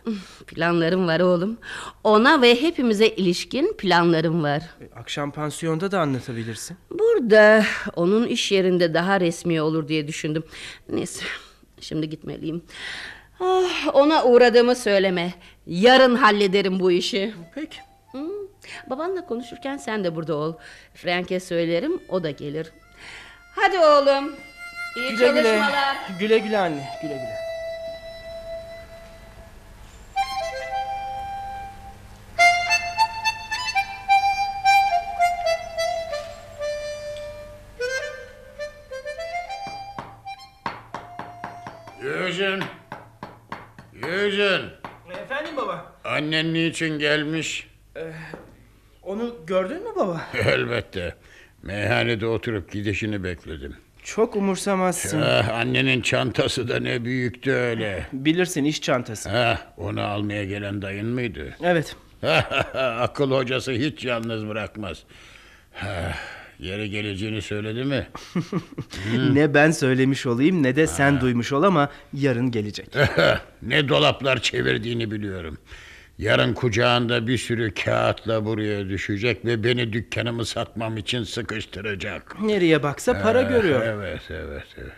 [0.47, 1.59] Planlarım var oğlum.
[2.05, 4.63] Ona ve hepimize ilişkin planlarım var.
[4.97, 6.77] Akşam pansiyonda da anlatabilirsin.
[6.91, 7.65] Burada
[7.97, 10.45] onun iş yerinde daha resmi olur diye düşündüm.
[10.89, 11.25] Neyse
[11.81, 12.63] şimdi gitmeliyim.
[13.41, 15.35] Ah, ona uğradığımı söyleme.
[15.67, 17.35] Yarın hallederim bu işi.
[17.55, 17.79] Peki.
[18.87, 20.55] Babanla konuşurken sen de burada ol.
[20.95, 22.73] Frank'e söylerim o da gelir.
[23.55, 24.37] Hadi oğlum.
[24.97, 25.43] İyi Güle güle.
[25.43, 25.97] çalışmalar.
[26.21, 26.89] Güle güle anne.
[27.03, 27.37] Güle güle.
[42.03, 42.63] Yüzün.
[43.93, 44.63] Yüzün.
[45.23, 45.93] Efendim baba.
[46.05, 47.69] Annen niçin gelmiş?
[49.07, 50.27] Onu gördün mü baba?
[50.47, 51.15] Elbette.
[51.63, 53.77] Meyhanede oturup gidişini bekledim.
[54.03, 55.23] Çok umursamazsın.
[55.23, 58.07] Ah, annenin çantası da ne büyüktü öyle.
[58.13, 59.29] Bilirsin iş çantası.
[59.31, 61.57] Ha, onu almaya gelen dayın mıydı?
[61.63, 61.97] Evet.
[62.75, 65.03] Akıl hocası hiç yalnız bırakmaz.
[65.73, 66.13] Ha,
[66.59, 68.07] Yeri geleceğini söyledi mi?
[69.33, 72.89] ne ben söylemiş olayım ne de sen duymuş ol ama yarın gelecek.
[73.63, 75.59] ne dolaplar çevirdiğini biliyorum.
[76.19, 82.43] Yarın kucağında bir sürü kağıtla buraya düşecek ve beni dükkanımı satmam için sıkıştıracak.
[82.43, 83.83] Nereye baksa para Ha, görüyor.
[83.87, 84.93] Evet, evet, evet.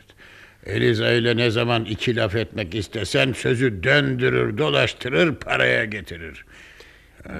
[0.66, 6.45] Eliza ile ne zaman iki laf etmek istesen sözü döndürür, dolaştırır, paraya getirir.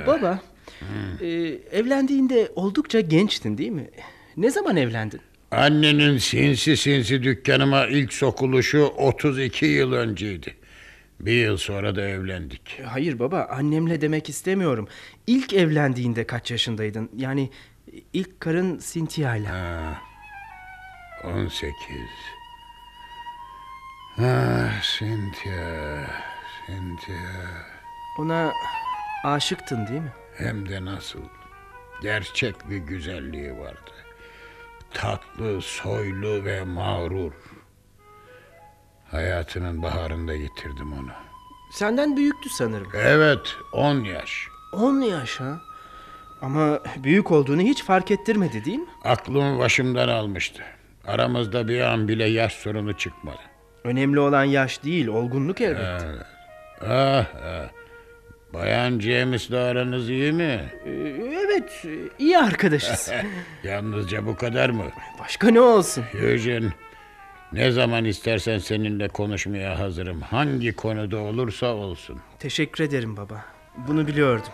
[0.07, 0.41] Baba,
[1.21, 1.27] e,
[1.73, 3.91] evlendiğinde oldukça gençtin değil mi?
[4.37, 5.21] Ne zaman evlendin?
[5.51, 10.55] Annenin sinsi sinsi dükkanıma ilk sokuluşu 32 yıl önceydi.
[11.21, 12.81] Bir yıl sonra da evlendik.
[12.87, 14.89] Hayır baba, annemle demek istemiyorum.
[15.27, 17.11] İlk evlendiğinde kaç yaşındaydın?
[17.17, 17.51] Yani
[18.13, 19.49] ilk karın Cynthia ile.
[21.25, 21.73] 18.
[24.19, 26.07] Ah, Cynthia,
[26.67, 27.17] Cynthia.
[28.19, 28.53] Ona
[29.25, 30.13] aşıktın değil mi?
[30.37, 31.21] Hem de nasıl.
[32.03, 33.91] Gerçek bir güzelliği vardı.
[34.95, 37.33] Tatlı, soylu ve mağrur.
[39.11, 41.11] Hayatının baharında yitirdim onu.
[41.73, 42.89] Senden büyüktü sanırım.
[42.95, 44.49] Evet, 10 yaş.
[44.73, 45.61] 10 yaş ha?
[46.43, 48.87] Ama büyük olduğunu hiç fark ettirmedi değil mi?
[49.05, 50.63] Aklımı başımdan almıştı.
[51.07, 53.41] Aramızda bir an bile yaş sorunu çıkmadı.
[53.85, 56.07] Önemli olan yaş değil, olgunluk elbette.
[56.07, 56.27] Evet.
[56.83, 57.69] Ah, ah.
[58.55, 60.71] Bayan James'le aranız iyi mi?
[60.87, 60.91] Ee,
[61.45, 61.85] Evet,
[62.19, 63.11] iyi arkadaşız.
[63.65, 64.85] Yalnızca bu kadar mı?
[65.21, 66.05] Başka ne olsun?
[66.23, 66.69] Eugene,
[67.53, 70.21] ne zaman istersen seninle konuşmaya hazırım.
[70.21, 72.21] Hangi konuda olursa olsun.
[72.39, 73.45] Teşekkür ederim baba.
[73.89, 74.53] Bunu biliyordum.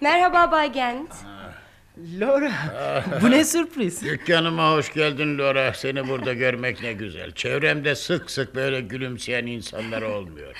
[0.00, 1.12] Merhaba Bay Gent.
[2.18, 2.52] Laura,
[3.22, 4.02] bu ne sürpriz.
[4.04, 5.72] Dükkanıma hoş geldin Laura.
[5.74, 7.32] Seni burada görmek ne güzel.
[7.32, 10.56] Çevremde sık sık böyle gülümseyen insanlar olmuyor.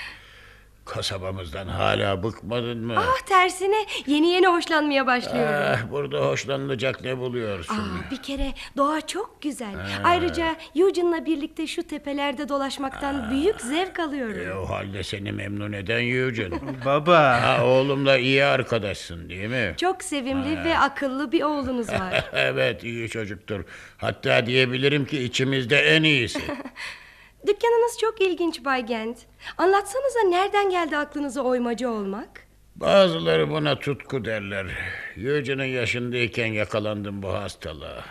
[0.91, 2.95] Kasabamızdan hala bıkmadın mı?
[2.97, 5.53] Ah tersine yeni yeni hoşlanmaya başlıyorum.
[5.67, 7.75] Ah, burada hoşlanılacak ne buluyorsun?
[7.75, 9.73] Aa, bir kere doğa çok güzel.
[10.03, 14.47] Ayrıca Eugene'la birlikte şu tepelerde dolaşmaktan büyük zevk alıyorum.
[14.49, 16.55] E, o halde seni memnun eden Eugene.
[16.85, 17.41] Baba.
[17.41, 19.73] Ha, oğlumla iyi arkadaşsın değil mi?
[19.77, 22.25] Çok sevimli ve akıllı bir oğlunuz var.
[22.33, 23.63] evet iyi çocuktur.
[23.97, 26.41] Hatta diyebilirim ki içimizde en iyisi.
[27.47, 29.17] Dükkanınız çok ilginç Bay Gent.
[29.57, 32.29] Anlatsanıza nereden geldi aklınıza oymacı olmak?
[32.75, 34.65] Bazıları buna tutku derler.
[35.17, 38.05] Eugene'in yaşındayken yakalandım bu hastalığa.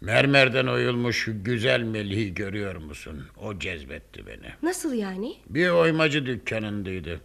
[0.00, 3.26] Mermerden oyulmuş güzel meleği görüyor musun?
[3.42, 4.52] O cezbetti beni.
[4.62, 5.34] Nasıl yani?
[5.46, 7.20] Bir oymacı dükkanındaydı.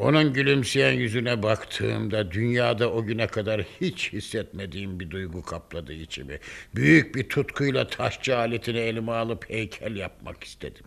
[0.00, 6.38] Onun gülümseyen yüzüne baktığımda dünyada o güne kadar hiç hissetmediğim bir duygu kapladı içimi.
[6.74, 10.84] Büyük bir tutkuyla taşçı aletini elime alıp heykel yapmak istedim.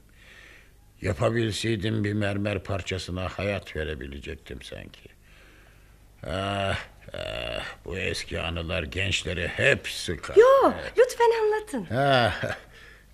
[1.01, 5.09] Yapabilseydim bir mermer parçasına hayat verebilecektim sanki.
[6.27, 6.77] Ah,
[7.13, 10.35] ah, bu eski anılar gençleri hep sıkar.
[10.35, 11.95] Yo, lütfen anlatın.
[11.95, 12.33] Ha,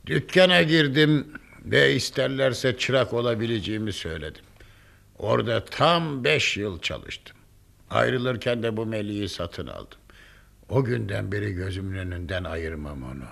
[0.06, 1.28] dükkana girdim
[1.66, 4.49] ve isterlerse çırak olabileceğimi söyledim.
[5.20, 7.38] Orada tam beş yıl çalıştım.
[7.90, 10.00] Ayrılırken de bu meleği satın aldım.
[10.70, 13.24] O günden beri gözümün önünden ayırmam onu.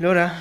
[0.00, 0.32] Laura,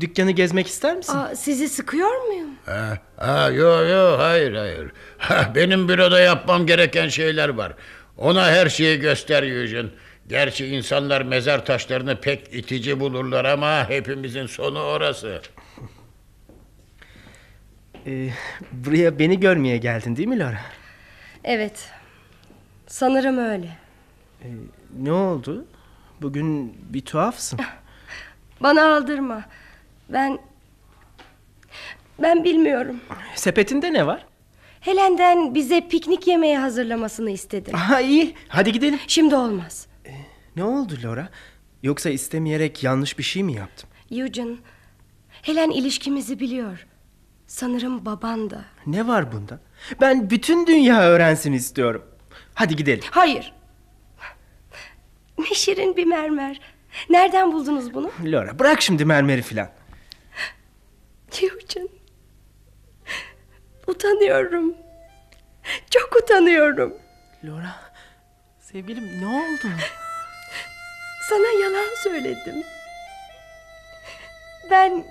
[0.00, 1.18] dükkanı gezmek ister misin?
[1.18, 2.48] Aa, sizi sıkıyor muyum?
[2.66, 4.90] Ha, ha, yo yo hayır hayır.
[5.18, 7.72] Ha, benim büroda yapmam gereken şeyler var.
[8.16, 9.88] Ona her şeyi göster Eugene.
[10.28, 15.40] Gerçi insanlar mezar taşlarını pek itici bulurlar ama hepimizin sonu orası.
[18.06, 18.28] Ee,
[18.72, 20.60] buraya beni görmeye geldin değil mi Laura?
[21.44, 21.90] Evet.
[22.86, 23.68] Sanırım öyle.
[24.98, 25.66] Ne oldu?
[26.22, 27.60] Bugün bir tuhafsın.
[28.60, 29.44] Bana aldırma.
[30.08, 30.38] Ben...
[32.22, 33.00] Ben bilmiyorum.
[33.34, 34.26] Sepetinde ne var?
[34.80, 37.74] Helen'den bize piknik yemeği hazırlamasını istedim.
[37.74, 38.34] Aha iyi.
[38.48, 38.98] Hadi gidelim.
[39.06, 39.86] Şimdi olmaz.
[40.56, 41.28] Ne oldu Laura?
[41.82, 43.88] Yoksa istemeyerek yanlış bir şey mi yaptım?
[44.10, 44.56] Eugene,
[45.42, 46.86] Helen ilişkimizi biliyor.
[47.48, 48.64] Sanırım baban da.
[48.86, 49.60] Ne var bunda?
[50.00, 52.04] Ben bütün dünya öğrensin istiyorum.
[52.54, 53.04] Hadi gidelim.
[53.10, 53.54] Hayır.
[55.38, 56.60] Ne şirin bir mermer.
[57.10, 58.10] Nereden buldunuz bunu?
[58.24, 59.70] Laura bırak şimdi mermeri filan.
[61.42, 61.88] Eugene.
[63.86, 64.74] Utanıyorum.
[65.90, 66.94] Çok utanıyorum.
[67.44, 67.74] Laura,
[68.60, 69.72] sevgilim ne oldu?
[71.28, 72.64] Sana yalan söyledim.
[74.70, 75.04] Ben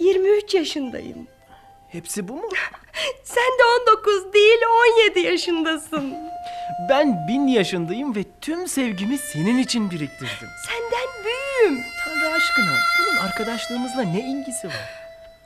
[0.00, 1.28] 23 yaşındayım.
[1.88, 2.48] Hepsi bu mu?
[3.24, 4.58] Sen de 19 değil
[5.06, 6.14] 17 yaşındasın.
[6.88, 10.48] Ben bin yaşındayım ve tüm sevgimi senin için biriktirdim.
[10.68, 11.84] Senden büyüğüm.
[12.04, 14.90] Tanrı aşkına bunun arkadaşlığımızla ne ilgisi var?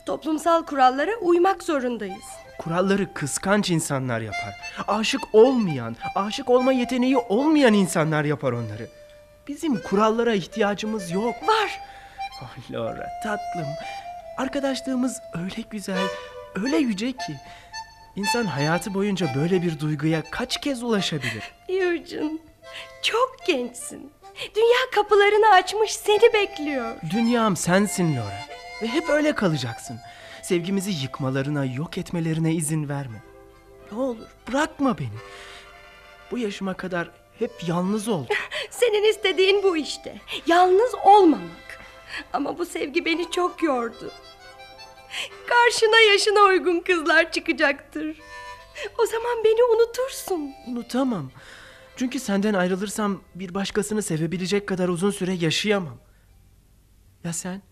[0.06, 2.24] Toplumsal kurallara uymak zorundayız.
[2.58, 4.54] Kuralları kıskanç insanlar yapar.
[4.88, 8.88] Aşık olmayan, aşık olma yeteneği olmayan insanlar yapar onları.
[9.48, 11.34] Bizim kurallara ihtiyacımız yok.
[11.48, 11.80] Var.
[12.42, 13.66] Oh Laura tatlım.
[14.36, 16.08] Arkadaşlığımız öyle güzel,
[16.54, 17.36] öyle yüce ki.
[18.16, 21.42] İnsan hayatı boyunca böyle bir duyguya kaç kez ulaşabilir?
[21.68, 22.38] Eugene,
[23.02, 24.12] çok gençsin.
[24.54, 26.96] Dünya kapılarını açmış seni bekliyor.
[27.10, 28.40] Dünyam sensin Laura.
[28.82, 30.00] Ve hep öyle kalacaksın.
[30.42, 33.22] Sevgimizi yıkmalarına, yok etmelerine izin verme.
[33.92, 35.18] Ne olur bırakma beni.
[36.30, 38.36] Bu yaşıma kadar hep yalnız oldum.
[38.70, 40.20] Senin istediğin bu işte.
[40.46, 41.63] Yalnız olmamak.
[42.32, 44.12] Ama bu sevgi beni çok yordu.
[45.48, 48.18] Karşına yaşına uygun kızlar çıkacaktır.
[48.98, 50.50] O zaman beni unutursun.
[50.66, 51.30] Unutamam.
[51.96, 55.98] Çünkü senden ayrılırsam bir başkasını sevebilecek kadar uzun süre yaşayamam.
[57.24, 57.62] Ya sen?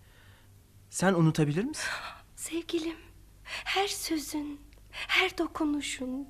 [0.89, 1.89] Sen unutabilir misin?
[2.35, 2.97] Sevgilim,
[3.43, 4.61] her sözün,
[4.91, 6.27] her dokunuşun.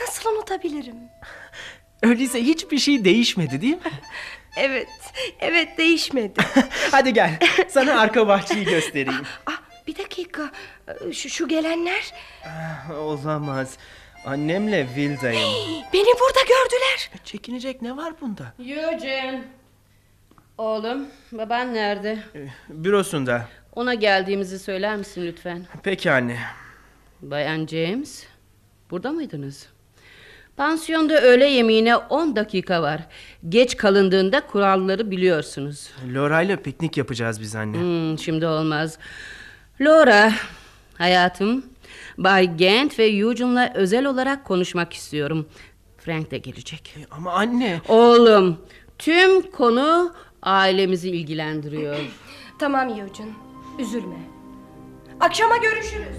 [0.00, 0.96] Nasıl unutabilirim?
[2.02, 3.80] Öyleyse hiçbir şey değişmedi değil mi?
[4.56, 4.88] Evet,
[5.40, 6.40] evet değişmedi.
[6.90, 7.38] Hadi gel,
[7.68, 9.22] sana arka bahçeyi göstereyim.
[9.46, 10.50] ah, bir dakika,
[11.12, 12.12] şu, şu gelenler.
[12.46, 13.78] Ah, olamaz.
[14.26, 15.50] Annemle Vilda'yım.
[15.92, 17.10] Beni burada gördüler.
[17.24, 18.52] Çekinecek ne var bunda?
[18.58, 19.44] Eugene.
[20.58, 22.18] Oğlum, baban nerede?
[22.68, 23.48] Bürosunda.
[23.74, 25.66] Ona geldiğimizi söyler misin lütfen?
[25.82, 26.38] Peki anne.
[27.22, 28.24] Bayan James,
[28.90, 29.68] burada mıydınız?
[30.56, 33.00] Pansiyonda öğle yemeğine 10 dakika var.
[33.48, 35.90] Geç kalındığında kuralları biliyorsunuz.
[36.14, 37.76] Laura ile piknik yapacağız biz anne.
[37.78, 38.98] Hmm, şimdi olmaz.
[39.80, 40.32] Laura,
[40.98, 41.64] hayatım,
[42.18, 45.46] Bay Gent ve Eugene'la özel olarak konuşmak istiyorum.
[45.98, 46.96] Frank de gelecek.
[47.10, 47.80] Ama anne...
[47.88, 48.58] Oğlum,
[48.98, 51.96] tüm konu ailemizi ilgilendiriyor.
[52.58, 53.32] tamam Eugene,
[53.78, 54.16] üzülme.
[55.20, 56.16] Akşama görüşürüz.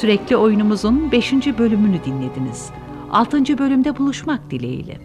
[0.00, 1.32] Sürekli oyunumuzun 5.
[1.32, 2.70] bölümünü dinlediniz.
[3.10, 3.58] 6.
[3.58, 5.00] bölümde buluşmak dileğiyle.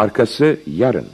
[0.00, 1.06] Arkası yarın.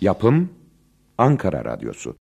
[0.00, 0.50] Yapım
[1.18, 2.21] Ankara Radyosu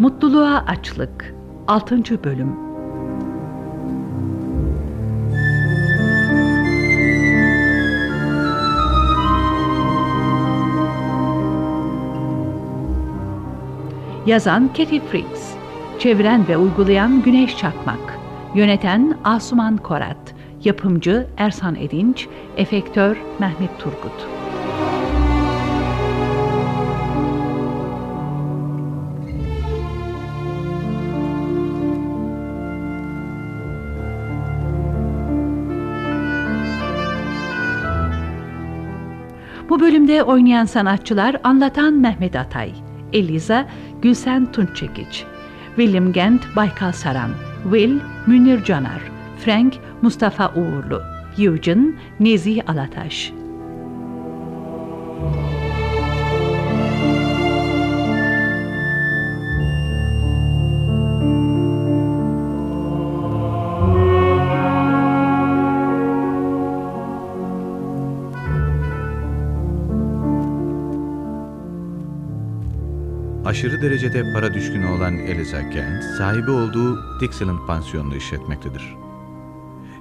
[0.00, 1.34] Mutluluğa Açlık
[1.68, 2.24] 6.
[2.24, 2.56] Bölüm
[14.26, 15.54] Yazan Katie Fricks
[15.98, 18.18] Çeviren ve uygulayan Güneş Çakmak
[18.54, 24.39] Yöneten Asuman Korat Yapımcı Ersan Edinç Efektör Mehmet Turgut
[39.70, 42.72] Bu bölümde oynayan sanatçılar anlatan Mehmet Atay,
[43.12, 43.66] Eliza
[44.02, 45.24] Gülsen Tunçekiç,
[45.76, 47.30] William Gent Baykal Saran,
[47.62, 49.00] Will Münir Canar,
[49.38, 51.02] Frank Mustafa Uğurlu,
[51.38, 53.32] Eugene Nezih Alataş.
[73.50, 78.96] Aşırı derecede para düşkünü olan Eliza Kent, sahibi olduğu Dixieland pansiyonunu işletmektedir.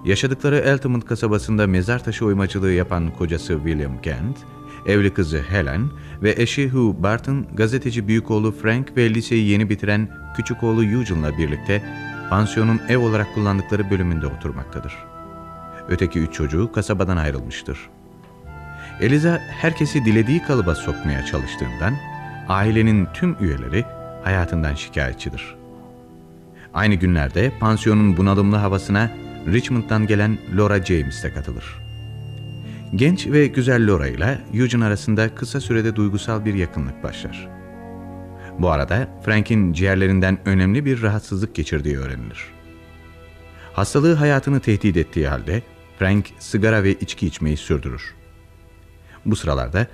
[0.05, 4.37] Yaşadıkları Altamont kasabasında mezar taşı oymacılığı yapan kocası William Kent,
[4.85, 5.89] evli kızı Helen
[6.23, 11.37] ve eşi Hugh Barton, gazeteci büyük oğlu Frank ve liseyi yeni bitiren küçük oğlu Eugene'la
[11.37, 11.83] birlikte
[12.29, 14.93] pansiyonun ev olarak kullandıkları bölümünde oturmaktadır.
[15.87, 17.89] Öteki üç çocuğu kasabadan ayrılmıştır.
[19.01, 21.93] Eliza herkesi dilediği kalıba sokmaya çalıştığından
[22.49, 23.85] ailenin tüm üyeleri
[24.23, 25.55] hayatından şikayetçidir.
[26.73, 29.11] Aynı günlerde pansiyonun bunalımlı havasına
[29.47, 31.79] Richmond'dan gelen Laura James de katılır.
[32.95, 37.47] Genç ve güzel Laura ile Eugene arasında kısa sürede duygusal bir yakınlık başlar.
[38.59, 42.45] Bu arada Frank'in ciğerlerinden önemli bir rahatsızlık geçirdiği öğrenilir.
[43.73, 45.61] Hastalığı hayatını tehdit ettiği halde
[45.99, 48.15] Frank sigara ve içki içmeyi sürdürür.
[49.25, 49.87] Bu sıralarda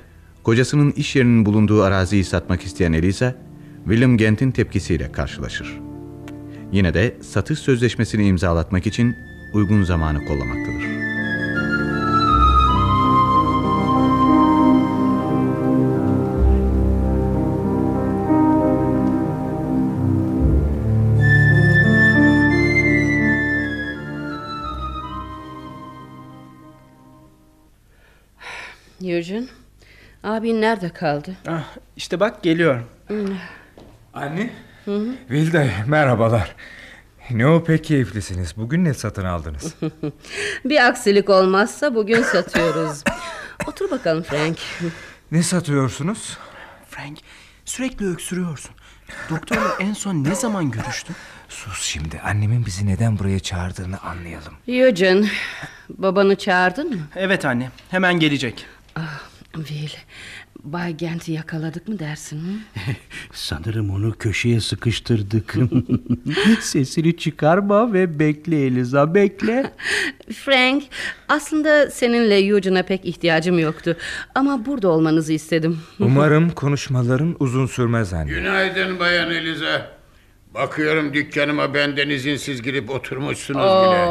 [0.46, 3.36] kocasının iş yerinin bulunduğu araziyi satmak isteyen Eliza,
[3.84, 5.80] William Gent'in tepkisiyle karşılaşır.
[6.72, 9.16] Yine de satış sözleşmesini imzalatmak için
[9.54, 10.86] uygun zamanı kollamaktadır.
[29.02, 29.48] Eugene,
[30.26, 31.36] abin nerede kaldı?
[31.48, 31.64] Ah,
[31.98, 32.82] işte bak geliyor.
[34.14, 34.50] Anne.
[35.30, 36.56] Vilday merhabalar.
[37.32, 38.58] Ne o pek keyiflisiniz.
[38.58, 39.76] Bugün ne satın aldınız?
[40.66, 43.04] Bir aksilik olmazsa bugün satıyoruz.
[43.68, 44.58] Otur bakalım Frank.
[45.32, 46.38] ne satıyorsunuz?
[46.90, 47.18] Frank
[47.66, 48.72] sürekli öksürüyorsun.
[49.30, 51.16] Doktorla en son ne zaman görüştün?
[51.50, 54.54] Sus şimdi annemin bizi neden buraya çağırdığını anlayalım.
[54.68, 55.28] Eugene,
[55.90, 57.02] babanı çağırdın mı?
[57.16, 58.66] Evet anne hemen gelecek.
[58.96, 59.22] Ah,
[59.56, 59.90] Will,
[60.64, 62.40] Bay Gent'i yakaladık mı dersin?
[62.40, 62.80] Hı?
[63.34, 65.56] Sanırım onu köşeye sıkıştırdık.
[66.62, 69.72] Sesini çıkarma ve bekle Eliza bekle.
[70.34, 70.84] Frank,
[71.28, 73.98] aslında seninle Eugene'a pek ihtiyacım yoktu.
[74.36, 75.80] Ama burada olmanızı istedim.
[76.00, 78.30] Umarım konuşmaların uzun sürmez anne.
[78.32, 79.95] Günaydın Bayan Eliza.
[80.56, 83.84] Bakıyorum dükkanıma benden izinsiz girip oturmuşsunuz Oo.
[83.84, 84.06] bile.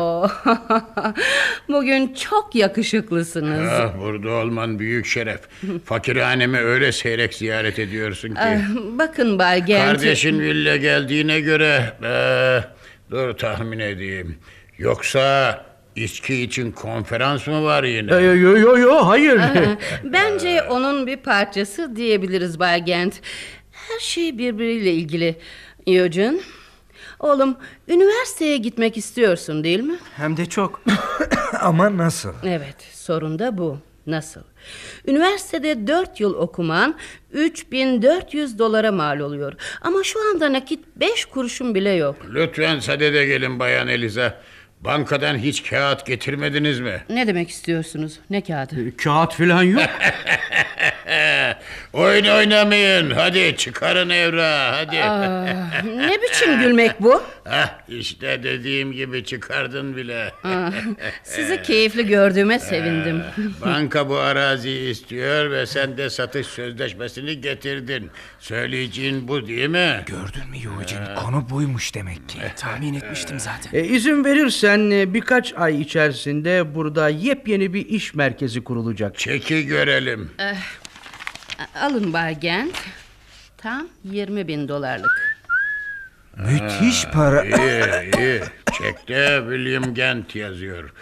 [1.68, 3.68] Bugün çok yakışıklısınız.
[3.72, 5.40] Ah, burada olman büyük şeref.
[5.84, 8.40] Fakirhanemi öyle seyrek ziyaret ediyorsun ki.
[8.40, 8.58] Ah,
[8.98, 9.84] bakın Bay Gent.
[9.84, 11.92] Kardeşin Villa geldiğine göre...
[12.04, 12.70] eh,
[13.10, 14.38] dur tahmin edeyim.
[14.78, 15.64] Yoksa
[15.96, 18.12] içki için konferans mı var yine?
[18.14, 19.38] Yo yo yo yo hayır.
[19.38, 23.20] Ah, Bence onun bir parçası diyebiliriz Bay Gent.
[23.72, 25.36] Her şey birbiriyle ilgili.
[25.86, 26.40] Eugene,
[27.20, 27.56] oğlum
[27.88, 29.96] üniversiteye gitmek istiyorsun değil mi?
[30.16, 30.80] Hem de çok.
[31.60, 32.32] Ama nasıl?
[32.46, 33.78] Evet, sorun da bu.
[34.06, 34.40] Nasıl?
[35.06, 36.94] Üniversitede 4 yıl okuman
[37.32, 39.52] 3400 dolara mal oluyor.
[39.80, 42.16] Ama şu anda nakit 5 kuruşun bile yok.
[42.34, 44.40] Lütfen sadede gelin Bayan Eliza.
[44.84, 47.02] Bankadan hiç kağıt getirmediniz mi?
[47.10, 48.18] Ne demek istiyorsunuz?
[48.30, 48.96] Ne kağıdı?
[48.96, 49.82] Kağıt falan yok.
[51.92, 53.10] Oyun oynamayın.
[53.10, 54.76] Hadi çıkarın evra.
[54.76, 55.02] Hadi.
[55.02, 55.44] Aa,
[55.96, 57.22] ne biçim gülmek bu?
[57.44, 60.32] Hah, işte dediğim gibi çıkardın bile.
[60.44, 60.70] Aa,
[61.22, 63.22] sizi keyifli gördüğüme sevindim.
[63.64, 68.10] Banka bu araziyi istiyor ve sen de satış sözleşmesini getirdin.
[68.38, 70.00] Söyleyeceğin bu değil mi?
[70.06, 71.14] Gördün mü Eugene?
[71.14, 72.38] Konu buymuş demek ki.
[72.56, 73.78] Tahmin etmiştim zaten.
[73.78, 79.18] E, izin verirsen e, birkaç ay içerisinde burada yepyeni bir iş merkezi kurulacak.
[79.18, 80.30] Çeki görelim.
[80.38, 80.56] Eh,
[81.82, 82.76] alın Bay Gent.
[83.56, 85.36] Tam 20 bin dolarlık.
[86.36, 87.44] Müthiş para.
[87.44, 88.40] İyi iyi.
[88.78, 90.92] Çekte William Gent yazıyor.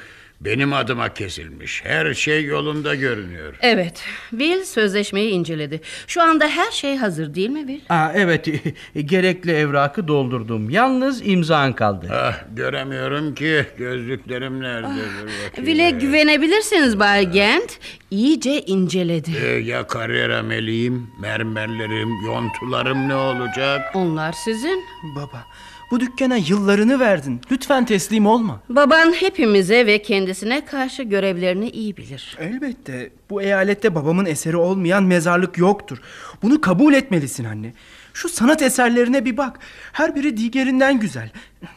[0.44, 1.84] Benim adıma kesilmiş.
[1.84, 3.54] Her şey yolunda görünüyor.
[3.60, 5.80] Evet, Will sözleşmeyi inceledi.
[6.06, 7.80] Şu anda her şey hazır değil mi Will?
[7.88, 8.48] Aa, evet
[9.04, 10.70] gerekli evrakı doldurdum.
[10.70, 12.08] Yalnız imzan kaldı.
[12.12, 14.86] Ah, göremiyorum ki gözlüklerim nerede?
[14.88, 15.54] Dur bakayım.
[15.54, 17.78] Will'e güvenebilirsiniz Bay Gent.
[18.10, 19.30] İyice inceledi.
[19.44, 23.90] Ee, ya kariyer meleğim, mermerlerim, yontularım ne olacak?
[23.94, 24.84] Onlar sizin.
[25.16, 25.44] Baba
[25.92, 27.40] bu dükkana yıllarını verdin.
[27.50, 28.60] Lütfen teslim olma.
[28.68, 30.02] Baban hepimize ve
[30.32, 32.36] kendisine karşı görevlerini iyi bilir.
[32.40, 35.98] Elbette bu eyalette babamın eseri olmayan mezarlık yoktur.
[36.42, 37.72] Bunu kabul etmelisin anne.
[38.14, 39.58] Şu sanat eserlerine bir bak.
[39.92, 41.30] Her biri diğerinden güzel.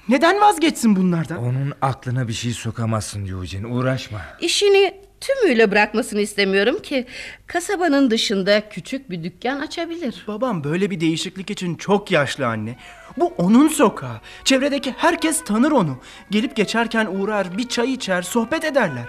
[0.10, 1.38] Neden vazgeçsin bunlardan?
[1.38, 3.68] Onun aklına bir şey sokamazsın Eugene.
[3.68, 4.22] Uğraşma.
[4.42, 7.06] İşini tümüyle bırakmasını istemiyorum ki
[7.48, 10.24] kasabanın dışında küçük bir dükkan açabilir.
[10.28, 12.78] Babam böyle bir değişiklik için çok yaşlı anne.
[13.18, 14.20] Bu onun sokağı.
[14.44, 15.98] Çevredeki herkes tanır onu.
[16.32, 19.06] Gelip geçerken uğrar, bir çay içer, sohbet ederler.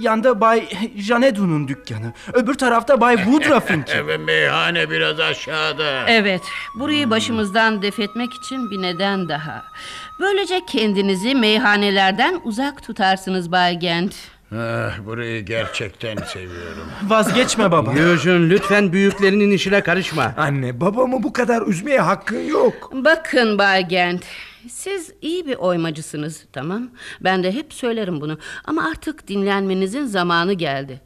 [0.00, 2.12] Yanda Bay Janedu'nun dükkanı.
[2.32, 4.02] Öbür tarafta Bay Woodruff'ınki.
[4.18, 6.04] Meyhane biraz aşağıda.
[6.08, 6.42] Evet,
[6.74, 9.64] burayı başımızdan defetmek için bir neden daha.
[10.20, 14.14] Böylece kendinizi meyhanelerden uzak tutarsınız Bay Gent.
[14.52, 16.88] Ah, burayı gerçekten seviyorum.
[17.08, 17.92] Vazgeçme baba.
[17.92, 20.34] Eugene lütfen büyüklerinin işine karışma.
[20.36, 22.90] Anne babamı bu kadar üzmeye hakkın yok.
[22.92, 24.24] Bakın Bay Gent,
[24.70, 26.90] siz iyi bir oymacısınız tamam.
[27.20, 31.00] Ben de hep söylerim bunu ama artık dinlenmenizin zamanı geldi.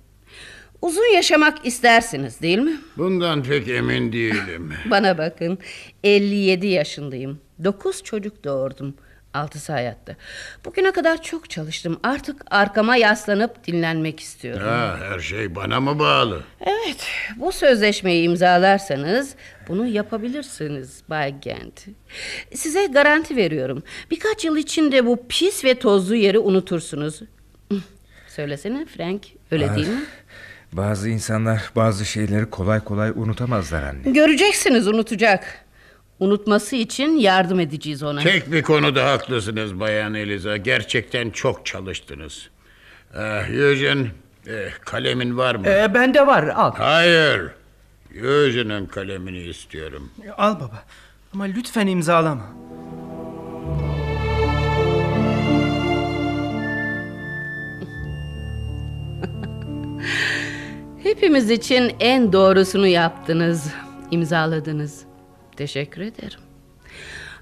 [0.82, 2.76] Uzun yaşamak istersiniz değil mi?
[2.96, 4.72] Bundan pek emin değilim.
[4.90, 5.58] Bana bakın
[6.04, 7.40] 57 yaşındayım.
[7.64, 8.94] 9 çocuk doğurdum.
[9.34, 10.16] Altısı hayatta.
[10.64, 12.00] Bugüne kadar çok çalıştım.
[12.02, 14.68] Artık arkama yaslanıp dinlenmek istiyorum.
[14.68, 16.42] Ha, her şey bana mı bağlı?
[16.60, 17.06] Evet,
[17.36, 19.34] bu sözleşmeyi imzalarsanız
[19.68, 21.86] bunu yapabilirsiniz Bay Gent.
[22.54, 23.82] Size garanti veriyorum.
[24.10, 27.20] Birkaç yıl içinde bu pis ve tozlu yeri unutursunuz.
[28.28, 30.02] Söylesene Frank, öyle değil mi?
[30.72, 34.10] Bazı insanlar bazı şeyleri kolay kolay unutamazlar anne.
[34.12, 35.64] Göreceksiniz unutacak.
[36.22, 38.20] Unutması için yardım edeceğiz ona.
[38.20, 40.56] Tek bir konuda haklısınız Bayan Eliza.
[40.56, 42.48] Gerçekten çok çalıştınız.
[43.16, 44.06] Ah, Eugene,
[44.46, 45.68] eh, kalemin var mı?
[45.68, 46.72] Ee, bende var al.
[46.76, 47.50] Hayır.
[48.14, 50.10] Eugene'ın kalemini istiyorum.
[50.36, 50.84] Al baba.
[51.34, 52.46] Ama lütfen imzalama.
[61.02, 63.66] Hepimiz için en doğrusunu yaptınız,
[64.10, 65.11] imzaladınız.
[65.62, 66.40] Teşekkür ederim.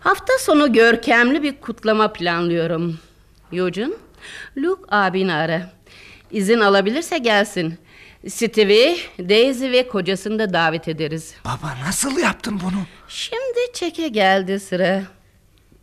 [0.01, 2.99] Hafta sonu görkemli bir kutlama planlıyorum.
[3.53, 3.95] Eugene,
[4.57, 5.71] Luke abini ara.
[6.31, 7.79] İzin alabilirse gelsin.
[8.29, 11.35] Stevie, Daisy ve kocasını da davet ederiz.
[11.45, 12.83] Baba nasıl yaptın bunu?
[13.09, 15.03] Şimdi çeke geldi sıra.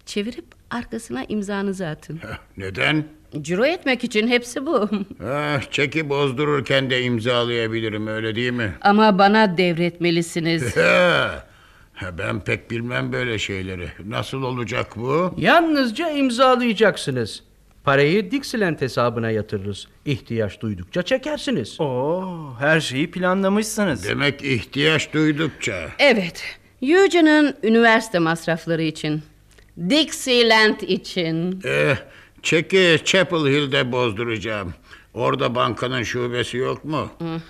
[0.05, 2.19] Çevirip arkasına imzanızı atın.
[2.57, 3.03] Neden?
[3.41, 4.89] Ciro etmek için hepsi bu.
[5.25, 8.73] Ah, çeki bozdururken de imzalayabilirim öyle değil mi?
[8.81, 10.63] Ama bana devretmelisiniz.
[11.97, 13.89] Ha, ben pek bilmem böyle şeyleri.
[14.05, 15.33] Nasıl olacak bu?
[15.37, 17.43] Yalnızca imzalayacaksınız.
[17.83, 19.87] Parayı Dixieland hesabına yatırırız.
[20.05, 21.81] İhtiyaç duydukça çekersiniz.
[21.81, 24.07] Oo, her şeyi planlamışsınız.
[24.07, 25.89] Demek ihtiyaç duydukça.
[25.99, 26.43] Evet.
[26.81, 29.21] Eugene'ın üniversite masrafları için.
[29.89, 31.61] Dixieland için.
[31.65, 31.95] Eh,
[32.43, 34.73] çeki Chapel Hill'de bozduracağım.
[35.13, 37.09] Orada bankanın şubesi yok mu?
[37.19, 37.41] Hı.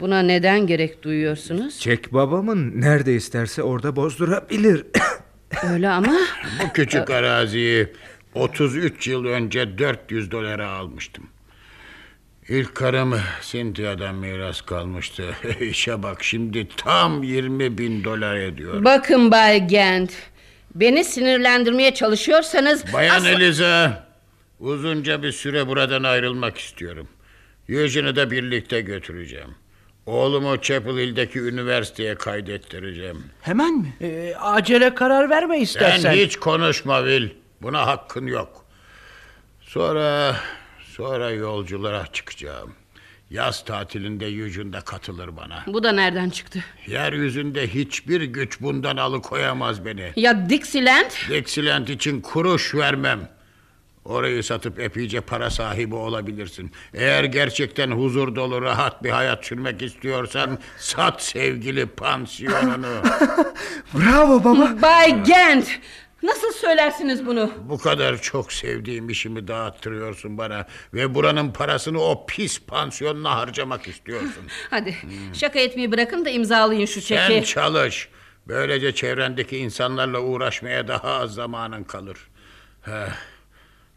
[0.00, 1.78] Buna neden gerek duyuyorsunuz?
[1.80, 4.84] Çek babamın nerede isterse orada bozdurabilir.
[5.72, 6.14] Öyle ama...
[6.64, 7.88] Bu küçük araziyi
[8.34, 11.26] 33 yıl önce 400 dolara almıştım.
[12.48, 15.24] İlk karım Cynthia'dan miras kalmıştı.
[15.60, 18.84] İşe bak şimdi tam 20 bin dolar ediyor.
[18.84, 20.12] Bakın Bay Gent.
[20.74, 22.92] Beni sinirlendirmeye çalışıyorsanız...
[22.92, 24.06] Bayan asla- Eliza,
[24.60, 27.08] uzunca bir süre buradan ayrılmak istiyorum.
[27.68, 29.54] Eugene'ı da birlikte götüreceğim.
[30.08, 33.24] Oğlumu Chapel Hill'deki üniversiteye kaydettireceğim.
[33.40, 33.94] Hemen mi?
[34.00, 35.98] Ee, acele karar verme istersen.
[35.98, 37.30] Sen hiç konuşma Will.
[37.62, 38.64] Buna hakkın yok.
[39.60, 40.36] Sonra
[40.96, 42.72] sonra yolculuğa çıkacağım.
[43.30, 45.64] Yaz tatilinde Eugene'da katılır bana.
[45.66, 46.64] Bu da nereden çıktı?
[46.86, 50.12] Yeryüzünde hiçbir güç bundan alıkoyamaz beni.
[50.16, 51.10] Ya Dixieland?
[51.30, 53.28] Dixieland için kuruş vermem.
[54.08, 56.72] Orayı satıp epeyce para sahibi olabilirsin.
[56.94, 62.86] Eğer gerçekten huzur dolu rahat bir hayat sürmek istiyorsan sat sevgili pansiyonunu.
[63.94, 64.82] Bravo baba.
[64.82, 65.80] Bay Gent!
[66.22, 67.50] Nasıl söylersiniz bunu?
[67.64, 74.44] Bu kadar çok sevdiğim işimi dağıttırıyorsun bana ve buranın parasını o pis pansiyonuna harcamak istiyorsun.
[74.70, 74.96] Hadi
[75.32, 77.22] şaka etmeyi bırakın da imzalayın şu çeki.
[77.26, 78.08] Sen çalış.
[78.46, 82.18] Böylece çevrendeki insanlarla uğraşmaya daha az zamanın kalır.
[82.82, 83.10] Heh.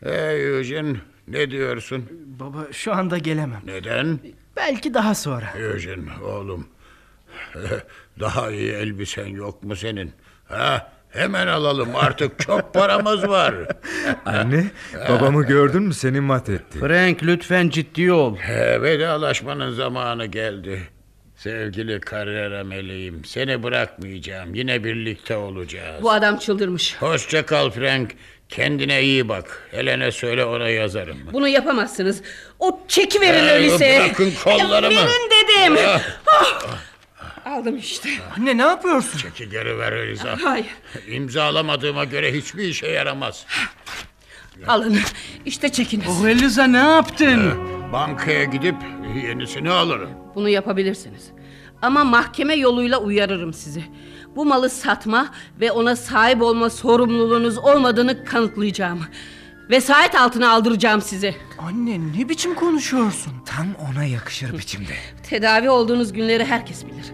[0.04, 0.98] Ee Eugene
[1.28, 2.06] ne diyorsun?
[2.40, 3.62] Baba şu anda gelemem.
[3.66, 4.20] Neden?
[4.58, 5.54] Belki daha sonra.
[5.58, 6.68] Eugene oğlum.
[8.20, 10.12] Daha iyi elbisen yok mu senin?
[10.46, 10.92] Ha?
[11.10, 13.56] Hemen alalım artık çok paramız var.
[14.26, 14.72] Anne
[15.10, 16.80] babamı gördün mü seni mat etti.
[16.80, 18.36] Frank lütfen ciddi ol.
[18.38, 20.82] He, vedalaşmanın zamanı geldi.
[21.36, 24.56] Sevgili kariyer meleğim seni bırakmayacağım.
[24.56, 26.04] Yine birlikte olacağız.
[26.04, 26.96] Bu adam çıldırmış.
[27.02, 28.12] Hoşça kal Frank.
[28.52, 29.68] Kendine iyi bak.
[29.72, 31.18] Helene söyle ona yazarım.
[31.34, 32.22] Bunu yapamazsınız.
[32.60, 34.00] O çeki verin Ee, öyleyse.
[34.06, 34.96] bırakın kollarımı.
[34.96, 35.78] Verin dedim.
[35.88, 36.02] Ah.
[36.28, 36.78] Ah.
[37.46, 38.10] Aldım işte.
[38.38, 39.18] Anne ne yapıyorsun?
[39.20, 40.38] Çeki geri ver Eliza.
[40.44, 40.66] Hayır.
[41.08, 43.46] İmzalamadığıma göre hiçbir işe yaramaz.
[44.68, 45.00] Alın.
[45.46, 46.08] İşte çekiniz.
[46.10, 47.54] Oh Eliza ne yaptın?
[47.94, 48.76] Bankaya gidip
[49.26, 50.10] yenisini alırım.
[50.36, 51.24] Bunu yapabilirsiniz.
[51.82, 53.84] Ama mahkeme yoluyla uyarırım sizi.
[54.36, 55.28] Bu malı satma
[55.60, 59.00] ve ona sahip olma sorumluluğunuz olmadığını kanıtlayacağım.
[59.70, 61.36] Vesayet altına aldıracağım sizi.
[61.60, 63.34] Anne ne biçim konuşuyorsun?
[63.46, 64.94] Tam ona yakışır biçimde.
[65.24, 67.06] Tedavi olduğunuz günleri herkes bilir.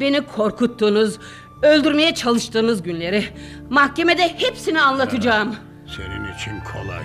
[0.00, 1.18] Beni korkuttuğunuz,
[1.62, 3.24] öldürmeye çalıştığınız günleri.
[3.70, 5.56] Mahkemede hepsini anlatacağım.
[5.96, 7.04] Senin için kolay.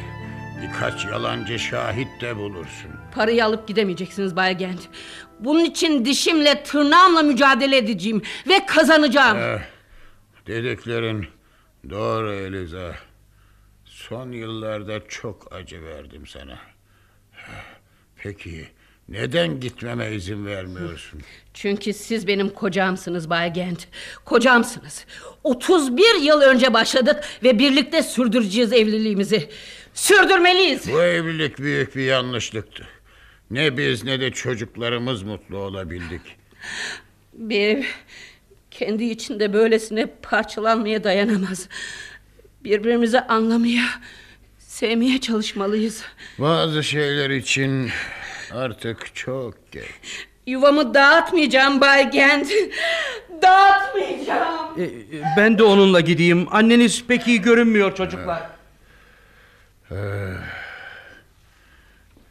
[0.62, 2.92] Birkaç yalancı şahit de bulursun.
[3.12, 4.80] Parayı alıp gidemeyeceksiniz Bay Gent.
[5.40, 9.38] Bunun için dişimle tırnağımla mücadele edeceğim ve kazanacağım.
[9.38, 9.60] Eh,
[10.48, 11.28] dediklerin
[11.90, 12.96] doğru Eliza.
[13.86, 16.60] Son yıllarda çok acı verdim sana.
[18.24, 18.68] Peki
[19.10, 21.22] neden gitmeme izin vermiyorsun?
[21.54, 23.88] Çünkü siz benim kocamsınız Bay Gent.
[24.26, 25.06] Kocamsınız.
[25.44, 29.50] 31 yıl önce başladık ve birlikte sürdüreceğiz evliliğimizi.
[29.94, 30.92] Sürdürmeliyiz.
[30.92, 32.88] Bu evlilik büyük bir yanlışlıktı.
[33.52, 36.22] Ne biz ne de çocuklarımız mutlu olabildik.
[37.34, 37.84] Bir ev
[38.72, 41.70] kendi içinde böylesine parçalanmaya dayanamaz.
[42.64, 43.86] Birbirimizi anlamaya,
[44.60, 46.04] sevmeye çalışmalıyız.
[46.40, 47.90] Bazı şeyler için
[48.52, 50.28] artık çok geç.
[50.48, 52.52] Yuvamı dağıtmayacağım Bay Gent.
[53.42, 54.80] Dağıtmayacağım.
[54.80, 54.90] E, e,
[55.38, 56.48] ben de onunla gideyim.
[56.52, 58.42] Anneniz pek iyi görünmüyor çocuklar.
[59.92, 59.96] Eh,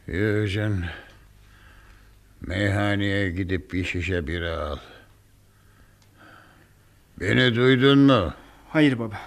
[0.07, 0.89] Eugene,
[2.41, 4.77] meyhaneye gidip bir şişe bira al.
[7.19, 8.33] Beni duydun mu?
[8.69, 9.19] Hayır baba.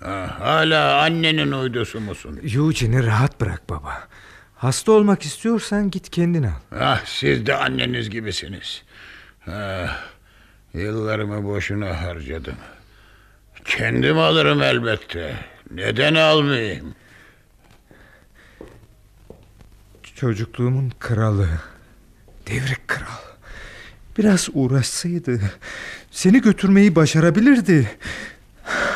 [0.00, 2.40] Ha, hala annenin uydusu musun?
[2.54, 4.08] Eugene'i rahat bırak baba.
[4.56, 6.50] Hasta olmak istiyorsan git kendin al.
[6.80, 8.82] Ah, siz de anneniz gibisiniz.
[9.46, 10.04] Ah,
[10.74, 12.56] yıllarımı boşuna harcadım.
[13.64, 15.34] Kendim alırım elbette.
[15.70, 16.94] Neden almayayım?
[20.14, 21.48] Çocukluğumun kralı.
[22.46, 23.06] Devrik kral.
[24.18, 25.40] Biraz uğraşsaydı
[26.10, 27.90] seni götürmeyi başarabilirdi.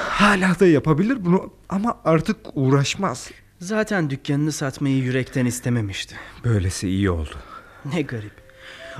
[0.08, 3.30] Hala da yapabilir bunu ama artık uğraşmaz.
[3.60, 6.14] Zaten dükkanını satmayı yürekten istememişti.
[6.44, 7.34] Böylesi iyi oldu.
[7.94, 8.32] Ne garip.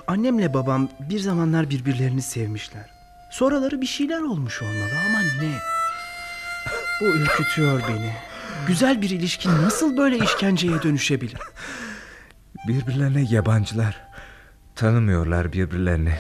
[0.07, 2.91] Annemle babam bir zamanlar birbirlerini sevmişler.
[3.33, 5.59] Sonraları bir şeyler olmuş olmalı ama ne?
[7.01, 8.13] Bu ürkütüyor beni.
[8.67, 11.39] Güzel bir ilişki nasıl böyle işkenceye dönüşebilir?
[12.69, 14.08] Birbirlerine yabancılar.
[14.79, 16.15] Tanımıyorlar birbirlerini.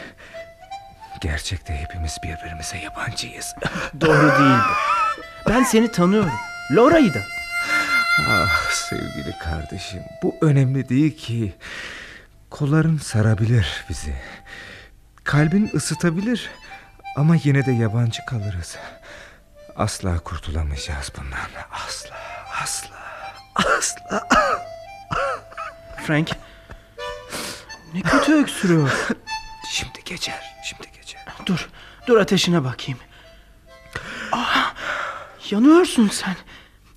[1.20, 3.55] Gerçekte hepimiz birbirimize yabancıyız.
[4.01, 5.20] Doğru değil bu.
[5.48, 6.32] Ben seni tanıyorum.
[6.70, 7.20] Laura'yı da.
[8.28, 11.55] Ah sevgili kardeşim bu önemli değil ki.
[12.51, 14.14] Kolların sarabilir bizi.
[15.24, 16.51] Kalbin ısıtabilir
[17.16, 18.76] ama yine de yabancı kalırız.
[19.76, 21.64] Asla kurtulamayacağız bundan.
[21.70, 22.16] Asla,
[22.62, 22.97] asla,
[23.55, 24.28] asla.
[26.06, 26.47] Frank.
[27.94, 29.09] Ne kötü öksürüyor.
[29.70, 31.20] Şimdi geçer, şimdi geçer.
[31.47, 31.69] Dur,
[32.06, 32.98] dur ateşine bakayım.
[34.32, 34.47] Aa,
[35.51, 36.36] yanıyorsun sen.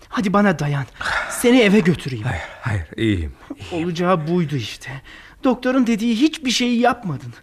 [0.09, 0.85] Hadi bana dayan.
[1.29, 2.25] Seni eve götüreyim.
[2.25, 3.33] Hayır, hayır iyiyim.
[3.71, 5.01] Olacağı buydu işte.
[5.43, 7.33] Doktorun dediği hiçbir şeyi yapmadın.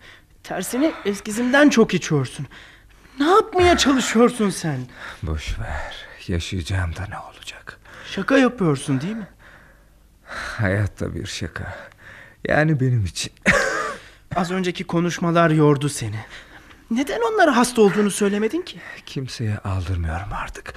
[0.42, 2.46] Tersine eskisinden çok içiyorsun.
[3.20, 4.78] Ne yapmaya çalışıyorsun sen?
[5.22, 5.94] Boş ver.
[6.28, 7.78] Yaşayacağım da ne olacak?
[8.10, 9.28] Şaka yapıyorsun değil mi?
[10.56, 11.76] Hayatta bir şaka.
[12.48, 13.32] Yani benim için.
[14.36, 16.20] Az önceki konuşmalar yordu seni.
[16.90, 18.78] Neden onlara hasta olduğunu söylemedin ki?
[19.06, 20.74] Kimseye aldırmıyorum artık.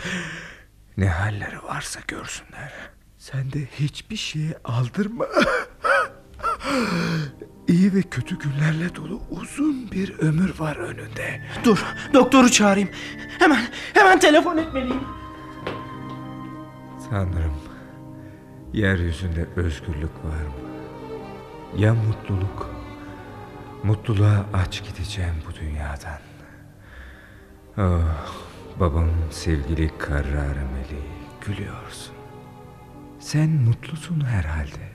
[0.98, 2.74] Ne halleri varsa görsünler.
[3.18, 5.26] Sen de hiçbir şeye aldırma.
[7.68, 11.42] İyi ve kötü günlerle dolu uzun bir ömür var önünde.
[11.64, 12.90] Dur, doktoru çağırayım.
[13.40, 13.62] Hemen,
[13.94, 15.04] hemen telefon etmeliyim.
[17.10, 17.58] Tanrım,
[18.74, 20.71] yeryüzünde özgürlük var mı?
[21.78, 22.70] Ya mutluluk?
[23.84, 26.20] Mutluluğa aç gideceğim bu dünyadan.
[27.78, 28.26] Oh,
[28.80, 31.12] babam sevgili Karrar Meleği
[31.42, 32.16] gülüyorsun.
[33.20, 34.92] Sen mutlusun herhalde.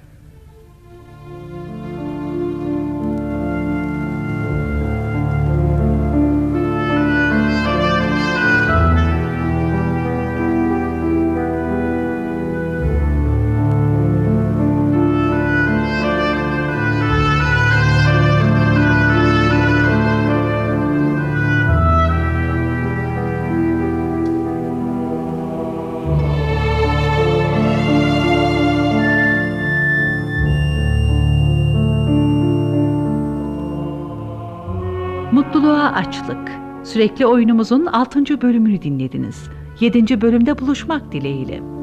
[36.96, 38.42] Sürekli oyunumuzun 6.
[38.42, 39.48] bölümünü dinlediniz.
[39.80, 40.20] 7.
[40.20, 41.75] bölümde buluşmak dileğiyle.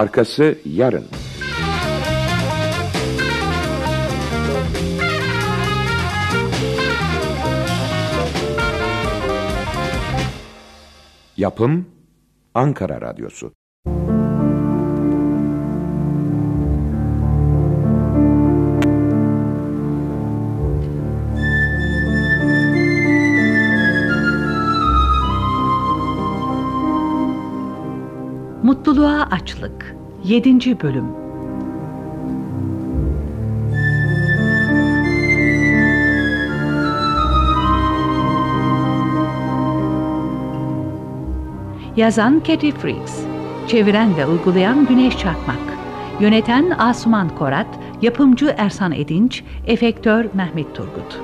[0.00, 1.06] Arkası yarın.
[11.36, 11.86] Yapım
[12.54, 13.52] Ankara Radyosu.
[28.70, 29.96] Mutluluğa açlık.
[30.24, 30.80] 7.
[30.82, 31.04] bölüm.
[41.96, 43.20] Yazan Katie Freaks.
[43.68, 45.56] Çeviren ve uygulayan Güneş Çakmak.
[46.20, 51.20] Yöneten Asuman Korat, yapımcı Ersan Edinç, efektör Mehmet Turgut.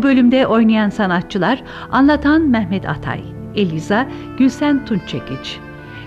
[0.00, 3.20] Bu bölümde oynayan sanatçılar anlatan Mehmet Atay,
[3.54, 4.08] Eliza
[4.38, 5.58] Gülsen Tunçekiç,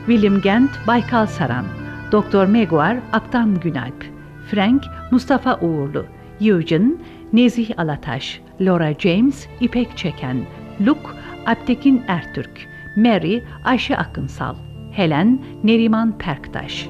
[0.06, 1.66] William Gent Baykal Saran,
[2.12, 4.06] Doktor Meguar Aktan Günalp,
[4.52, 6.06] Frank Mustafa Uğurlu,
[6.42, 6.92] Eugene
[7.34, 10.38] Nezih Alataş, Laura James İpek Çeken,
[10.86, 11.10] Luke
[11.46, 12.68] Abtekin Ertürk,
[12.98, 14.56] Mary Ayşe Akınsal,
[14.92, 16.90] Helen Neriman Perktaş.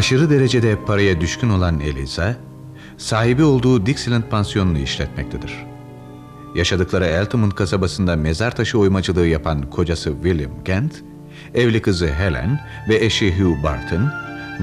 [0.00, 2.36] Aşırı derecede paraya düşkün olan Eliza,
[2.98, 5.66] sahibi olduğu Dixieland pansiyonunu işletmektedir.
[6.54, 11.02] Yaşadıkları Eltham kasabasında mezar taşı oymacılığı yapan kocası William Kent,
[11.54, 14.10] evli kızı Helen ve eşi Hugh Barton,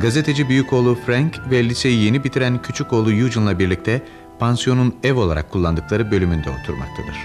[0.01, 4.01] gazeteci büyük oğlu Frank ve liseyi yeni bitiren küçük oğlu Eugene'la birlikte
[4.39, 7.17] pansiyonun ev olarak kullandıkları bölümünde oturmaktadır.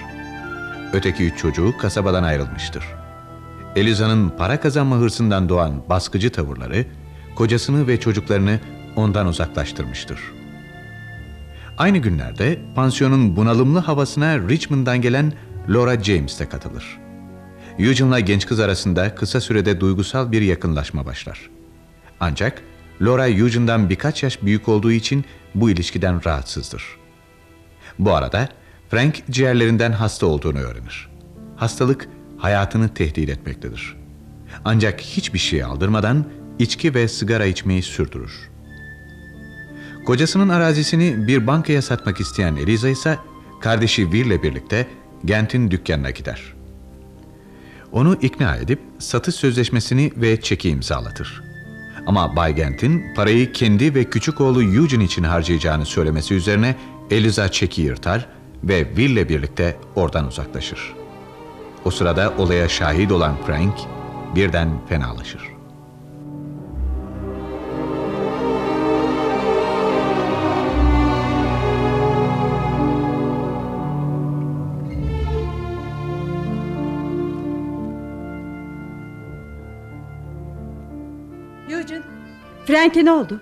[0.92, 2.84] Öteki üç çocuğu kasabadan ayrılmıştır.
[3.76, 6.86] Eliza'nın para kazanma hırsından doğan baskıcı tavırları,
[7.34, 8.60] kocasını ve çocuklarını
[8.96, 10.20] ondan uzaklaştırmıştır.
[11.78, 15.32] Aynı günlerde pansiyonun bunalımlı havasına Richmond'dan gelen
[15.68, 16.98] Laura James de katılır.
[17.78, 21.50] Eugene'la genç kız arasında kısa sürede duygusal bir yakınlaşma başlar.
[22.20, 22.62] Ancak
[23.02, 26.84] Laura Eugene'dan birkaç yaş büyük olduğu için bu ilişkiden rahatsızdır.
[27.98, 28.48] Bu arada
[28.90, 31.08] Frank ciğerlerinden hasta olduğunu öğrenir.
[31.56, 33.96] Hastalık hayatını tehdit etmektedir.
[34.64, 36.24] Ancak hiçbir şey aldırmadan
[36.58, 38.50] içki ve sigara içmeyi sürdürür.
[40.06, 43.18] Kocasının arazisini bir bankaya satmak isteyen Eliza ise
[43.60, 44.86] kardeşi Will ile birlikte
[45.24, 46.54] Gent'in dükkanına gider.
[47.92, 51.42] Onu ikna edip satış sözleşmesini ve çeki imzalatır.
[52.06, 56.76] Ama Bay Gent'in parayı kendi ve küçük oğlu Eugene için harcayacağını söylemesi üzerine
[57.10, 58.28] Eliza çeki yırtar
[58.64, 60.94] ve Will'le birlikte oradan uzaklaşır.
[61.84, 63.74] O sırada olaya şahit olan Frank
[64.34, 65.51] birden fenalaşır.
[82.72, 83.40] Frank'e ne oldu?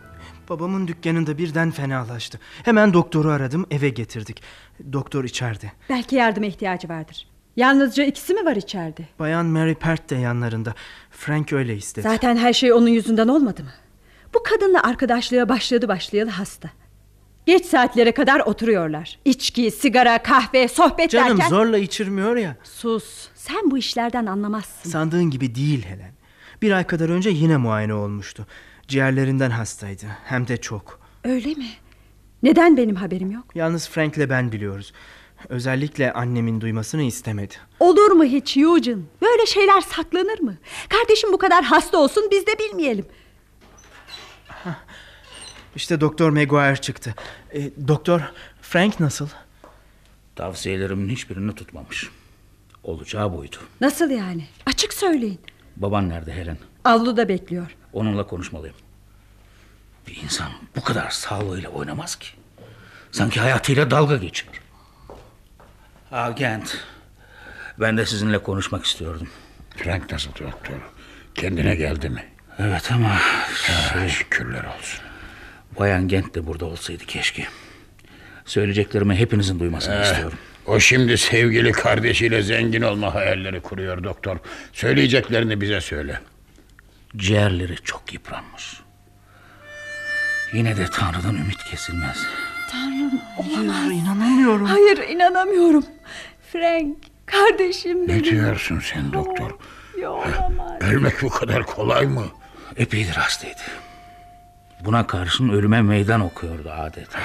[0.49, 2.41] Babamın dükkanında birden fenalaştı.
[2.65, 4.43] Hemen doktoru aradım eve getirdik.
[4.93, 5.73] Doktor içeride.
[5.91, 7.27] Belki yardıma ihtiyacı vardır.
[7.57, 9.03] Yalnızca ikisi mi var içeride?
[9.19, 10.75] Bayan Mary Pert de yanlarında.
[11.11, 12.09] Frank öyle istedi.
[12.09, 13.71] Zaten her şey onun yüzünden olmadı mı?
[14.35, 16.71] Bu kadınla arkadaşlığa başladı başlayalı hasta.
[17.47, 19.19] Geç saatlere kadar oturuyorlar.
[19.25, 21.49] İçki, sigara, kahve, sohbet Canım derken...
[21.49, 22.57] zorla içirmiyor ya.
[22.65, 23.29] Sus.
[23.35, 24.91] Sen bu işlerden anlamazsın.
[24.91, 26.13] Sandığın gibi değil Helen.
[26.63, 28.47] Bir ay kadar önce yine muayene olmuştu.
[28.91, 30.07] Ciğerlerinden hastaydı.
[30.25, 31.01] Hem de çok.
[31.25, 31.69] Öyle mi?
[32.43, 33.45] Neden benim haberim yok?
[33.55, 34.93] Yalnız Frank'le ben biliyoruz.
[35.49, 37.55] Özellikle annemin duymasını istemedi.
[37.81, 39.03] Olur mu hiç Eugene?
[39.23, 40.57] Böyle şeyler saklanır mı?
[40.89, 43.07] Kardeşim bu kadar hasta olsun biz de bilmeyelim.
[45.77, 47.15] İşte Doktor Maguire çıktı.
[47.55, 48.21] E, doktor,
[48.63, 49.29] Frank nasıl?
[50.37, 52.11] Tavsiyelerimin hiçbirini tutmamış.
[52.85, 53.57] Olacağı buydu.
[53.81, 54.47] Nasıl yani?
[54.67, 55.41] Açık söyleyin.
[55.77, 56.59] Baban nerede Helen?
[56.85, 57.77] Avluda bekliyor.
[57.93, 58.77] Onunla konuşmalıyım.
[60.07, 62.29] Bir insan bu kadar sağlığıyla oynamaz ki.
[63.13, 64.55] Sanki hayatıyla dalga geçiyor.
[66.11, 66.77] Ha Gent.
[67.81, 69.29] Ben de sizinle konuşmak istiyordum.
[69.77, 70.75] Frank nasıl doktor?
[71.35, 72.25] Kendine geldi mi?
[72.59, 73.19] Evet ama...
[73.93, 74.09] Şey...
[74.09, 75.01] Şükürler olsun.
[75.79, 77.47] Bayan Gent de burada olsaydı keşke.
[78.45, 80.39] Söyleyeceklerimi hepinizin duymasını Eh, istiyorum.
[80.67, 84.37] O şimdi sevgili kardeşiyle zengin olma hayalleri kuruyor doktor.
[84.73, 86.21] Söyleyeceklerini bize söyle.
[87.17, 88.81] Ciğerleri çok yıpranmış.
[90.53, 92.19] Yine de Tanrı'dan ümit kesilmez.
[92.73, 93.93] Tanrım olamaz.
[93.93, 94.67] inanamıyorum.
[94.67, 95.85] Hayır inanamıyorum.
[96.53, 96.97] Frank
[97.27, 98.19] kardeşim benim.
[98.19, 99.51] Ne diyorsun sen doktor?
[100.01, 100.83] Ya, olamaz.
[100.83, 102.25] Ölmek bu kadar kolay mı?
[102.77, 103.61] Epeydir hastaydı.
[104.85, 107.19] Buna karşın ölüme meydan okuyordu adeta.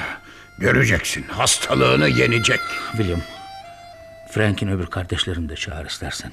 [0.59, 2.59] Göreceksin hastalığını yenecek.
[2.91, 3.21] William,
[4.31, 6.31] Frank'in öbür kardeşlerini de çağır istersen.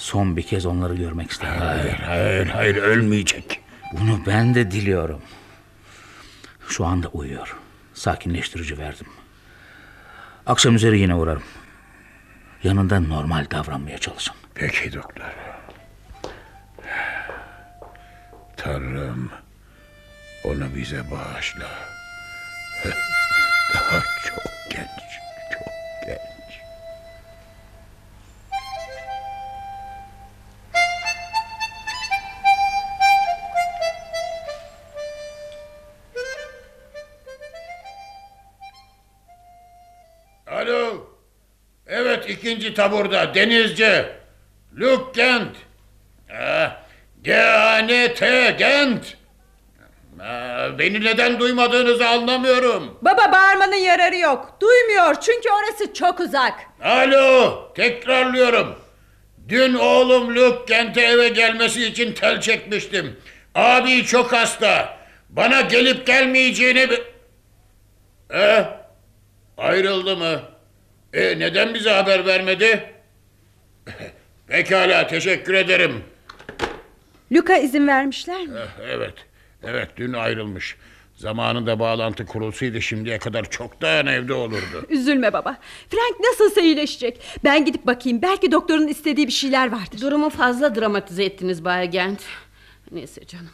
[0.00, 1.54] Son bir kez onları görmek isterim.
[1.58, 3.60] Hayır, hayır, hayır ölmeyecek.
[3.92, 5.22] Bunu ben de diliyorum.
[6.68, 7.56] Şu anda uyuyor.
[7.94, 9.06] Sakinleştirici verdim.
[10.46, 11.42] Akşam üzeri yine uğrarım.
[12.62, 14.34] Yanında normal davranmaya çalışın.
[14.54, 15.34] Peki doktor.
[18.56, 19.30] Tanrım
[20.44, 21.68] onu bize bağışla.
[23.74, 24.59] Daha çok
[42.50, 44.04] ikinci taburda denizci.
[44.80, 45.42] Luke.
[46.40, 46.76] Ah,
[47.22, 49.16] G-A-N-T Gent.
[50.22, 52.98] Ah, Beni neden duymadığınızı anlamıyorum.
[53.02, 54.56] Baba bağırmanın yararı yok.
[54.60, 56.52] Duymuyor çünkü orası çok uzak.
[56.84, 58.74] Alo, tekrarlıyorum.
[59.48, 63.20] Dün oğlum Luke Kent'e eve gelmesi için tel çekmiştim.
[63.54, 64.98] Abi çok hasta.
[65.28, 66.90] Bana gelip gelmeyeceğini...
[66.90, 67.04] bi-
[68.34, 68.64] Eh,
[69.58, 70.40] ayrıldı mı?
[71.12, 72.84] E, neden bize haber vermedi?
[74.46, 76.04] Pekala, teşekkür ederim.
[77.32, 78.58] Luka izin vermişler mi?
[78.58, 79.14] Eh, Evet,
[79.62, 80.76] evet dün ayrılmış.
[81.14, 84.86] Zamanında bağlantı kurulsaydı şimdiye kadar çoktan evde olurdu.
[84.88, 85.56] Üzülme baba.
[85.88, 87.20] Frank nasılsa iyileşecek.
[87.44, 88.22] Ben gidip bakayım.
[88.22, 90.00] Belki doktorun istediği bir şeyler vardır.
[90.00, 92.20] Durumu fazla dramatize ettiniz Bay Gent.
[92.92, 93.50] Neyse canım.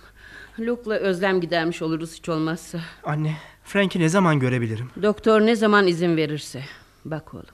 [0.58, 2.78] Luke'la özlem gidermiş oluruz hiç olmazsa.
[3.04, 4.90] Anne, Frank'i ne zaman görebilirim?
[5.02, 6.62] Doktor ne zaman izin verirse.
[7.10, 7.44] Bak oğlum.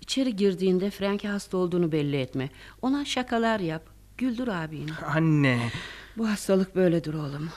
[0.00, 2.48] İçeri girdiğinde Frank'e hasta olduğunu belli etme.
[2.82, 3.82] Ona şakalar yap.
[4.18, 4.90] Güldür abini.
[5.14, 5.58] Anne.
[6.18, 7.50] Bu hastalık böyledir oğlum.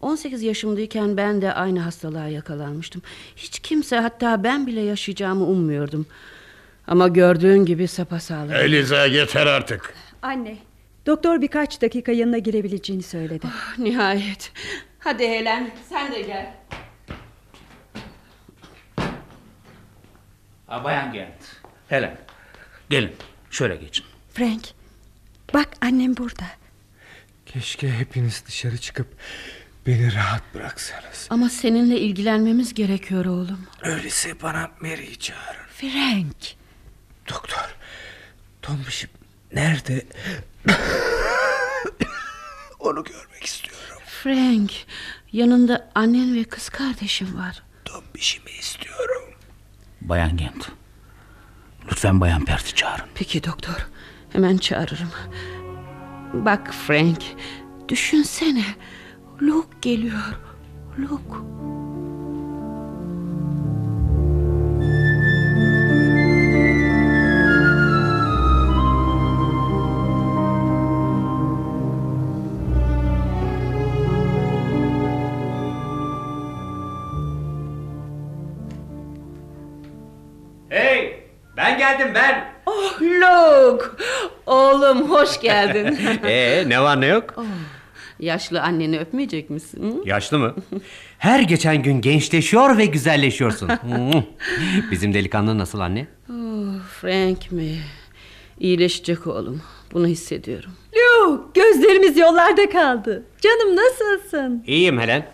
[0.00, 3.02] 18 yaşımdayken ben de aynı hastalığa yakalanmıştım.
[3.36, 6.06] Hiç kimse hatta ben bile yaşayacağımı ummuyordum.
[6.86, 8.52] Ama gördüğün gibi sapasağlam.
[8.52, 9.94] Eliza yeter artık.
[10.22, 10.56] Anne,
[11.06, 13.46] doktor birkaç dakika yanına girebileceğini söyledi.
[13.78, 14.52] Nihayet.
[14.98, 16.54] Hadi Helen sen de gel.
[20.70, 21.56] Ha, Bayan Gent.
[21.88, 22.18] Helen.
[22.90, 23.16] Gelin
[23.50, 24.04] şöyle geçin.
[24.34, 24.62] Frank,
[25.54, 26.44] bak annem burada.
[27.46, 29.06] Keşke hepiniz dışarı çıkıp
[29.86, 31.26] beni rahat bıraksanız.
[31.30, 33.66] Ama seninle ilgilenmemiz gerekiyor oğlum.
[33.82, 35.66] Öyleyse bana Mary'i çağırın.
[35.76, 36.36] Frank.
[37.28, 37.76] Doktor,
[38.62, 39.10] Tombiş'im
[39.52, 40.06] nerede?
[42.80, 44.02] Onu görmek istiyorum.
[44.22, 44.70] Frank,
[45.32, 47.62] yanında annen ve kız kardeşim var.
[47.84, 49.19] Tombiş'imi istiyorum.
[50.10, 50.68] Bayan Gent.
[51.90, 53.04] Lütfen Bayan Pert'i çağırın.
[53.14, 53.88] Peki doktor.
[54.32, 55.10] Hemen çağırırım.
[56.32, 57.22] Bak Frank.
[57.88, 58.64] Düşünsene.
[59.42, 60.40] Luke geliyor.
[60.98, 61.36] Luke.
[82.00, 82.44] Geldim ben.
[82.66, 83.84] Oh Luke.
[84.46, 85.98] Oğlum hoş geldin.
[86.24, 87.34] Ee ne var ne yok?
[87.36, 87.44] Oh,
[88.20, 90.02] yaşlı anneni öpmeyecek misin?
[90.04, 90.08] hı?
[90.08, 90.54] Yaşlı mı?
[91.18, 93.70] Her geçen gün gençleşiyor ve güzelleşiyorsun.
[94.90, 96.06] Bizim delikanlı nasıl anne?
[96.30, 97.78] Oh, Frank mi?
[98.60, 99.62] İyileşecek oğlum.
[99.92, 100.70] Bunu hissediyorum.
[100.96, 103.22] Luke gözlerimiz yollarda kaldı.
[103.40, 104.64] Canım nasılsın?
[104.66, 105.26] İyiyim Helen.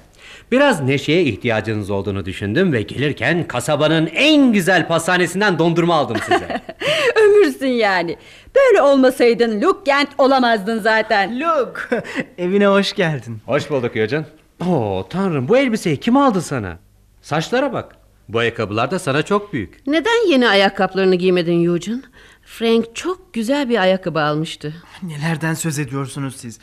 [0.52, 6.62] Biraz neşeye ihtiyacınız olduğunu düşündüm ve gelirken kasabanın en güzel pastanesinden dondurma aldım size.
[7.24, 8.16] Ömürsün yani.
[8.56, 11.40] Böyle olmasaydın Luke Gent olamazdın zaten.
[11.40, 12.02] Luke
[12.38, 13.38] evine hoş geldin.
[13.46, 14.24] Hoş bulduk Yocan.
[14.66, 16.78] Oo tanrım bu elbiseyi kim aldı sana?
[17.22, 17.96] Saçlara bak.
[18.28, 19.86] Bu ayakkabılar da sana çok büyük.
[19.86, 22.02] Neden yeni ayakkabılarını giymedin Eugene?
[22.44, 24.74] Frank çok güzel bir ayakkabı almıştı.
[25.02, 26.58] Nelerden söz ediyorsunuz siz?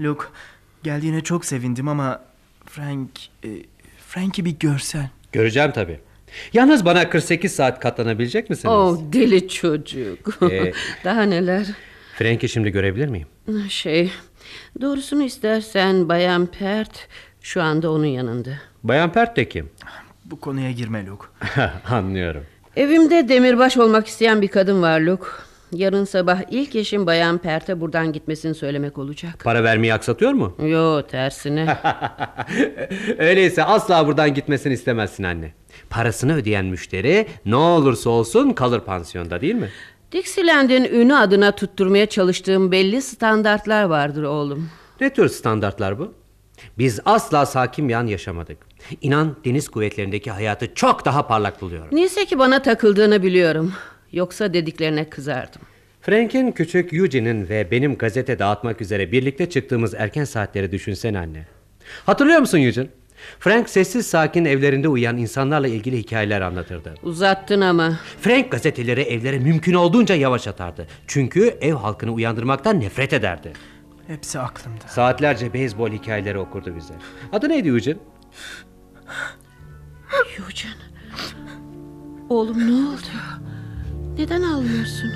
[0.00, 0.24] Luke
[0.82, 2.20] geldiğine çok sevindim ama
[2.74, 3.10] Frank...
[3.44, 3.48] E,
[4.06, 5.10] Frank'i bir görsen.
[5.32, 6.00] Göreceğim tabii.
[6.52, 8.74] Yalnız bana 48 saat katlanabilecek misiniz?
[8.74, 10.42] Oh deli çocuk.
[10.52, 10.72] Ee,
[11.04, 11.66] Daha neler?
[12.18, 13.26] Frank'i şimdi görebilir miyim?
[13.68, 14.12] Şey,
[14.80, 17.08] doğrusunu istersen Bayan Pert
[17.40, 18.50] şu anda onun yanında.
[18.82, 19.70] Bayan Pert de kim?
[20.24, 21.26] Bu konuya girme Luke.
[21.88, 22.44] Anlıyorum.
[22.76, 25.26] Evimde demirbaş olmak isteyen bir kadın var Luke.
[25.74, 29.44] Yarın sabah ilk eşim Bayan Pert'e buradan gitmesini söylemek olacak.
[29.44, 30.54] Para vermeyi aksatıyor mu?
[30.66, 31.78] Yo tersine.
[33.18, 35.52] Öyleyse asla buradan gitmesini istemezsin anne.
[35.90, 39.68] Parasını ödeyen müşteri ne olursa olsun kalır pansiyonda değil mi?
[40.12, 44.68] Dixieland'in ünü adına tutturmaya çalıştığım belli standartlar vardır oğlum.
[45.00, 46.14] Ne tür standartlar bu?
[46.78, 48.58] Biz asla sakin bir an yaşamadık.
[49.00, 51.88] İnan deniz kuvvetlerindeki hayatı çok daha parlak buluyorum.
[51.92, 53.72] Neyse ki bana takıldığını biliyorum.
[54.14, 55.62] Yoksa dediklerine kızardım.
[56.00, 61.46] Frank'in küçük Eugene'in ve benim gazete dağıtmak üzere birlikte çıktığımız erken saatleri düşünsene anne.
[62.06, 62.86] Hatırlıyor musun Eugene?
[63.38, 66.94] Frank sessiz sakin evlerinde uyuyan insanlarla ilgili hikayeler anlatırdı.
[67.02, 67.98] Uzattın ama.
[68.20, 70.86] Frank gazeteleri evlere mümkün olduğunca yavaş atardı.
[71.06, 73.52] Çünkü ev halkını uyandırmaktan nefret ederdi.
[74.06, 74.88] Hepsi aklımda.
[74.88, 76.94] Saatlerce beyzbol hikayeleri okurdu bize.
[77.32, 77.98] Adı neydi Eugene?
[80.38, 80.84] Eugene.
[82.28, 83.06] Oğlum ne oldu?
[84.18, 85.12] Neden ağlıyorsun?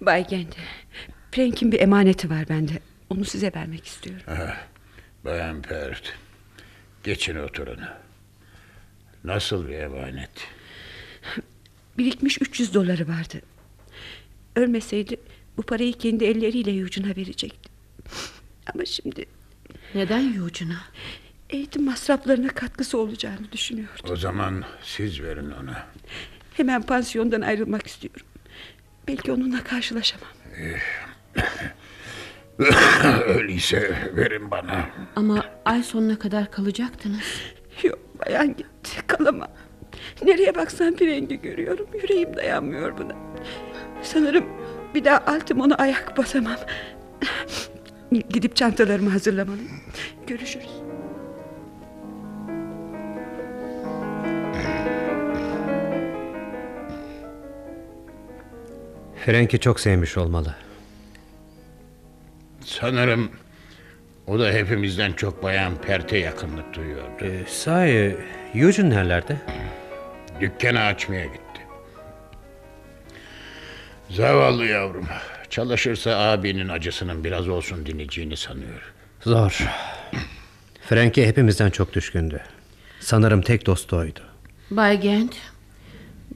[0.00, 0.56] Bay Gent,
[1.32, 2.72] Frank'in bir emaneti var bende.
[3.10, 4.22] Onu size vermek istiyorum.
[4.28, 4.56] Ah,
[5.24, 6.12] Bayan Pert.
[7.04, 7.80] Geçin oturun.
[9.24, 10.30] Nasıl bir emanet?
[11.98, 13.40] Birikmiş 300 doları vardı.
[14.56, 15.16] Ölmeseydi
[15.56, 17.70] bu parayı kendi elleriyle Eugene'a verecekti.
[18.74, 19.26] Ama şimdi
[19.94, 20.80] Neden Eugene'a?
[21.50, 24.02] eğitim masraflarına katkısı olacağını düşünüyordu.
[24.10, 25.86] O zaman siz verin ona.
[26.54, 28.26] Hemen pansiyondan ayrılmak istiyorum.
[29.08, 30.28] Belki onunla karşılaşamam.
[33.26, 34.86] Öyleyse verin bana.
[35.16, 37.42] Ama ay sonuna kadar kalacaktınız.
[37.82, 39.48] Yok bayan gitti kalamam.
[40.24, 41.86] Nereye baksam bir rengi görüyorum.
[42.02, 43.16] Yüreğim dayanmıyor buna.
[44.02, 44.44] Sanırım
[44.94, 46.56] bir daha Altimon'a ayak basamam.
[48.12, 49.80] Gidip çantalarımı hazırlamalıyım.
[50.26, 50.77] Görüşürüz.
[59.28, 60.54] Frank'i çok sevmiş olmalı.
[62.64, 63.30] Sanırım
[64.26, 67.24] o da hepimizden çok Bayan Pert'e yakınlık duyuyordu.
[67.24, 68.16] Ee, sahi
[68.54, 69.36] Eugene nerelerde?
[70.40, 71.60] Dükkanı açmaya gitti.
[74.10, 75.06] Zavallı yavrum.
[75.50, 78.92] Çalışırsa abinin acısının biraz olsun dineceğini sanıyor.
[79.20, 79.68] Zor.
[80.88, 82.40] Frank'e hepimizden çok düşkündü.
[83.00, 84.20] Sanırım tek dostu oydu.
[84.70, 85.36] Bay Gent,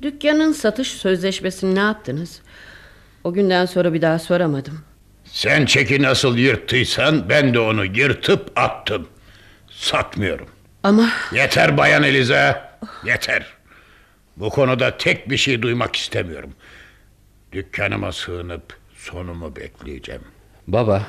[0.03, 2.43] dükkanın satış sözleşmesini ne yaptınız?
[3.25, 4.81] O günden sonra bir daha soramadım.
[5.25, 9.09] Sen çeki nasıl yırttıysan ben de onu yırtıp attım.
[9.71, 10.47] Satmıyorum.
[10.83, 11.09] Ama...
[11.33, 12.73] Yeter Bayan Eliza.
[13.05, 13.47] Yeter.
[14.37, 16.51] Bu konuda tek bir şey duymak istemiyorum.
[17.53, 18.63] Dükkanıma sığınıp
[18.97, 20.23] sonumu bekleyeceğim.
[20.67, 21.03] Baba,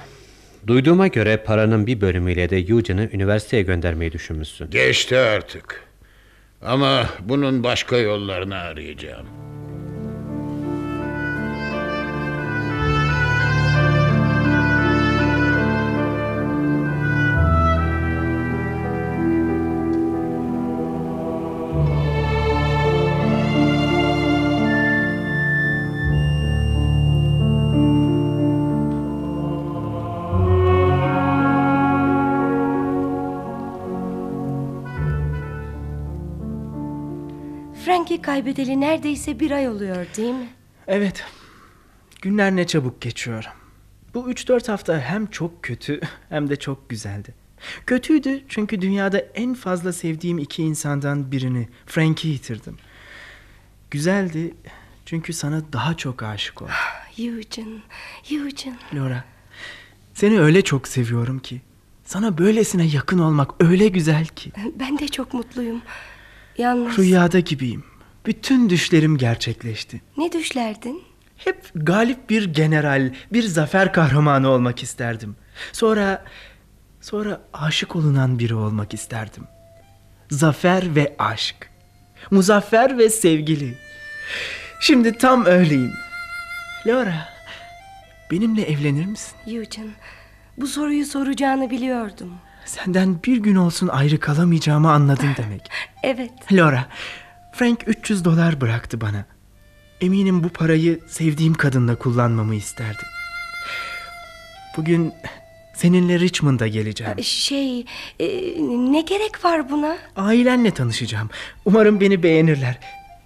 [0.68, 4.70] duyduğuma göre paranın bir bölümüyle de Eugene'ı üniversiteye göndermeyi düşünmüşsün.
[4.70, 5.84] Geçti artık.
[6.62, 9.53] Ama bunun başka yollarını arayacağım.
[38.24, 40.50] Kaybedeli neredeyse bir ay oluyor değil mi?
[40.88, 41.26] Evet.
[42.22, 43.46] Günler ne çabuk geçiyor.
[44.14, 47.34] Bu 3-4 hafta hem çok kötü hem de çok güzeldi.
[47.86, 52.78] Kötüydü çünkü dünyada en fazla sevdiğim iki insandan birini, Frank'i yitirdim.
[53.92, 54.54] Güzeldi
[55.06, 56.74] çünkü sana daha çok aşık oldum.
[57.18, 57.80] Eugene,
[58.32, 58.78] Eugene.
[58.94, 59.24] Laura,
[60.14, 61.62] seni öyle çok seviyorum ki.
[62.06, 64.52] Sana böylesine yakın olmak öyle güzel ki.
[64.80, 65.82] Ben de çok mutluyum.
[66.58, 66.98] Yalnız...
[66.98, 67.84] Rüyada gibiyim.
[68.26, 70.02] Bütün düşlerim gerçekleşti.
[70.18, 71.04] Ne düşlerdin?
[71.38, 75.36] Hep galip bir general, bir zafer kahramanı olmak isterdim.
[75.72, 76.26] Sonra
[77.02, 79.44] sonra aşık olunan biri olmak isterdim.
[80.30, 81.70] Zafer ve aşk.
[82.32, 83.78] Muzaffer ve sevgili.
[84.82, 85.94] Şimdi tam öyleyim.
[86.88, 87.30] Laura,
[88.32, 89.36] benimle evlenir misin?
[89.48, 89.92] Eugene,
[90.58, 92.34] bu soruyu soracağını biliyordum.
[92.66, 95.70] Senden bir gün olsun ayrı kalamayacağımı anladın demek.
[96.04, 96.32] Evet.
[96.52, 96.86] Laura,
[97.54, 99.26] Frank 300 dolar bıraktı bana.
[100.02, 103.04] Eminim bu parayı sevdiğim kadınla kullanmamı isterdi.
[104.78, 105.14] Bugün
[105.76, 107.24] seninle Richmond'a geleceğim.
[107.24, 107.80] Şey,
[108.20, 108.28] e,
[108.92, 109.98] ne gerek var buna?
[110.16, 111.30] Ailenle tanışacağım.
[111.66, 112.80] Umarım beni beğenirler.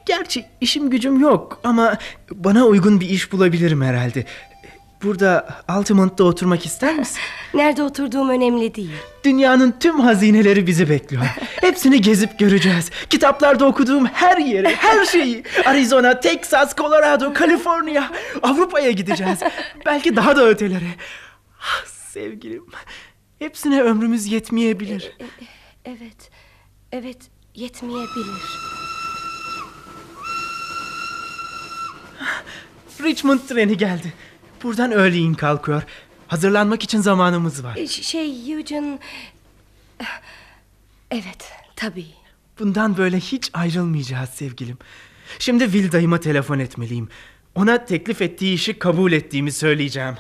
[0.06, 1.98] Gerçi işim gücüm yok ama
[2.32, 4.26] bana uygun bir iş bulabilirim herhalde.
[5.04, 7.20] Burada Altamont oturmak ister misin?
[7.54, 8.92] Nerede oturduğum önemli değil.
[9.24, 11.24] Dünyanın tüm hazineleri bizi bekliyor.
[11.62, 12.90] Hepsini gezip göreceğiz.
[13.10, 15.44] Kitaplarda okuduğum her yeri, her şeyi.
[15.66, 18.12] Arizona, Texas, Colorado, Kaliforniya.
[18.44, 19.40] Avrupa'ya gideceğiz.
[19.86, 20.90] Belki daha da ötelere.
[21.60, 22.66] Ah, sevgilim.
[23.40, 25.12] Hepsine ömrümüz yetmeyebilir.
[25.20, 25.28] E, e,
[25.86, 26.30] evet.
[26.92, 27.18] Evet,
[27.56, 28.42] yetmeyebilir.
[33.04, 34.14] Richmond treni geldi.
[34.64, 35.84] Buradan öğleyin kalkıyor.
[36.28, 37.76] Hazırlanmak için zamanımız var.
[37.76, 39.00] E, Şey Eugene...
[41.12, 42.06] Evet, tabii.
[42.60, 44.78] Bundan böyle hiç ayrılmayacağız sevgilim.
[45.40, 47.10] Şimdi Will dayıma telefon etmeliyim.
[47.56, 50.16] Ona teklif ettiği işi kabul ettiğimi söyleyeceğim.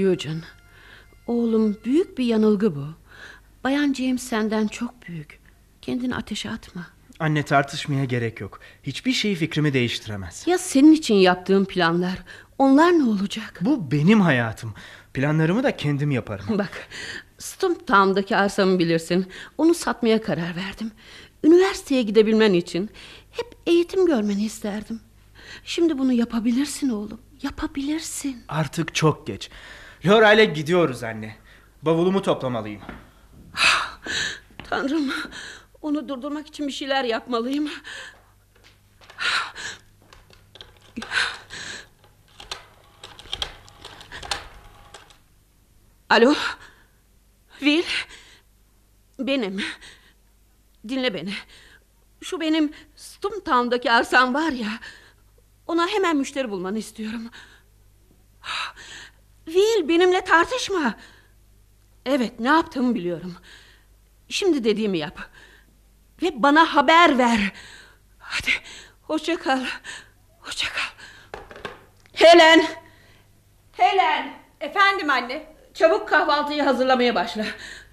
[0.00, 0.40] Eugene,
[1.26, 2.86] oğlum büyük bir yanılgı bu.
[3.64, 5.40] Bayan James senden çok büyük.
[5.82, 6.86] Kendini ateşe atma.
[7.20, 8.60] Anne tartışmaya gerek yok.
[8.82, 10.44] Hiçbir şey fikrimi değiştiremez.
[10.46, 12.18] Ya senin için yaptığım planlar?
[12.58, 13.58] Onlar ne olacak?
[13.60, 14.74] Bu benim hayatım.
[15.14, 16.44] Planlarımı da kendim yaparım.
[16.58, 16.88] Bak,
[17.38, 19.26] Stumptown'daki arsamı bilirsin.
[19.58, 20.90] Onu satmaya karar verdim.
[21.44, 22.90] Üniversiteye gidebilmen için
[23.30, 25.00] hep eğitim görmeni isterdim.
[25.64, 27.20] Şimdi bunu yapabilirsin oğlum.
[27.42, 28.42] Yapabilirsin.
[28.48, 29.50] Artık çok geç.
[30.06, 31.36] Laura ile gidiyoruz anne.
[31.82, 32.82] Bavulumu toplamalıyım.
[34.70, 35.12] Tanrım,
[35.82, 37.70] onu durdurmak için bir şeyler yapmalıyım.
[46.10, 46.34] Alo,
[47.58, 47.84] Will,
[49.18, 49.62] benim.
[50.88, 51.34] Dinle beni.
[52.22, 54.68] Şu benim Stumptown'daki arsam var ya...
[55.66, 57.22] Ona hemen müşteri bulmanı istiyorum.
[59.44, 60.94] Will benimle tartışma.
[62.06, 63.36] Evet ne yaptığımı biliyorum.
[64.28, 65.18] Şimdi dediğimi yap.
[66.22, 67.52] Ve bana haber ver.
[68.18, 68.50] Hadi
[69.02, 69.60] hoşça kal.
[70.40, 71.40] Hoşça kal.
[72.14, 72.64] Helen.
[73.72, 74.32] Helen.
[74.60, 75.46] Efendim anne.
[75.74, 77.44] Çabuk kahvaltıyı hazırlamaya başla.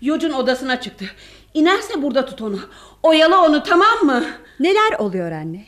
[0.01, 1.05] Yocun odasına çıktı.
[1.53, 2.59] İnerse burada tut onu.
[3.03, 4.23] Oyalı onu tamam mı?
[4.59, 5.65] Neler oluyor anne?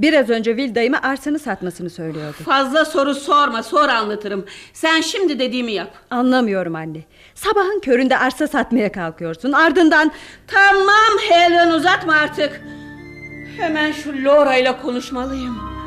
[0.00, 2.36] Biraz önce Will dayıma arsanı satmasını söylüyordu.
[2.44, 4.44] Fazla soru sorma sonra anlatırım.
[4.72, 5.90] Sen şimdi dediğimi yap.
[6.10, 7.04] Anlamıyorum anne.
[7.34, 9.52] Sabahın köründe arsa satmaya kalkıyorsun.
[9.52, 10.12] Ardından...
[10.46, 12.60] Tamam Helen uzatma artık.
[13.56, 15.79] Hemen şu Laura ile konuşmalıyım.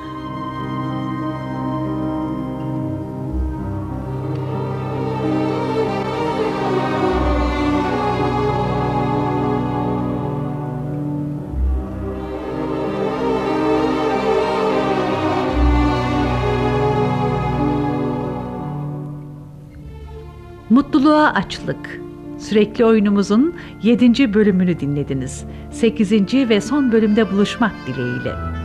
[21.13, 22.01] Mutluluğa açlık.
[22.39, 24.33] Sürekli oyunumuzun 7.
[24.33, 25.45] bölümünü dinlediniz.
[25.71, 26.11] 8.
[26.49, 28.62] ve son bölümde buluşmak dileğiyle.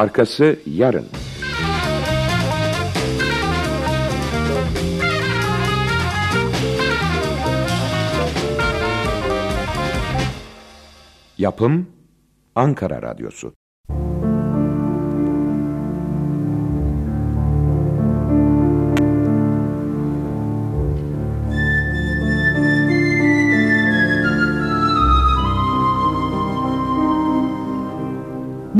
[0.00, 1.06] Arkası yarın.
[11.38, 11.86] Yapım
[12.54, 13.52] Ankara Radyosu.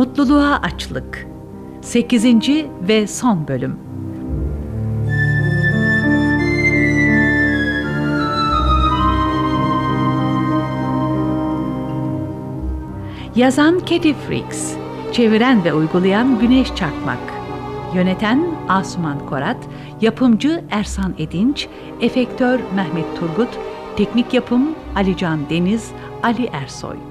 [0.01, 1.27] Mutluluğa açlık.
[1.81, 2.25] 8.
[2.89, 3.79] ve son bölüm.
[13.37, 14.75] Yazan Katie Freaks,
[15.13, 17.19] çeviren ve uygulayan Güneş Çakmak,
[17.95, 19.59] yöneten Asuman Korat,
[20.01, 21.69] yapımcı Ersan Edinç,
[22.01, 23.59] efektör Mehmet Turgut,
[23.97, 25.91] teknik yapım Alican Deniz,
[26.23, 27.10] Ali Ersoy.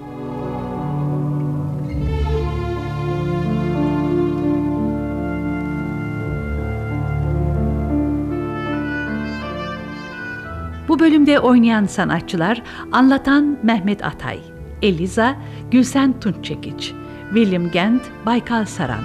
[11.09, 12.61] Bölümde oynayan sanatçılar
[12.91, 14.39] anlatan Mehmet Atay,
[14.81, 15.35] Eliza
[15.71, 16.93] Gülsen Tunççekiç,
[17.33, 19.03] William Gent Baykal Saran,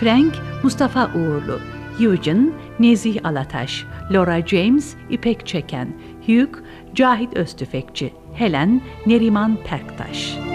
[0.00, 1.60] Frank Mustafa Uğurlu,
[2.00, 5.88] Eugene Nezih Alataş, Laura James İpek Çeken,
[6.26, 6.58] Hugh
[6.94, 10.45] Cahit Öztüfekçi, Helen Neriman Perktaş.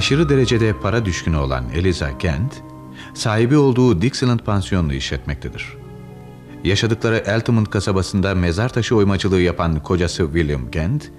[0.00, 2.62] Aşırı derecede para düşkünü olan Eliza Kent,
[3.14, 5.66] sahibi olduğu Dixieland pansiyonunu işletmektedir.
[6.64, 11.10] Yaşadıkları Altamont kasabasında mezar taşı oymacılığı yapan kocası William Kent,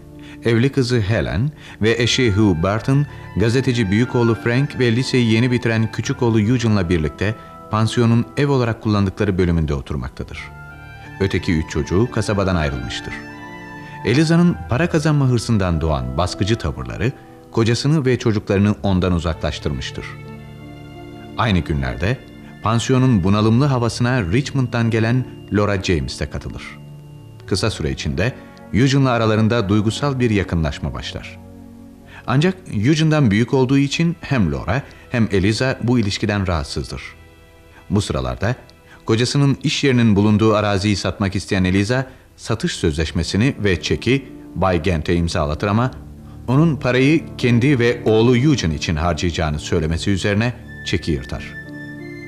[0.44, 1.52] evli kızı Helen
[1.82, 3.06] ve eşi Hugh Barton,
[3.38, 7.36] gazeteci büyük oğlu Frank ve liseyi yeni bitiren küçük oğlu Eugene'la birlikte
[7.72, 10.40] pansiyonun ev olarak kullandıkları bölümünde oturmaktadır.
[11.20, 13.14] Öteki üç çocuğu kasabadan ayrılmıştır.
[14.06, 17.12] Eliza'nın para kazanma hırsından doğan baskıcı tavırları,
[17.52, 20.06] kocasını ve çocuklarını ondan uzaklaştırmıştır.
[21.38, 22.18] Aynı günlerde
[22.64, 26.64] pansiyonun bunalımlı havasına Richmond'dan gelen Laura James de katılır.
[27.48, 28.34] Kısa süre içinde
[28.73, 31.40] Eugene'la aralarında duygusal bir yakınlaşma başlar.
[32.28, 37.03] Ancak Eugene'dan büyük olduğu için hem Laura hem Eliza bu ilişkiden rahatsızdır.
[37.90, 38.56] Bu sıralarda
[39.06, 42.07] kocasının iş yerinin bulunduğu araziyi satmak isteyen Eliza,
[42.38, 45.91] satış sözleşmesini ve çeki Bay Gent'e imzalatır ama
[46.52, 50.53] onun parayı kendi ve oğlu Eugene için harcayacağını söylemesi üzerine
[50.86, 51.53] çeki yırtar.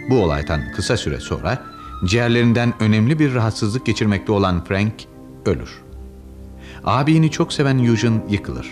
[0.10, 1.64] Bu olaydan kısa süre sonra
[2.06, 4.94] ciğerlerinden önemli bir rahatsızlık geçirmekte olan Frank
[5.46, 5.82] ölür.
[6.84, 8.68] Abini çok seven Eugene yıkılır.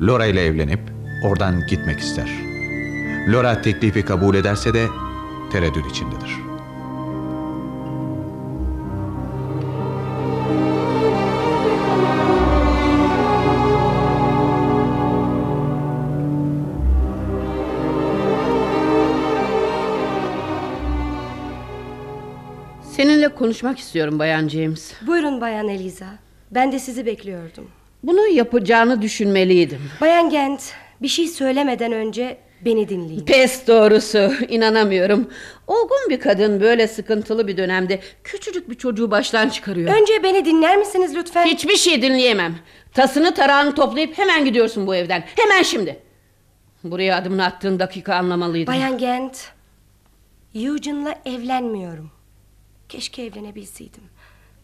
[0.00, 0.80] Laura ile evlenip
[1.22, 2.30] oradan gitmek ister.
[3.28, 4.86] Laura teklifi kabul ederse de
[5.52, 6.47] tereddüt içindedir.
[23.48, 24.92] Konuşmak istiyorum Bayan James.
[25.06, 26.06] Buyurun Bayan Eliza.
[26.50, 27.70] Ben de sizi bekliyordum.
[28.02, 29.80] Bunu yapacağını düşünmeliydim.
[30.00, 30.72] Bayan Gent,
[31.02, 33.24] bir şey söylemeden önce beni dinleyin.
[33.24, 35.30] Pes doğrusu inanamıyorum.
[35.66, 40.00] Olgun bir kadın böyle sıkıntılı bir dönemde küçücük bir çocuğu baştan çıkarıyor.
[40.00, 41.46] Önce beni dinler misiniz lütfen?
[41.46, 42.54] Hiçbir şey dinleyemem.
[42.94, 45.24] Tasını tarağını toplayıp hemen gidiyorsun bu evden.
[45.36, 45.98] Hemen şimdi.
[46.84, 48.74] Buraya adımını attığın dakika anlamalıydım.
[48.74, 49.52] Bayan Gent,
[50.54, 52.17] Eugene'la evlenmiyorum.
[52.88, 54.02] Keşke evlenebilseydim.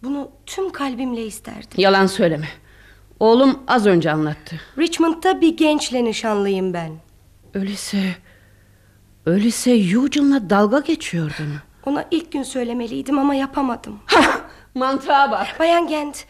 [0.03, 1.71] Bunu tüm kalbimle isterdim.
[1.77, 2.49] Yalan söyleme.
[3.21, 4.61] Oğlum az önce anlattı.
[4.79, 6.93] Richmond'da bir gençle nişanlıyım ben.
[7.55, 8.17] Öyleyse...
[9.27, 11.49] Öyleyse Eugene'la dalga geçiyordun.
[11.87, 13.99] Ona ilk gün söylemeliydim ama yapamadım.
[14.75, 15.47] Mantığa bak.
[15.59, 16.27] Bayan Gent,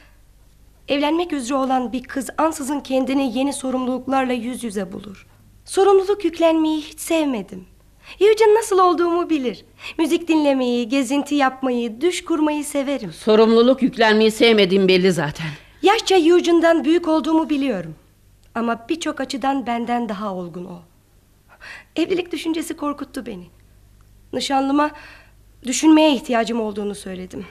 [0.88, 5.26] evlenmek üzere olan bir kız ansızın kendini yeni sorumluluklarla yüz yüze bulur.
[5.64, 7.66] Sorumluluk yüklenmeyi hiç sevmedim.
[8.20, 9.64] Eugene nasıl olduğumu bilir.
[9.98, 13.12] Müzik dinlemeyi, gezinti yapmayı, düş kurmayı severim.
[13.12, 15.46] Sorumluluk yüklenmeyi sevmediğim belli zaten.
[15.82, 17.94] Yaşça Eugene'dan büyük olduğumu biliyorum.
[18.54, 20.80] Ama birçok açıdan benden daha olgun o.
[21.96, 23.44] Evlilik düşüncesi korkuttu beni.
[24.32, 24.90] Nişanlıma
[25.62, 27.46] düşünmeye ihtiyacım olduğunu söyledim.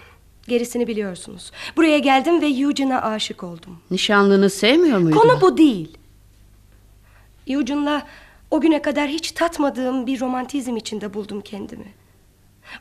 [0.48, 1.52] Gerisini biliyorsunuz.
[1.78, 3.78] Buraya geldim ve Eugene'a aşık oldum.
[3.92, 5.18] Nişanlını sevmiyor muydun?
[5.18, 5.98] Konu bu değil.
[7.48, 8.08] Eugene'la
[8.54, 11.86] o güne kadar hiç tatmadığım bir romantizm içinde buldum kendimi.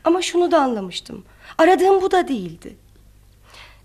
[0.03, 1.23] Ama şunu da anlamıştım.
[1.57, 2.75] Aradığım bu da değildi.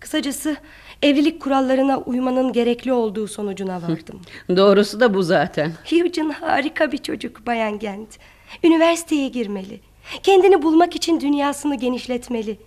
[0.00, 0.56] Kısacası
[1.02, 4.20] evlilik kurallarına uymanın gerekli olduğu sonucuna vardım.
[4.56, 5.72] Doğrusu da bu zaten.
[5.92, 8.18] Eugene harika bir çocuk Bayan Gent.
[8.64, 9.80] Üniversiteye girmeli.
[10.22, 12.58] Kendini bulmak için dünyasını genişletmeli.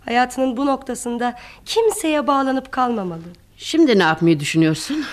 [0.00, 3.28] Hayatının bu noktasında kimseye bağlanıp kalmamalı.
[3.56, 5.04] Şimdi ne yapmayı düşünüyorsun?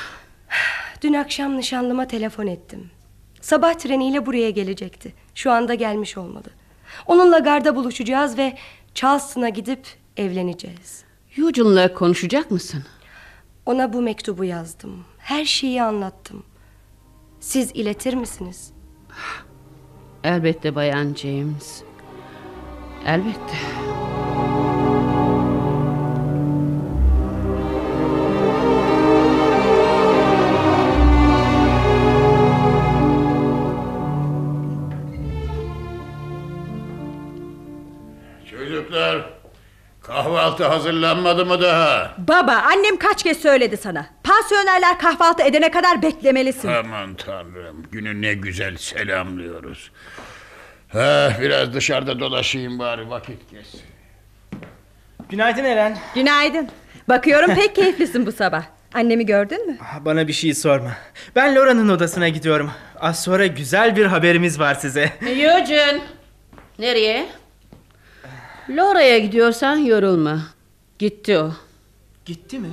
[1.02, 2.90] Dün akşam nişanlıma telefon ettim.
[3.46, 5.14] Sabah treniyle buraya gelecekti.
[5.36, 6.48] Şu anda gelmiş olmalı.
[7.06, 8.58] Onunla garda buluşacağız ve
[8.94, 11.04] Charleston'a gidip evleneceğiz.
[11.38, 12.84] Eugene'la konuşacak mısın?
[13.66, 15.06] Ona bu mektubu yazdım.
[15.18, 16.44] Her şeyi anlattım.
[17.40, 18.74] Siz iletir misiniz?
[20.24, 21.84] Elbette Bayan James.
[23.06, 23.58] Elbette.
[38.60, 39.30] Çocuklar
[40.04, 42.14] kahvaltı hazırlanmadı mı daha?
[42.18, 44.06] Baba annem kaç kez söyledi sana.
[44.24, 46.68] Pansiyonerler kahvaltı edene kadar beklemelisin.
[46.68, 49.92] Aman tanrım günü ne güzel selamlıyoruz.
[50.94, 53.82] Ha, biraz dışarıda dolaşayım bari vakit geçsin.
[55.30, 55.98] Günaydın Eren.
[56.16, 56.70] Günaydın.
[57.10, 58.64] Bakıyorum pek keyiflisin bu sabah.
[58.94, 59.78] Annemi gördün mü?
[60.02, 60.92] Bana bir şey sorma.
[61.36, 62.72] Ben Laura'nın odasına gidiyorum.
[63.00, 65.12] Az sonra güzel bir haberimiz var size.
[65.28, 66.00] Eugene.
[66.80, 67.26] Nereye?
[68.70, 70.40] Laura'ya gidiyorsan yorulma.
[71.00, 71.54] Gitti o.
[72.26, 72.70] Gitti mi?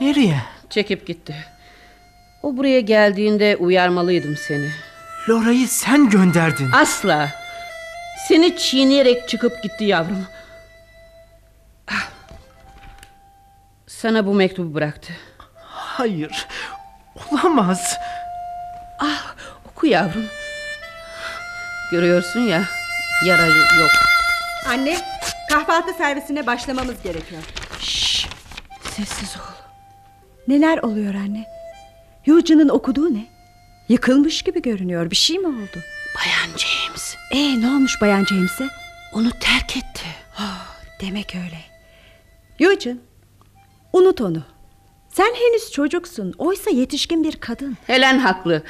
[0.00, 0.36] Nereye?
[0.70, 1.34] Çekip gitti.
[2.42, 4.70] O buraya geldiğinde uyarmalıydım seni.
[5.28, 6.70] Laura'yı sen gönderdin.
[6.72, 7.28] Asla.
[8.28, 10.26] Seni çiğneyerek çıkıp gitti yavrum.
[11.88, 12.08] Ah.
[13.86, 15.12] Sana bu mektubu bıraktı.
[15.64, 16.46] Hayır.
[17.30, 17.96] Olamaz.
[18.98, 19.34] Ah,
[19.68, 20.24] oku yavrum.
[21.90, 22.64] Görüyorsun ya,
[23.26, 23.90] yara yok.
[24.68, 24.98] Anne,
[25.50, 27.42] kahvaltı servisine başlamamız gerekiyor.
[27.80, 28.26] Şşş,
[28.96, 29.54] sessiz ol.
[30.48, 31.44] Neler oluyor anne?
[32.26, 33.26] Eugene'ın okuduğu ne?
[33.88, 35.10] Yıkılmış gibi görünüyor.
[35.10, 35.78] Bir şey mi oldu?
[36.16, 37.16] Bayan James.
[37.30, 38.68] Ee, ne olmuş Bayan James'e?
[39.12, 40.04] Onu terk etti.
[40.38, 40.66] Oh,
[41.00, 41.58] demek öyle.
[42.60, 42.96] Eugene,
[43.92, 44.42] unut onu.
[45.08, 46.34] Sen henüz çocuksun.
[46.38, 47.76] Oysa yetişkin bir kadın.
[47.86, 48.62] Helen haklı.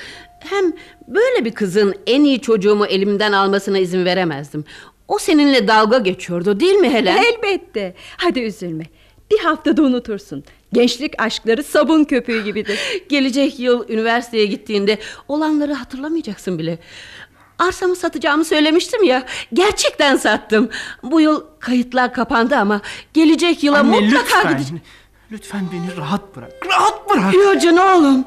[0.51, 0.73] Hem
[1.09, 4.65] böyle bir kızın en iyi çocuğumu elimden almasına izin veremezdim.
[5.09, 7.17] O seninle dalga geçiyordu değil mi Helen?
[7.23, 7.95] Elbette.
[8.17, 8.85] Hadi üzülme.
[9.31, 10.45] Bir haftada unutursun.
[10.73, 12.81] Gençlik aşkları sabun köpüğü gibidir.
[13.09, 14.99] Gelecek yıl üniversiteye gittiğinde
[15.29, 16.79] olanları hatırlamayacaksın bile.
[17.59, 19.27] Arsamı satacağımı söylemiştim ya.
[19.53, 20.69] Gerçekten sattım.
[21.03, 22.81] Bu yıl kayıtlar kapandı ama
[23.15, 24.53] gelecek yıla Anne, mutlaka lütfen.
[24.53, 24.83] gideceğim.
[25.33, 26.53] Lütfen beni rahat bırak.
[26.67, 27.35] Rahat bırak.
[27.35, 28.25] Yocan oğlum.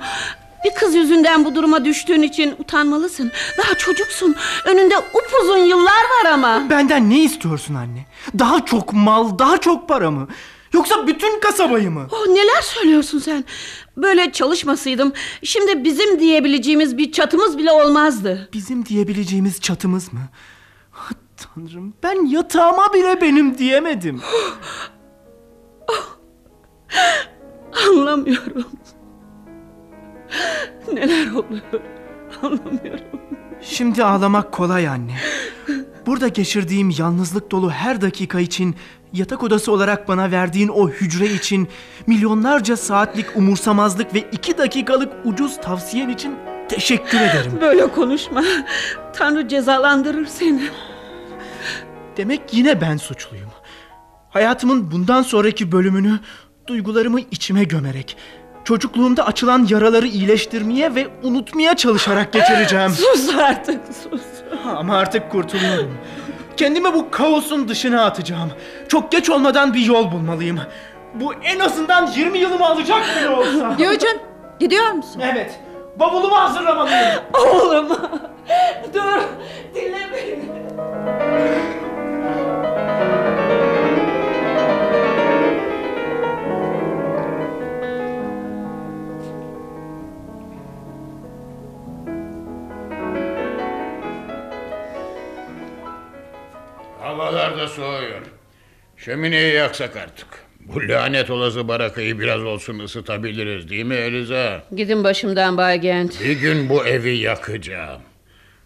[0.65, 3.31] Bir kız yüzünden bu duruma düştüğün için utanmalısın.
[3.57, 4.35] Daha çocuksun.
[4.65, 6.69] Önünde upuzun yıllar var ama.
[6.69, 8.05] Benden ne istiyorsun anne?
[8.39, 10.27] Daha çok mal, daha çok para mı?
[10.73, 12.07] Yoksa bütün kasabayı mı?
[12.11, 13.45] Oh, neler söylüyorsun sen?
[13.97, 15.13] Böyle çalışmasaydım
[15.43, 18.49] şimdi bizim diyebileceğimiz bir çatımız bile olmazdı.
[18.53, 20.19] Bizim diyebileceğimiz çatımız mı?
[20.93, 24.21] Ah, Tanrım ben yatağıma bile benim diyemedim.
[27.89, 28.65] Anlamıyorum.
[30.93, 31.81] Neler oluyor?
[32.41, 33.05] Anlamıyorum.
[33.61, 35.15] Şimdi ağlamak kolay anne.
[36.05, 38.75] burada geçirdiğim yalnızlık dolu her dakika için,
[39.13, 41.67] yatak odası olarak bana verdiğin o hücre için,
[42.07, 46.35] milyonlarca saatlik umursamazlık ve iki dakikalık ucuz tavsiyen için
[46.69, 47.51] teşekkür ederim.
[47.61, 48.43] Böyle konuşma.
[49.13, 50.63] Tanrı cezalandırır seni.
[52.17, 53.49] Demek yine ben suçluyum.
[54.29, 56.19] Hayatımın bundan sonraki bölümünü
[56.67, 58.17] duygularımı içime gömerek,
[58.65, 62.89] çocukluğumda açılan yaraları iyileştirmeye ve unutmaya çalışarak geçireceğim.
[63.15, 64.21] Sus artık sus.
[64.75, 65.97] Ama artık kurtuluyorum.
[66.57, 68.51] Kendimi bu kaosun dışına atacağım.
[68.87, 70.59] Çok geç olmadan bir yol bulmalıyım.
[71.13, 73.75] Bu en azından 20 yılımı alacak bile olsa.
[73.83, 74.19] Yojin
[74.59, 75.21] gidiyor musun?
[75.33, 75.59] Evet.
[75.99, 77.21] Bavulumu hazırlamalıyım.
[77.33, 77.89] Oğlum.
[78.93, 79.21] Dur.
[79.75, 80.45] Dinle beni.
[97.05, 98.21] Havalar da soğuyor.
[98.97, 100.27] Şömineyi yaksak artık.
[100.59, 104.63] Bu lanet olası barakayı biraz olsun ısıtabiliriz değil mi Eliza?
[104.75, 106.21] Gidin başımdan Bay Gent.
[106.23, 108.01] Bir gün bu evi yakacağım.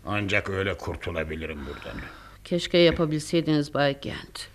[0.05, 2.01] Ancak öyle kurtulabilirim buradan.
[2.43, 4.47] Keşke yapabilseydiniz Bay Gent.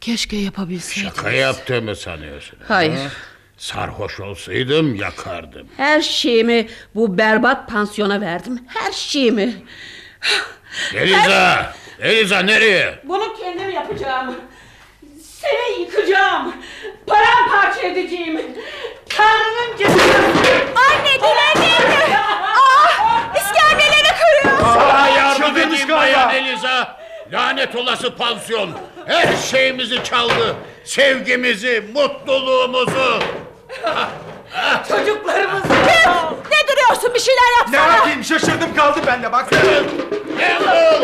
[0.00, 1.16] Keşke yapabilseydiniz.
[1.16, 2.58] Şaka yaptığımı sanıyorsun.
[2.68, 2.92] Hayır.
[2.92, 3.10] ha?
[3.56, 5.66] Sarhoş olsaydım yakardım.
[5.76, 8.60] Her şeyimi bu berbat pansiyona verdim.
[8.66, 9.54] Her şeyimi.
[10.94, 11.74] Eliza!
[12.02, 12.98] Eliza nereye?
[13.04, 14.36] Bunu kendim yapacağım.
[15.22, 16.54] Seni yıkacağım.
[17.06, 18.40] Paramparça edeceğim.
[19.08, 20.52] Tanrı'nın cezası.
[20.76, 22.16] Anne dilenmeydi.
[22.46, 24.58] Ah iskemleleri kırıyor.
[24.74, 26.96] Sana yardım edeyim bayan Eliza.
[27.32, 28.70] Lanet olası pansiyon.
[29.06, 30.56] Her şeyimizi çaldı.
[30.84, 33.22] Sevgimizi, mutluluğumuzu.
[34.88, 35.68] Çocuklarımızı.
[36.50, 37.96] Ne duruyorsun bir şeyler Ne yapsana.
[37.96, 39.60] yapayım şaşırdım kaldım ben de baksana.
[40.40, 41.02] Campbell!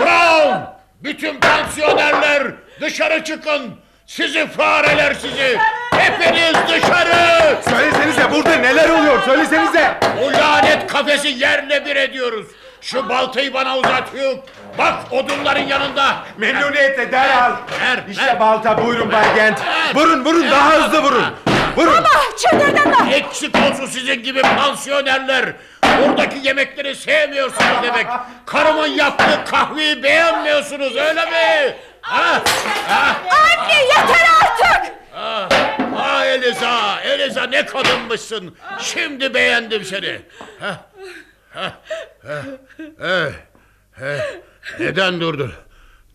[0.00, 0.58] Brown!
[1.02, 2.42] Bütün pansiyonerler
[2.80, 3.74] dışarı çıkın.
[4.06, 5.58] Sizi fareler sizi.
[5.96, 7.56] Hepiniz dışarı.
[7.70, 9.94] Söylesenize burada neler oluyor söylesenize.
[10.22, 12.46] Bu lanet kafesi yerle bir ediyoruz.
[12.80, 14.38] Şu baltayı bana uzat Hugh.
[14.78, 16.16] Bak odunların yanında.
[16.38, 17.50] Memnuniyetle derhal.
[17.80, 18.40] Ver, İşte ver.
[18.40, 19.58] balta buyurun Bay Gent.
[19.94, 21.24] Vurun vurun daha hızlı vurun.
[21.76, 22.04] Vurun.
[22.36, 23.12] Çıldırdın mı?
[23.12, 25.52] Eksik olsun sizin gibi pansiyonerler.
[25.84, 28.06] Buradaki yemekleri sevmiyorsunuz demek.
[28.46, 31.76] Karımın yaptığı kahveyi beğenmiyorsunuz öyle mi?
[32.00, 32.42] Ha?
[32.88, 33.16] Ha?
[33.30, 34.92] Anne yeter artık.
[35.16, 35.48] Ah,
[35.96, 38.56] ah Eliza, Eliza ne kadınmışsın.
[38.80, 40.20] Şimdi beğendim seni.
[40.60, 40.80] Ha?
[41.54, 41.72] Ha?
[42.26, 42.42] Ha?
[43.02, 43.32] Eh,
[44.02, 44.20] eh.
[44.80, 45.52] Neden durdun?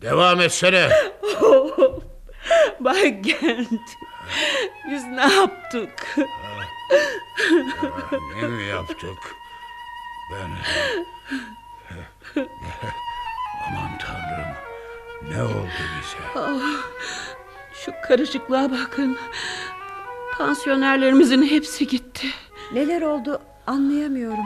[0.02, 0.90] Devam etsene.
[2.80, 3.70] Bay Gent.
[4.92, 6.18] Biz ne yaptık?
[8.36, 9.36] Ne mi yaptık?
[10.32, 10.50] Ben...
[13.68, 14.56] Aman tanrım.
[15.32, 15.70] Ne oldu
[16.02, 16.18] bize?
[16.36, 16.84] Ah,
[17.74, 19.18] şu karışıklığa bakın.
[20.38, 22.28] Pansiyonerlerimizin hepsi gitti.
[22.72, 24.46] Neler oldu anlayamıyorum.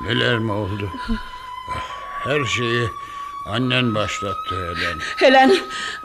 [0.00, 0.90] Neler mi oldu?
[2.24, 2.88] Her şeyi
[3.46, 4.98] annen başlattı Helen.
[5.16, 5.56] Helen,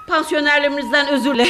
[0.08, 1.48] pansiyonerlerimizden özür dile.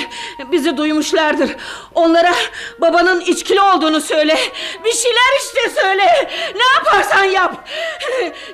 [0.51, 1.55] Bizi duymuşlardır.
[1.95, 2.33] Onlara
[2.81, 4.37] babanın içkili olduğunu söyle.
[4.85, 6.29] Bir şeyler işte söyle.
[6.55, 7.67] Ne yaparsan yap.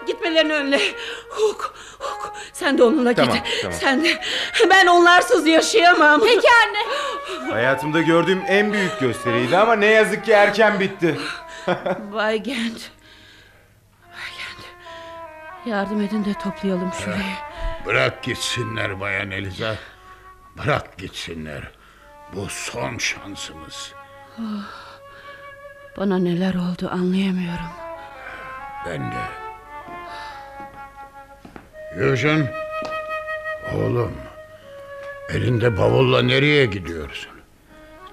[0.08, 0.80] Gitmelerini önle.
[1.30, 2.34] Huk, huk.
[2.54, 3.44] Sen de onunla Tamam, git.
[3.62, 3.78] tamam.
[3.82, 4.22] Sen de.
[4.70, 6.22] Ben onlarsız yaşayamam.
[6.24, 7.52] Peki anne.
[7.52, 11.20] Hayatımda gördüğüm en büyük gösteriydi ama ne yazık ki erken bitti.
[12.14, 12.92] Bay Gent.
[15.66, 17.34] Yardım edin de toplayalım şurayı.
[17.86, 19.76] Bırak gitsinler Bayan Eliza.
[20.58, 21.72] Bırak gitsinler.
[22.36, 23.94] Bu son şansımız.
[24.40, 24.44] Oh,
[25.98, 27.72] Bana neler oldu anlayamıyorum.
[28.86, 29.16] Ben de.
[32.06, 32.54] Eugene.
[33.76, 34.14] Oğlum.
[35.30, 37.32] Elinde bavulla nereye gidiyorsun?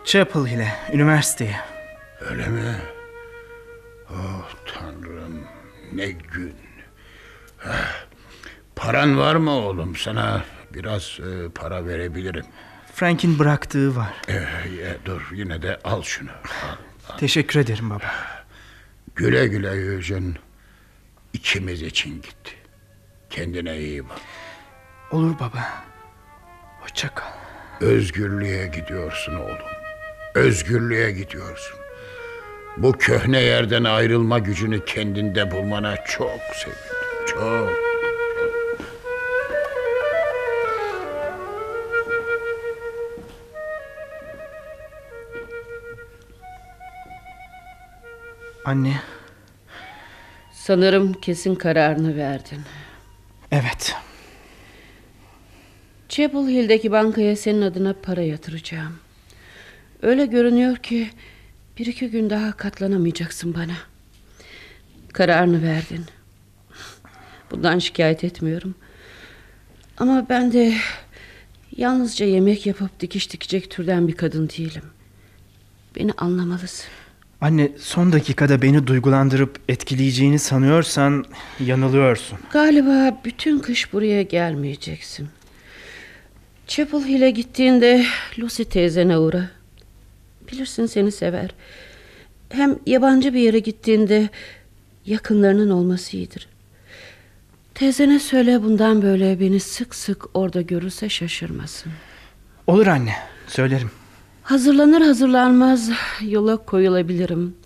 [0.04, 1.56] Chapel ile üniversiteye.
[2.30, 2.74] Öyle mi?
[4.10, 5.44] Oh tanrım.
[5.92, 6.54] Ne gün.
[8.76, 9.96] Paran var mı oğlum?
[9.96, 12.44] Sana biraz e, para verebilirim.
[12.94, 14.12] Frank'in bıraktığı var.
[14.28, 16.30] Ee, e, dur yine de al şunu.
[17.10, 17.18] Al.
[17.18, 18.10] Teşekkür ederim baba.
[19.14, 20.34] Güle güle Eugene.
[21.32, 22.52] İkimiz için gitti.
[23.30, 24.18] Kendine iyi bak.
[25.10, 25.84] Olur baba.
[26.80, 27.26] Hoşça kal.
[27.80, 29.72] Özgürlüğe gidiyorsun oğlum.
[30.34, 31.78] Özgürlüğe gidiyorsun.
[32.76, 36.91] Bu köhne yerden ayrılma gücünü kendinde bulmana çok sevindim.
[37.26, 37.72] Çok.
[48.64, 49.00] Anne.
[50.52, 52.60] Sanırım kesin kararını verdin.
[53.52, 53.94] Evet.
[56.08, 58.98] Chapel Hill'deki bankaya senin adına para yatıracağım.
[60.02, 61.10] Öyle görünüyor ki
[61.78, 63.76] bir iki gün daha katlanamayacaksın bana.
[65.12, 66.04] Kararını verdin.
[67.52, 68.74] Bundan şikayet etmiyorum.
[69.98, 70.74] Ama ben de
[71.76, 74.82] yalnızca yemek yapıp dikiş dikecek türden bir kadın değilim.
[75.96, 76.86] Beni anlamalısın.
[77.40, 81.24] Anne son dakikada beni duygulandırıp etkileyeceğini sanıyorsan
[81.60, 82.38] yanılıyorsun.
[82.50, 85.28] Galiba bütün kış buraya gelmeyeceksin.
[86.66, 88.04] Chapel Hill'e gittiğinde
[88.38, 89.50] Lucy teyzene uğra.
[90.52, 91.50] Bilirsin seni sever.
[92.48, 94.28] Hem yabancı bir yere gittiğinde
[95.06, 96.48] yakınlarının olması iyidir.
[97.82, 101.92] Teyzene söyle bundan böyle beni sık sık orada görürse şaşırmasın.
[102.66, 103.12] Olur anne
[103.46, 103.90] söylerim.
[104.42, 107.56] Hazırlanır hazırlanmaz yola koyulabilirim.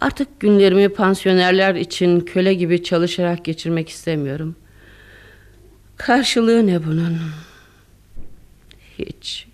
[0.00, 4.56] Artık günlerimi pansiyonerler için köle gibi çalışarak geçirmek istemiyorum.
[5.96, 7.18] Karşılığı ne bunun?
[8.98, 9.46] Hiç.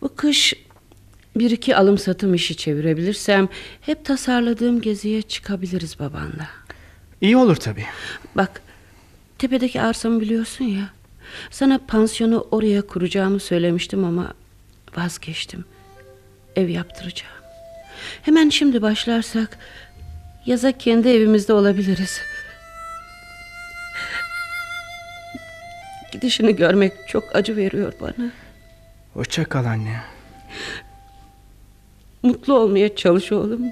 [0.00, 0.54] Bu kış
[1.36, 3.48] bir iki alım satım işi çevirebilirsem
[3.80, 6.61] hep tasarladığım geziye çıkabiliriz babanla.
[7.22, 7.86] İyi olur tabii.
[8.34, 8.62] Bak
[9.38, 10.88] tepedeki arsamı biliyorsun ya.
[11.50, 14.34] Sana pansiyonu oraya kuracağımı söylemiştim ama
[14.96, 15.64] vazgeçtim.
[16.56, 17.34] Ev yaptıracağım.
[18.22, 19.58] Hemen şimdi başlarsak
[20.46, 22.20] yaza kendi evimizde olabiliriz.
[26.12, 28.30] Gidişini görmek çok acı veriyor bana.
[29.14, 30.00] Hoşça kal anne.
[32.22, 33.62] Mutlu olmaya çalış oğlum.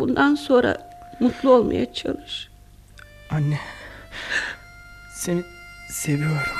[0.00, 2.51] Bundan sonra mutlu olmaya çalış.
[3.32, 3.58] Anne.
[5.14, 5.42] Seni
[5.90, 6.56] seviyorum.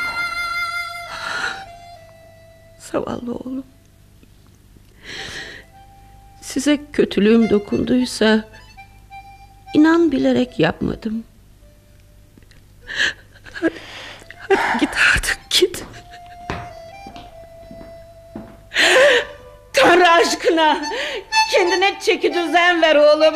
[2.79, 3.65] Zavallı oğlum.
[6.43, 8.49] Size kötülüğüm dokunduysa
[9.75, 11.25] inan bilerek yapmadım.
[13.53, 13.75] Hadi,
[14.49, 15.85] hadi git artık git.
[19.73, 20.85] Tanrı aşkına
[21.53, 23.35] kendine çeki düzen ver oğlum.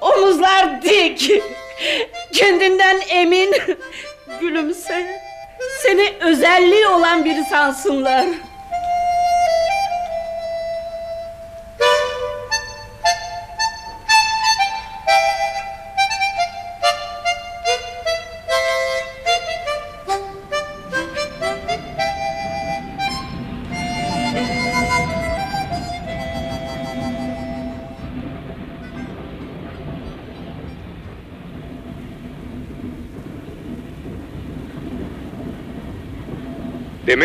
[0.00, 1.30] Omuzlar dik.
[2.32, 3.54] Kendinden emin.
[4.40, 5.20] Gülümse.
[5.82, 8.26] Seni özelliği olan biri sansınlar.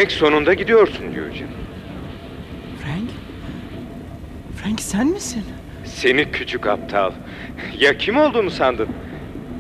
[0.02, 1.48] Demek sonunda gidiyorsun Eugene.
[2.84, 3.10] Frank?
[4.56, 5.44] Frank sen misin?
[5.86, 7.12] Seni küçük aptal.
[7.80, 8.88] Ya kim olduğumu sandın?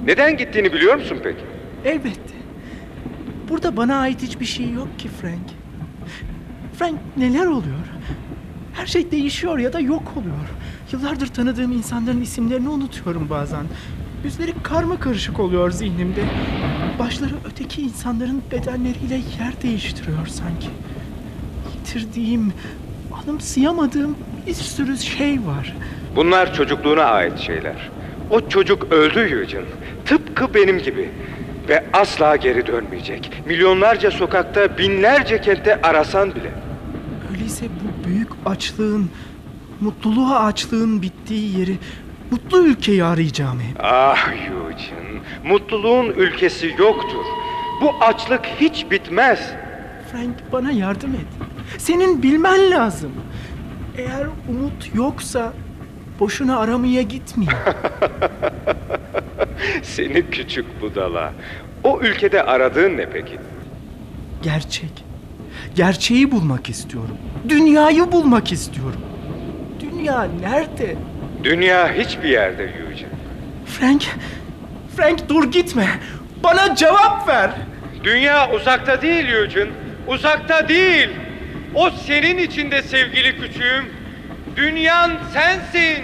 [0.05, 1.39] Neden gittiğini biliyor musun peki?
[1.85, 2.33] Elbette.
[3.49, 5.47] Burada bana ait hiçbir şey yok ki Frank.
[6.79, 7.85] Frank neler oluyor?
[8.73, 10.47] Her şey değişiyor ya da yok oluyor.
[10.91, 13.65] Yıllardır tanıdığım insanların isimlerini unutuyorum bazen.
[14.23, 16.21] Yüzleri karma karışık oluyor zihnimde.
[17.01, 20.67] Başları öteki insanların bedenleriyle yer değiştiriyor sanki.
[21.73, 22.53] Yitirdiğim,
[23.23, 25.75] anımsayamadığım bir sürü şey var.
[26.15, 27.89] Bunlar çocukluğuna ait şeyler.
[28.30, 29.65] O çocuk öldü Eugene.
[30.05, 31.09] Tıpkı benim gibi.
[31.69, 33.31] Ve asla geri dönmeyecek.
[33.45, 36.51] Milyonlarca sokakta, binlerce kentte arasan bile.
[37.31, 39.09] Öyleyse bu büyük açlığın,
[39.81, 41.77] mutluluğa açlığın bittiği yeri,
[42.32, 43.77] mutlu ülkeyi arayacağım hep.
[43.84, 47.26] Ah Eugene, mutluluğun ülkesi yoktur.
[47.82, 49.40] Bu açlık hiç bitmez.
[50.11, 51.48] Frank bana yardım et.
[51.77, 53.11] Senin bilmen lazım.
[53.98, 55.53] Eğer umut yoksa
[56.19, 57.51] boşuna aramaya gitmeyin.
[59.84, 61.34] Seni küçük budala.
[61.84, 63.38] O ülkede aradığın ne peki?
[64.43, 65.06] Gerçek.
[65.76, 67.18] Gerçeği bulmak istiyorum.
[67.50, 69.01] Dünyayı bulmak istiyorum.
[69.80, 70.95] Dünya nerede?
[71.43, 73.09] Dünya hiçbir yerde Eugene.
[73.65, 74.03] Frank,
[74.97, 75.87] Frank dur gitme.
[76.43, 77.51] Bana cevap ver.
[78.03, 79.69] Dünya uzakta değil Eugene.
[80.07, 81.09] Uzakta değil.
[81.75, 83.85] O senin içinde sevgili küçüğüm.
[84.55, 86.03] Dünyan sensin.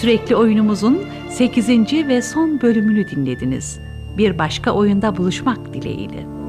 [0.00, 1.68] Sürekli oyunumuzun 8.
[2.08, 3.80] ve son bölümünü dinlediniz.
[4.18, 6.39] Bir başka oyunda buluşmak dileğiyle.